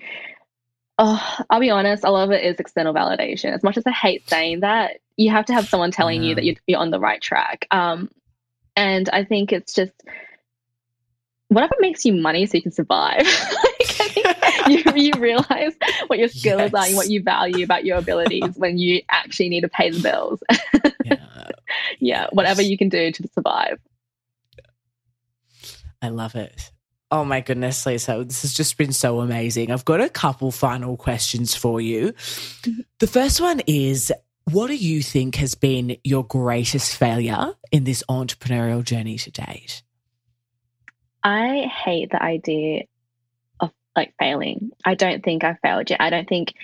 Oh, 0.96 1.38
I'll 1.50 1.58
be 1.58 1.70
honest, 1.70 2.04
a 2.04 2.10
lot 2.10 2.28
of 2.28 2.30
it 2.30 2.44
is 2.44 2.60
external 2.60 2.94
validation. 2.94 3.52
As 3.52 3.64
much 3.64 3.76
as 3.76 3.84
I 3.84 3.90
hate 3.90 4.28
saying 4.28 4.60
that, 4.60 4.98
you 5.16 5.30
have 5.30 5.46
to 5.46 5.52
have 5.52 5.68
someone 5.68 5.90
telling 5.90 6.22
yeah. 6.22 6.28
you 6.28 6.34
that 6.36 6.44
you're, 6.44 6.54
you're 6.68 6.78
on 6.78 6.90
the 6.90 7.00
right 7.00 7.20
track. 7.20 7.66
Um, 7.72 8.10
and 8.76 9.08
I 9.08 9.24
think 9.24 9.52
it's 9.52 9.74
just 9.74 9.92
whatever 11.54 11.74
makes 11.80 12.04
you 12.04 12.12
money 12.12 12.46
so 12.46 12.56
you 12.56 12.62
can 12.62 12.72
survive. 12.72 13.26
like, 13.78 14.16
you, 14.68 14.82
you 14.94 15.12
realize 15.18 15.74
what 16.06 16.18
your 16.18 16.28
skills 16.28 16.60
yes. 16.60 16.74
are 16.74 16.86
and 16.86 16.96
what 16.96 17.08
you 17.08 17.22
value 17.22 17.64
about 17.64 17.84
your 17.84 17.98
abilities 17.98 18.50
when 18.56 18.78
you 18.78 19.02
actually 19.10 19.48
need 19.48 19.62
to 19.62 19.68
pay 19.68 19.90
the 19.90 20.00
bills. 20.00 20.42
yeah. 21.04 21.50
yeah, 21.98 22.26
whatever 22.32 22.62
you 22.62 22.76
can 22.76 22.88
do 22.88 23.10
to 23.12 23.28
survive. 23.34 23.78
I 26.02 26.08
love 26.08 26.34
it. 26.34 26.70
Oh 27.10 27.24
my 27.24 27.40
goodness, 27.40 27.86
Lisa, 27.86 28.24
this 28.26 28.42
has 28.42 28.54
just 28.54 28.76
been 28.76 28.92
so 28.92 29.20
amazing. 29.20 29.70
I've 29.70 29.84
got 29.84 30.00
a 30.00 30.08
couple 30.08 30.50
final 30.50 30.96
questions 30.96 31.54
for 31.54 31.80
you. 31.80 32.12
Mm-hmm. 32.12 32.80
The 32.98 33.06
first 33.06 33.40
one 33.40 33.60
is 33.66 34.12
what 34.50 34.66
do 34.66 34.76
you 34.76 35.00
think 35.00 35.36
has 35.36 35.54
been 35.54 35.96
your 36.02 36.24
greatest 36.24 36.96
failure 36.96 37.54
in 37.70 37.84
this 37.84 38.02
entrepreneurial 38.10 38.82
journey 38.82 39.16
to 39.18 39.30
date? 39.30 39.83
I 41.24 41.62
hate 41.62 42.10
the 42.10 42.22
idea 42.22 42.84
of 43.58 43.72
like 43.96 44.14
failing. 44.18 44.70
I 44.84 44.94
don't 44.94 45.24
think 45.24 45.42
I 45.42 45.54
failed 45.54 45.88
yet. 45.88 46.00
I 46.00 46.10
don't 46.10 46.28
think 46.28 46.54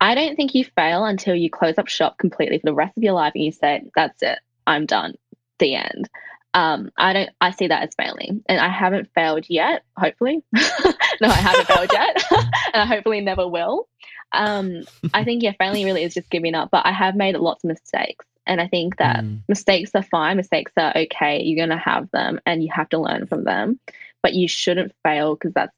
I 0.00 0.14
don't 0.14 0.36
think 0.36 0.54
you 0.54 0.64
fail 0.64 1.04
until 1.04 1.34
you 1.34 1.50
close 1.50 1.76
up 1.76 1.88
shop 1.88 2.18
completely 2.18 2.58
for 2.58 2.66
the 2.66 2.74
rest 2.74 2.96
of 2.96 3.02
your 3.02 3.14
life 3.14 3.32
and 3.34 3.44
you 3.44 3.52
say, 3.52 3.82
That's 3.94 4.22
it, 4.22 4.38
I'm 4.66 4.86
done. 4.86 5.14
The 5.58 5.74
end. 5.74 6.08
Um, 6.54 6.90
I 6.96 7.12
don't 7.12 7.30
I 7.40 7.50
see 7.50 7.66
that 7.66 7.82
as 7.82 7.94
failing. 7.96 8.42
And 8.48 8.60
I 8.60 8.68
haven't 8.68 9.10
failed 9.14 9.46
yet, 9.48 9.82
hopefully. 9.96 10.42
no, 10.54 11.28
I 11.28 11.32
haven't 11.32 11.66
failed 11.66 11.90
yet. 11.92 12.24
and 12.72 12.82
I 12.82 12.86
hopefully 12.86 13.20
never 13.20 13.46
will. 13.46 13.88
Um, 14.32 14.82
I 15.12 15.24
think 15.24 15.42
yeah, 15.42 15.52
failing 15.58 15.84
really 15.84 16.04
is 16.04 16.14
just 16.14 16.30
giving 16.30 16.54
up. 16.54 16.70
But 16.70 16.86
I 16.86 16.92
have 16.92 17.16
made 17.16 17.36
lots 17.36 17.64
of 17.64 17.68
mistakes. 17.68 18.24
And 18.48 18.60
I 18.60 18.66
think 18.66 18.96
that 18.96 19.22
mm. 19.22 19.42
mistakes 19.46 19.90
are 19.94 20.02
fine, 20.02 20.36
mistakes 20.38 20.72
are 20.76 20.92
okay. 20.96 21.42
You're 21.42 21.66
going 21.66 21.78
to 21.78 21.82
have 21.82 22.10
them 22.10 22.40
and 22.46 22.62
you 22.62 22.70
have 22.72 22.88
to 22.88 22.98
learn 22.98 23.26
from 23.26 23.44
them. 23.44 23.78
But 24.22 24.34
you 24.34 24.48
shouldn't 24.48 24.92
fail 25.04 25.34
because 25.34 25.52
that's 25.52 25.72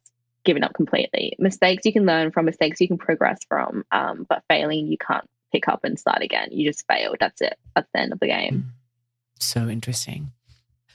giving 0.45 0.63
up 0.63 0.73
completely. 0.73 1.35
Mistakes 1.39 1.85
you 1.85 1.93
can 1.93 2.07
learn 2.07 2.31
from, 2.31 2.47
mistakes 2.47 2.81
you 2.81 2.89
can 2.89 2.97
progress 2.97 3.41
from. 3.49 3.85
Um, 3.91 4.25
but 4.29 4.43
failing, 4.49 4.87
you 4.87 4.97
can't 4.97 5.29
pick 5.53 5.69
up 5.69 5.81
and 5.85 5.99
start 5.99 6.23
again. 6.23 6.49
You 6.53 6.71
just 6.71 6.87
failed. 6.87 7.17
That's 7.21 7.41
it. 7.41 7.59
That's 7.75 7.89
the 7.93 8.01
end 8.01 8.13
of 8.13 8.21
the 8.21 8.29
game. 8.29 8.55
Mm. 8.55 9.43
So 9.43 9.69
interesting. 9.69 10.33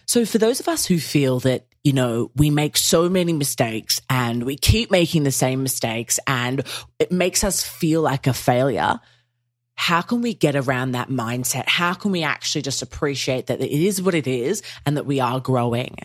So, 0.08 0.26
for 0.26 0.38
those 0.38 0.60
of 0.60 0.68
us 0.68 0.86
who 0.86 1.00
feel 1.00 1.40
that, 1.42 1.66
you 1.84 1.92
know, 1.92 2.32
we 2.36 2.50
make 2.52 2.78
so 2.78 3.10
many 3.10 3.34
mistakes 3.34 4.02
and 4.10 4.44
we 4.44 4.56
keep 4.56 4.92
making 4.92 5.24
the 5.24 5.32
same 5.32 5.64
mistakes 5.64 6.20
and 6.28 6.64
it 7.00 7.12
makes 7.12 7.44
us 7.44 7.64
feel 7.64 8.02
like 8.02 8.28
a 8.28 8.34
failure, 8.34 9.00
how 9.76 10.02
can 10.02 10.22
we 10.22 10.34
get 10.34 10.56
around 10.56 10.94
that 10.94 11.10
mindset? 11.10 11.68
How 11.68 11.94
can 11.94 12.12
we 12.12 12.24
actually 12.24 12.62
just 12.62 12.82
appreciate 12.82 13.48
that 13.48 13.62
it 13.62 13.72
is 13.72 14.02
what 14.02 14.16
it 14.16 14.28
is 14.28 14.64
and 14.86 14.98
that 14.98 15.06
we 15.06 15.20
are 15.20 15.40
growing? 15.40 15.98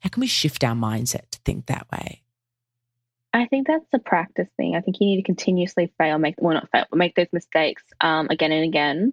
How 0.00 0.08
can 0.08 0.20
we 0.20 0.26
shift 0.26 0.62
our 0.64 0.74
mindset 0.74 1.28
to 1.30 1.40
think 1.44 1.66
that 1.66 1.86
way? 1.92 2.22
I 3.32 3.46
think 3.46 3.66
that's 3.66 3.84
a 3.92 3.98
practice 3.98 4.48
thing. 4.56 4.74
I 4.74 4.80
think 4.80 4.96
you 5.00 5.06
need 5.06 5.16
to 5.16 5.22
continuously 5.22 5.92
fail, 5.98 6.18
make 6.18 6.36
well 6.38 6.54
not 6.54 6.70
fail, 6.70 6.86
make 6.92 7.14
those 7.14 7.26
mistakes 7.32 7.82
um, 8.00 8.28
again 8.30 8.52
and 8.52 8.64
again, 8.64 9.12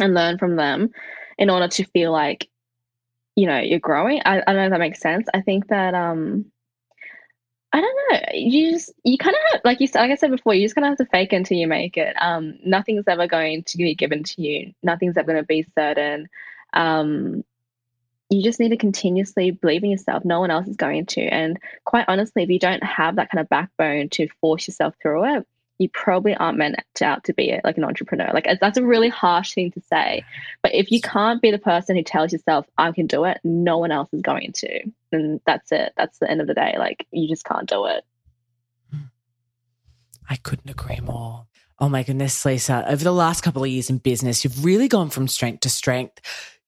and 0.00 0.14
learn 0.14 0.38
from 0.38 0.56
them, 0.56 0.90
in 1.36 1.50
order 1.50 1.68
to 1.68 1.84
feel 1.84 2.10
like, 2.10 2.48
you 3.36 3.46
know, 3.46 3.58
you're 3.58 3.80
growing. 3.80 4.22
I, 4.24 4.38
I 4.38 4.44
don't 4.46 4.56
know 4.56 4.64
if 4.64 4.70
that 4.70 4.78
makes 4.78 5.00
sense. 5.00 5.26
I 5.34 5.42
think 5.42 5.68
that 5.68 5.94
um, 5.94 6.46
I 7.72 7.80
don't 7.80 7.96
know. 8.10 8.20
You 8.32 8.72
just 8.72 8.92
you 9.04 9.18
kind 9.18 9.36
of 9.36 9.60
like 9.64 9.80
you 9.80 9.86
said, 9.86 10.00
like 10.00 10.10
I 10.10 10.14
said 10.14 10.30
before, 10.30 10.54
you 10.54 10.64
just 10.64 10.74
kind 10.74 10.86
of 10.86 10.90
have 10.90 10.98
to 10.98 11.06
fake 11.06 11.32
until 11.32 11.58
you 11.58 11.66
make 11.66 11.96
it. 11.96 12.16
Um, 12.20 12.58
nothing's 12.64 13.06
ever 13.06 13.26
going 13.26 13.64
to 13.64 13.76
be 13.76 13.94
given 13.94 14.24
to 14.24 14.42
you. 14.42 14.72
Nothing's 14.82 15.16
ever 15.16 15.32
going 15.32 15.42
to 15.42 15.46
be 15.46 15.66
certain. 15.76 16.28
Um, 16.72 17.44
you 18.30 18.42
just 18.42 18.60
need 18.60 18.70
to 18.70 18.76
continuously 18.76 19.50
believe 19.50 19.84
in 19.84 19.90
yourself. 19.90 20.24
No 20.24 20.40
one 20.40 20.50
else 20.50 20.66
is 20.66 20.76
going 20.76 21.06
to. 21.06 21.22
And 21.22 21.58
quite 21.84 22.06
honestly, 22.08 22.42
if 22.42 22.50
you 22.50 22.58
don't 22.58 22.82
have 22.82 23.16
that 23.16 23.30
kind 23.30 23.40
of 23.40 23.48
backbone 23.48 24.10
to 24.10 24.28
force 24.40 24.66
yourself 24.68 24.94
through 25.00 25.36
it, 25.36 25.46
you 25.78 25.88
probably 25.88 26.34
aren't 26.34 26.58
meant 26.58 26.76
out 27.02 27.24
to 27.24 27.32
be 27.32 27.58
like 27.64 27.78
an 27.78 27.84
entrepreneur. 27.84 28.30
Like 28.32 28.48
that's 28.60 28.78
a 28.78 28.84
really 28.84 29.08
harsh 29.08 29.54
thing 29.54 29.70
to 29.72 29.80
say, 29.80 30.24
but 30.62 30.74
if 30.74 30.90
you 30.90 31.00
can't 31.00 31.40
be 31.40 31.50
the 31.50 31.58
person 31.58 31.96
who 31.96 32.02
tells 32.02 32.32
yourself 32.32 32.66
I 32.76 32.92
can 32.92 33.06
do 33.06 33.24
it, 33.24 33.38
no 33.44 33.78
one 33.78 33.92
else 33.92 34.12
is 34.12 34.22
going 34.22 34.52
to, 34.52 34.82
and 35.12 35.40
that's 35.46 35.72
it. 35.72 35.92
That's 35.96 36.18
the 36.18 36.30
end 36.30 36.40
of 36.40 36.46
the 36.46 36.54
day. 36.54 36.74
Like 36.78 37.06
you 37.10 37.28
just 37.28 37.44
can't 37.44 37.68
do 37.68 37.86
it. 37.86 38.04
Hmm. 38.90 39.06
I 40.28 40.36
couldn't 40.36 40.70
agree 40.70 41.00
more. 41.00 41.46
Oh 41.80 41.88
my 41.88 42.02
goodness, 42.02 42.44
Lisa. 42.44 42.84
Over 42.88 43.04
the 43.04 43.12
last 43.12 43.42
couple 43.42 43.62
of 43.62 43.70
years 43.70 43.88
in 43.88 43.98
business, 43.98 44.42
you've 44.42 44.64
really 44.64 44.88
gone 44.88 45.10
from 45.10 45.28
strength 45.28 45.60
to 45.60 45.70
strength. 45.70 46.20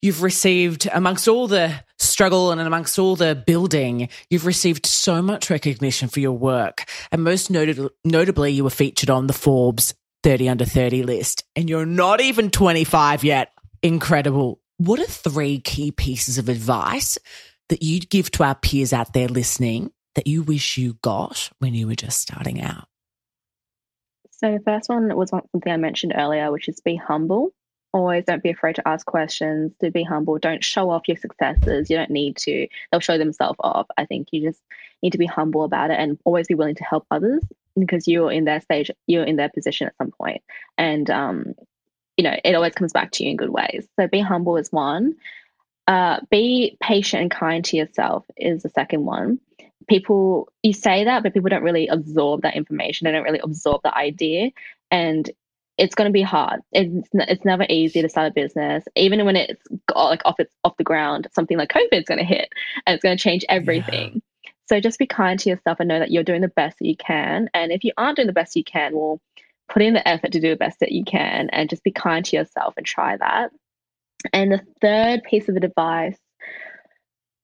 You've 0.03 0.23
received, 0.23 0.89
amongst 0.93 1.27
all 1.27 1.47
the 1.47 1.75
struggle 1.99 2.53
and 2.53 2.61
amongst 2.61 2.99
all 2.99 3.17
the 3.17 3.35
building, 3.35 4.09
you've 4.31 4.47
received 4.47 4.87
so 4.87 5.21
much 5.21 5.51
recognition 5.51 6.09
for 6.09 6.21
your 6.21 6.33
work. 6.33 6.85
And 7.11 7.25
most 7.25 7.51
noted, 7.51 7.89
notably, 8.05 8.53
you 8.53 8.65
were 8.65 8.71
featured 8.71 9.11
on 9.11 9.27
the 9.27 9.33
Forbes 9.33 9.95
30 10.23 10.49
under 10.49 10.65
30 10.65 11.03
list. 11.03 11.45
And 11.57 11.69
you're 11.69 11.87
not 11.87 12.21
even 12.21 12.51
25 12.51 13.25
yet. 13.25 13.53
Incredible. 13.83 14.61
What 14.79 15.01
are 15.01 15.05
three 15.05 15.59
key 15.59 15.91
pieces 15.91 16.39
of 16.39 16.49
advice 16.49 17.19
that 17.69 17.83
you'd 17.83 18.09
give 18.11 18.31
to 18.33 18.45
our 18.45 18.55
peers 18.55 18.93
out 18.93 19.13
there 19.13 19.29
listening 19.29 19.91
that 20.15 20.27
you 20.27 20.43
wish 20.43 20.79
you 20.79 20.99
got 21.03 21.51
when 21.59 21.75
you 21.75 21.87
were 21.87 21.95
just 21.95 22.21
starting 22.21 22.63
out? 22.63 22.90
So 24.41 24.51
the 24.51 24.61
first 24.61 24.89
one 24.89 25.15
was 25.15 25.29
something 25.29 25.71
I 25.71 25.77
mentioned 25.77 26.15
earlier, 26.17 26.51
which 26.51 26.69
is 26.69 26.81
be 26.81 26.97
humble. 26.97 27.53
Always 27.93 28.25
don't 28.25 28.43
be 28.43 28.51
afraid 28.51 28.77
to 28.77 28.89
ask 28.89 29.05
questions, 29.05 29.73
to 29.81 29.91
be 29.91 30.03
humble. 30.03 30.39
Don't 30.39 30.65
show 30.65 30.89
off 30.89 31.09
your 31.09 31.19
successes. 31.19 31.91
You 31.91 31.99
don't 31.99 32.11
need 32.11 32.37
to. 32.39 32.67
They'll 32.91 33.01
show 33.01 33.19
themselves 33.19 33.59
off. 33.61 33.87
I 33.99 34.07
think 34.07 34.29
you 34.33 34.41
just 34.41 34.63
need 35.03 35.11
to 35.11 35.19
be 35.19 35.27
humble 35.27 35.65
about 35.65 35.91
it 35.91 35.99
and 35.99 36.19
always 36.25 36.47
be 36.47 36.55
willing 36.55 36.77
to 36.77 36.85
help 36.85 37.05
others 37.11 37.43
because 37.79 38.09
you're 38.09 38.33
in 38.33 38.45
their 38.45 38.63
stage, 38.63 38.91
you're 39.07 39.25
in 39.25 39.37
their 39.37 39.51
position 39.51 39.89
at 39.89 39.97
some 39.99 40.11
point. 40.11 40.43
And 40.79 41.11
um, 41.11 41.55
you 42.17 42.25
know, 42.25 42.37
it 42.43 42.55
always 42.55 42.75
comes 42.75 42.93
back 42.95 43.11
to 43.13 43.25
you 43.25 43.31
in 43.31 43.37
good 43.37 43.51
ways. 43.51 43.87
So 43.99 44.07
be 44.07 44.21
humble 44.21 44.57
is 44.57 44.73
one. 44.73 45.17
Uh, 45.87 46.21
be 46.31 46.79
patient 46.81 47.23
and 47.23 47.31
kind 47.31 47.65
to 47.67 47.77
yourself 47.77 48.25
is 48.37 48.63
the 48.63 48.69
second 48.71 49.05
one 49.05 49.41
people 49.89 50.49
you 50.63 50.73
say 50.73 51.05
that 51.05 51.23
but 51.23 51.33
people 51.33 51.49
don't 51.49 51.63
really 51.63 51.89
absorb 51.89 52.43
that 52.43 52.57
information. 52.57 53.05
They 53.05 53.13
don't 53.13 53.25
really 53.25 53.41
absorb 53.41 53.83
the 53.83 53.97
idea. 53.97 54.51
And 54.91 55.31
it's 55.79 55.95
going 55.95 56.09
to 56.09 56.13
be 56.13 56.23
hard. 56.23 56.61
It's, 56.73 57.09
it's 57.15 57.45
never 57.45 57.65
easy 57.69 58.03
to 58.03 58.09
start 58.09 58.31
a 58.31 58.35
business. 58.35 58.85
Even 58.97 59.25
when 59.25 59.37
it's 59.37 59.63
like 59.95 60.21
off 60.25 60.37
it's 60.39 60.55
off 60.65 60.77
the 60.77 60.85
ground 60.85 61.29
something 61.33 61.57
like 61.57 61.71
covid 61.71 61.89
is 61.93 62.05
going 62.05 62.19
to 62.19 62.25
hit 62.25 62.53
and 62.87 62.95
it's 62.95 63.03
going 63.03 63.17
to 63.17 63.23
change 63.23 63.45
everything. 63.49 64.23
Yeah. 64.45 64.51
so 64.69 64.81
just 64.81 64.99
be 64.99 65.07
kind 65.07 65.39
to 65.41 65.51
yourself 65.51 65.81
and 65.81 65.89
know 65.89 65.99
that 65.99 66.11
you're 66.11 66.25
doing 66.25 66.43
the 66.43 66.49
best 66.49 66.79
that 66.79 66.87
you 66.87 66.97
can. 66.97 67.49
And 67.55 67.73
if 67.73 67.85
you 67.85 67.93
aren't 67.97 68.17
doing 68.17 68.27
the 68.27 68.33
best 68.33 68.57
you 68.57 68.65
can 68.65 68.95
well 68.95 69.21
put 69.71 69.83
in 69.83 69.95
the 69.95 70.07
effort 70.07 70.33
to 70.33 70.41
do 70.41 70.51
the 70.51 70.57
best 70.57 70.81
that 70.81 70.93
you 70.93 71.05
can 71.05 71.49
and 71.51 71.71
just 71.71 71.85
be 71.85 71.93
kind 71.93 72.25
to 72.25 72.37
yourself 72.37 72.75
and 72.77 72.85
try 72.85 73.17
that. 73.17 73.51
And 74.33 74.53
the 74.53 74.61
third 74.81 75.23
piece 75.23 75.49
of 75.49 75.57
advice 75.57 76.19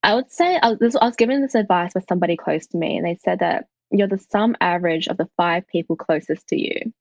I 0.07 0.14
would 0.14 0.30
say 0.30 0.57
I 0.62 0.70
was, 0.70 0.94
I 0.94 1.04
was 1.04 1.16
given 1.16 1.42
this 1.42 1.57
advice 1.57 1.92
by 1.92 2.00
somebody 2.09 2.36
close 2.36 2.68
to 2.68 2.78
me, 2.78 2.96
and 2.96 3.04
they 3.04 3.18
said 3.24 3.40
that 3.40 3.66
you're 3.90 4.07
the 4.07 4.24
sum 4.30 4.54
average 4.61 5.09
of 5.09 5.16
the 5.16 5.28
five 5.36 5.66
people 5.66 5.96
closest 5.96 6.46
to 6.48 6.57
you. 6.57 6.92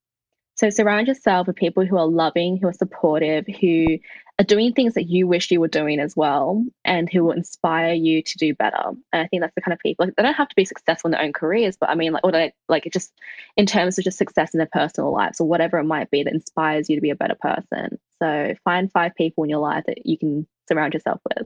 So 0.56 0.72
surround 0.72 1.08
yourself 1.08 1.46
with 1.46 1.56
people 1.56 1.86
who 1.86 1.98
are 1.98 2.08
loving, 2.08 2.58
who 2.58 2.68
are 2.68 2.74
supportive, 2.74 3.46
who 3.62 4.00
are 4.40 4.46
doing 4.46 4.74
things 4.74 4.96
that 4.96 5.08
you 5.08 5.28
wish 5.28 5.52
you 5.52 5.60
were 5.60 5.68
doing 5.68 6.00
as 6.00 6.16
well, 6.16 6.66
and 6.84 7.08
who 7.08 7.24
will 7.24 7.34
inspire 7.34 7.94
you 7.94 8.24
to 8.24 8.38
do 8.40 8.56
better. 8.56 8.82
And 9.14 9.22
I 9.22 9.28
think 9.28 9.44
that's 9.44 9.54
the 9.54 9.62
kind 9.62 9.74
of 9.74 9.80
people. 9.80 10.08
They 10.08 10.24
don't 10.24 10.34
have 10.34 10.50
to 10.50 10.56
be 10.56 10.66
successful 10.66 11.10
in 11.10 11.12
their 11.12 11.22
own 11.22 11.34
careers, 11.34 11.78
but 11.80 11.92
I 11.92 11.96
mean, 11.96 12.12
like, 12.12 12.24
or 12.24 12.32
they, 12.32 12.54
like, 12.70 12.88
it 12.88 12.94
just 12.94 13.14
in 13.56 13.68
terms 13.68 14.00
of 14.00 14.04
just 14.04 14.18
success 14.18 14.56
in 14.56 14.58
their 14.58 14.70
personal 14.74 15.14
lives 15.14 15.40
or 15.40 15.48
whatever 15.48 15.78
it 15.78 15.84
might 15.84 16.10
be 16.10 16.24
that 16.24 16.34
inspires 16.34 16.90
you 16.90 16.96
to 16.96 17.02
be 17.02 17.12
a 17.12 17.16
better 17.16 17.38
person. 17.40 18.00
So 18.18 18.56
find 18.64 18.92
five 18.92 19.14
people 19.16 19.44
in 19.44 19.52
your 19.52 19.60
life 19.60 19.84
that 19.86 20.08
you 20.08 20.18
can 20.18 20.48
surround 20.68 20.96
yourself 20.96 21.22
with 21.30 21.46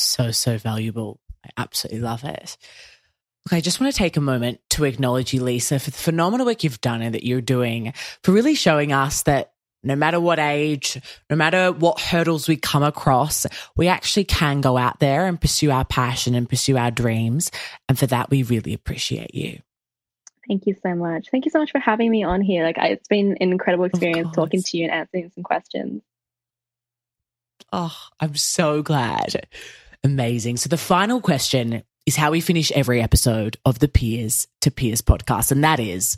so, 0.00 0.30
so 0.30 0.58
valuable. 0.58 1.20
I 1.44 1.50
absolutely 1.56 2.00
love 2.00 2.24
it. 2.24 2.56
Okay, 3.48 3.58
I 3.58 3.60
just 3.60 3.80
want 3.80 3.92
to 3.92 3.98
take 3.98 4.16
a 4.16 4.20
moment 4.20 4.60
to 4.70 4.84
acknowledge 4.84 5.32
you, 5.32 5.42
Lisa, 5.42 5.78
for 5.78 5.90
the 5.90 5.96
phenomenal 5.96 6.46
work 6.46 6.64
you've 6.64 6.80
done 6.80 7.02
and 7.02 7.14
that 7.14 7.24
you're 7.24 7.40
doing, 7.40 7.92
for 8.22 8.32
really 8.32 8.56
showing 8.56 8.92
us 8.92 9.22
that 9.22 9.52
no 9.84 9.94
matter 9.94 10.18
what 10.18 10.40
age, 10.40 11.00
no 11.30 11.36
matter 11.36 11.70
what 11.70 12.00
hurdles 12.00 12.48
we 12.48 12.56
come 12.56 12.82
across, 12.82 13.46
we 13.76 13.86
actually 13.86 14.24
can 14.24 14.60
go 14.60 14.76
out 14.76 14.98
there 14.98 15.26
and 15.26 15.40
pursue 15.40 15.70
our 15.70 15.84
passion 15.84 16.34
and 16.34 16.48
pursue 16.48 16.76
our 16.76 16.90
dreams. 16.90 17.52
And 17.88 17.96
for 17.96 18.06
that, 18.08 18.30
we 18.30 18.42
really 18.42 18.74
appreciate 18.74 19.32
you. 19.32 19.60
Thank 20.48 20.66
you 20.66 20.74
so 20.82 20.94
much. 20.94 21.28
Thank 21.30 21.44
you 21.44 21.52
so 21.52 21.60
much 21.60 21.70
for 21.70 21.78
having 21.78 22.10
me 22.10 22.24
on 22.24 22.40
here. 22.40 22.64
Like, 22.64 22.78
it's 22.78 23.06
been 23.08 23.36
an 23.40 23.52
incredible 23.52 23.84
experience 23.84 24.34
talking 24.34 24.62
to 24.62 24.76
you 24.76 24.84
and 24.84 24.92
answering 24.92 25.30
some 25.34 25.44
questions. 25.44 26.02
Oh, 27.72 27.96
I'm 28.20 28.36
so 28.36 28.82
glad. 28.82 29.46
Amazing. 30.06 30.56
So 30.58 30.68
the 30.68 30.76
final 30.76 31.20
question 31.20 31.82
is 32.06 32.14
how 32.14 32.30
we 32.30 32.40
finish 32.40 32.70
every 32.70 33.02
episode 33.02 33.56
of 33.64 33.80
the 33.80 33.88
Peers 33.88 34.46
to 34.60 34.70
Peers 34.70 35.02
podcast. 35.02 35.50
And 35.50 35.64
that 35.64 35.80
is 35.80 36.16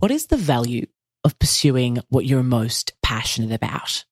what 0.00 0.10
is 0.10 0.26
the 0.26 0.36
value 0.36 0.88
of 1.22 1.38
pursuing 1.38 2.00
what 2.08 2.24
you're 2.26 2.42
most 2.42 2.92
passionate 3.04 3.52
about? 3.52 4.04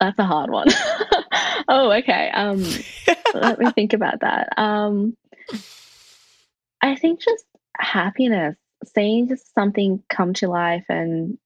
That's 0.00 0.18
a 0.18 0.24
hard 0.24 0.50
one. 0.50 0.68
oh, 1.68 1.92
okay. 1.92 2.30
Um, 2.30 2.62
let 3.34 3.58
me 3.58 3.70
think 3.70 3.94
about 3.94 4.20
that. 4.20 4.50
Um, 4.58 5.16
I 6.82 6.94
think 6.94 7.22
just 7.22 7.46
happiness, 7.74 8.54
seeing 8.94 9.28
just 9.28 9.54
something 9.54 10.02
come 10.10 10.34
to 10.34 10.48
life 10.48 10.84
and 10.90 11.38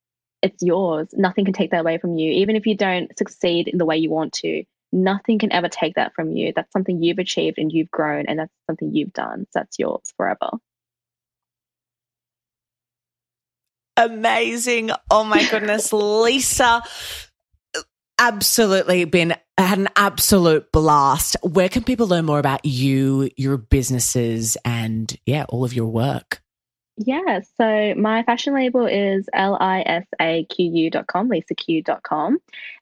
it's 0.42 0.62
yours. 0.62 1.08
Nothing 1.12 1.44
can 1.44 1.54
take 1.54 1.70
that 1.70 1.80
away 1.80 1.98
from 1.98 2.16
you. 2.16 2.32
Even 2.32 2.56
if 2.56 2.66
you 2.66 2.76
don't 2.76 3.16
succeed 3.16 3.68
in 3.68 3.78
the 3.78 3.86
way 3.86 3.96
you 3.96 4.10
want 4.10 4.32
to, 4.34 4.64
nothing 4.92 5.38
can 5.38 5.52
ever 5.52 5.68
take 5.68 5.94
that 5.94 6.14
from 6.14 6.32
you. 6.32 6.52
That's 6.54 6.72
something 6.72 7.02
you've 7.02 7.18
achieved 7.18 7.58
and 7.58 7.72
you've 7.72 7.90
grown, 7.90 8.26
and 8.26 8.38
that's 8.38 8.52
something 8.66 8.94
you've 8.94 9.12
done. 9.12 9.46
So 9.50 9.60
that's 9.60 9.78
yours 9.78 10.12
forever. 10.16 10.50
Amazing. 13.96 14.90
Oh 15.10 15.24
my 15.24 15.48
goodness, 15.48 15.92
Lisa. 15.92 16.82
Absolutely 18.18 19.04
been 19.04 19.34
had 19.58 19.78
an 19.78 19.88
absolute 19.96 20.72
blast. 20.72 21.36
Where 21.42 21.68
can 21.68 21.84
people 21.84 22.06
learn 22.06 22.24
more 22.24 22.38
about 22.38 22.64
you, 22.64 23.30
your 23.36 23.56
businesses, 23.56 24.56
and 24.64 25.14
yeah, 25.26 25.44
all 25.48 25.64
of 25.64 25.74
your 25.74 25.86
work? 25.86 26.41
Yeah, 26.98 27.40
so 27.56 27.94
my 27.96 28.22
fashion 28.22 28.54
label 28.54 28.86
is 28.86 29.26
lisaqu.com, 29.34 31.30
lisaq.com. 31.30 32.38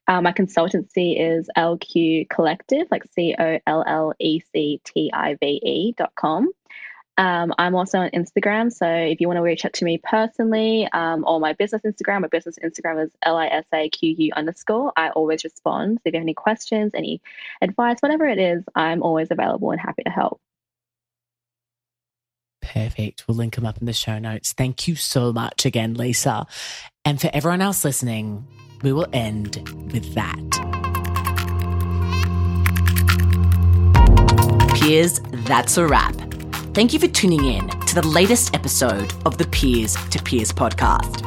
Um, 0.09 0.25
my 0.25 0.33
consultancy 0.33 1.19
is 1.19 1.49
LQ 1.57 2.29
Collective, 2.29 2.89
like 2.91 3.05
C 3.13 3.37
O 3.39 3.59
L 3.67 3.85
L 3.87 4.13
E 4.19 4.41
C 4.53 4.81
T 4.85 5.11
I 5.15 5.37
V 5.37 5.61
E.com. 5.63 6.51
Um, 7.19 7.55
I'm 7.59 7.75
also 7.75 7.99
on 7.99 8.11
Instagram, 8.11 8.73
so 8.73 8.87
if 8.87 9.21
you 9.21 9.29
want 9.29 9.37
to 9.37 9.43
reach 9.43 9.65
out 9.65 9.75
to 9.75 9.85
me 9.85 9.99
personally 9.99 10.89
um, 10.93 11.25
or 11.27 11.39
my 11.39 11.53
business 11.53 11.83
Instagram, 11.83 12.23
my 12.23 12.29
business 12.29 12.59
Instagram 12.65 13.05
is 13.05 13.13
lisaqu 13.25 14.33
underscore. 14.35 14.93
I 14.97 15.11
always 15.11 15.45
respond. 15.45 15.99
So 15.99 16.03
if 16.07 16.15
you 16.15 16.19
have 16.19 16.25
any 16.25 16.35
questions, 16.35 16.93
any 16.95 17.21
advice, 17.63 17.99
whatever 18.01 18.27
it 18.27 18.39
is, 18.39 18.65
I'm 18.75 19.03
always 19.03 19.31
available 19.31 19.71
and 19.71 19.81
happy 19.81 20.03
to 20.03 20.11
help. 20.11 20.41
Perfect. 22.73 23.25
We'll 23.27 23.37
link 23.37 23.57
them 23.57 23.67
up 23.67 23.79
in 23.79 23.87
the 23.87 23.93
show 23.93 24.21
notes. 24.21 24.53
Thank 24.53 24.87
you 24.87 24.95
so 24.95 25.33
much 25.33 25.67
again, 25.67 25.95
Lisa. 25.95 26.47
And 27.05 27.21
for 27.21 27.29
everyone 27.33 27.63
else 27.63 27.85
listening, 27.85 28.47
we 28.83 28.93
will 28.93 29.09
end 29.13 29.57
with 29.93 30.15
that. 30.15 30.39
Peers, 34.75 35.21
that's 35.47 35.77
a 35.79 35.87
wrap. 35.87 36.15
Thank 36.73 36.93
you 36.93 37.01
for 37.01 37.09
tuning 37.09 37.45
in 37.45 37.69
to 37.69 37.95
the 37.97 38.07
latest 38.07 38.55
episode 38.55 39.13
of 39.27 39.37
the 39.37 39.47
Peers 39.49 39.97
to 40.11 40.23
Peers 40.23 40.53
podcast. 40.53 41.27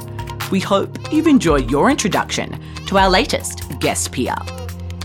We 0.50 0.62
hope 0.62 1.12
you've 1.12 1.28
enjoyed 1.28 1.70
your 1.70 1.90
introduction 1.90 2.58
to 2.86 2.98
our 2.98 3.10
latest 3.10 3.80
guest 3.82 4.14
peer 4.14 4.36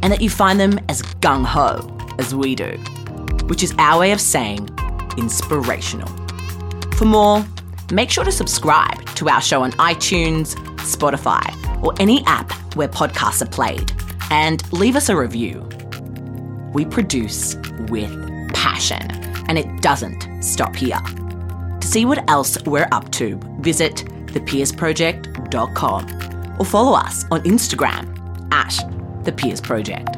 and 0.04 0.12
that 0.12 0.20
you 0.20 0.30
find 0.30 0.60
them 0.60 0.78
as 0.88 1.02
gung 1.02 1.44
ho 1.44 1.96
as 2.20 2.32
we 2.32 2.54
do, 2.54 2.76
which 3.48 3.64
is 3.64 3.74
our 3.78 3.98
way 3.98 4.12
of 4.12 4.20
saying 4.20 4.68
inspirational. 5.16 6.27
For 6.98 7.04
more, 7.04 7.46
make 7.92 8.10
sure 8.10 8.24
to 8.24 8.32
subscribe 8.32 9.06
to 9.14 9.28
our 9.28 9.40
show 9.40 9.62
on 9.62 9.70
iTunes, 9.74 10.56
Spotify, 10.78 11.46
or 11.80 11.94
any 12.00 12.24
app 12.26 12.50
where 12.74 12.88
podcasts 12.88 13.40
are 13.40 13.46
played, 13.46 13.92
and 14.32 14.60
leave 14.72 14.96
us 14.96 15.08
a 15.08 15.16
review. 15.16 15.60
We 16.74 16.84
produce 16.84 17.54
with 17.88 18.10
passion, 18.52 19.08
and 19.46 19.56
it 19.56 19.80
doesn't 19.80 20.42
stop 20.42 20.74
here. 20.74 20.98
To 21.80 21.86
see 21.86 22.04
what 22.04 22.28
else 22.28 22.60
we're 22.64 22.88
up 22.90 23.12
to, 23.12 23.38
visit 23.60 23.94
thepeersproject.com 24.32 26.56
or 26.58 26.64
follow 26.64 26.98
us 26.98 27.24
on 27.30 27.42
Instagram 27.42 28.52
at 28.52 28.76
The 29.24 29.30
Peers 29.30 29.60
Project. 29.60 30.16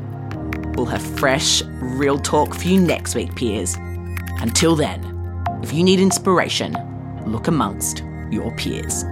We'll 0.77 0.87
have 0.87 1.03
fresh, 1.19 1.61
real 1.63 2.19
talk 2.19 2.55
for 2.55 2.67
you 2.67 2.81
next 2.81 3.15
week, 3.15 3.37
peers. 3.37 3.77
Until 4.41 4.77
then, 4.77 5.10
if 5.63 5.73
you 5.73 5.85
need 5.85 6.01
inspiration, 6.01 6.77
look 7.27 7.47
amongst 7.47 8.03
your 8.31 8.51
peers. 8.57 9.05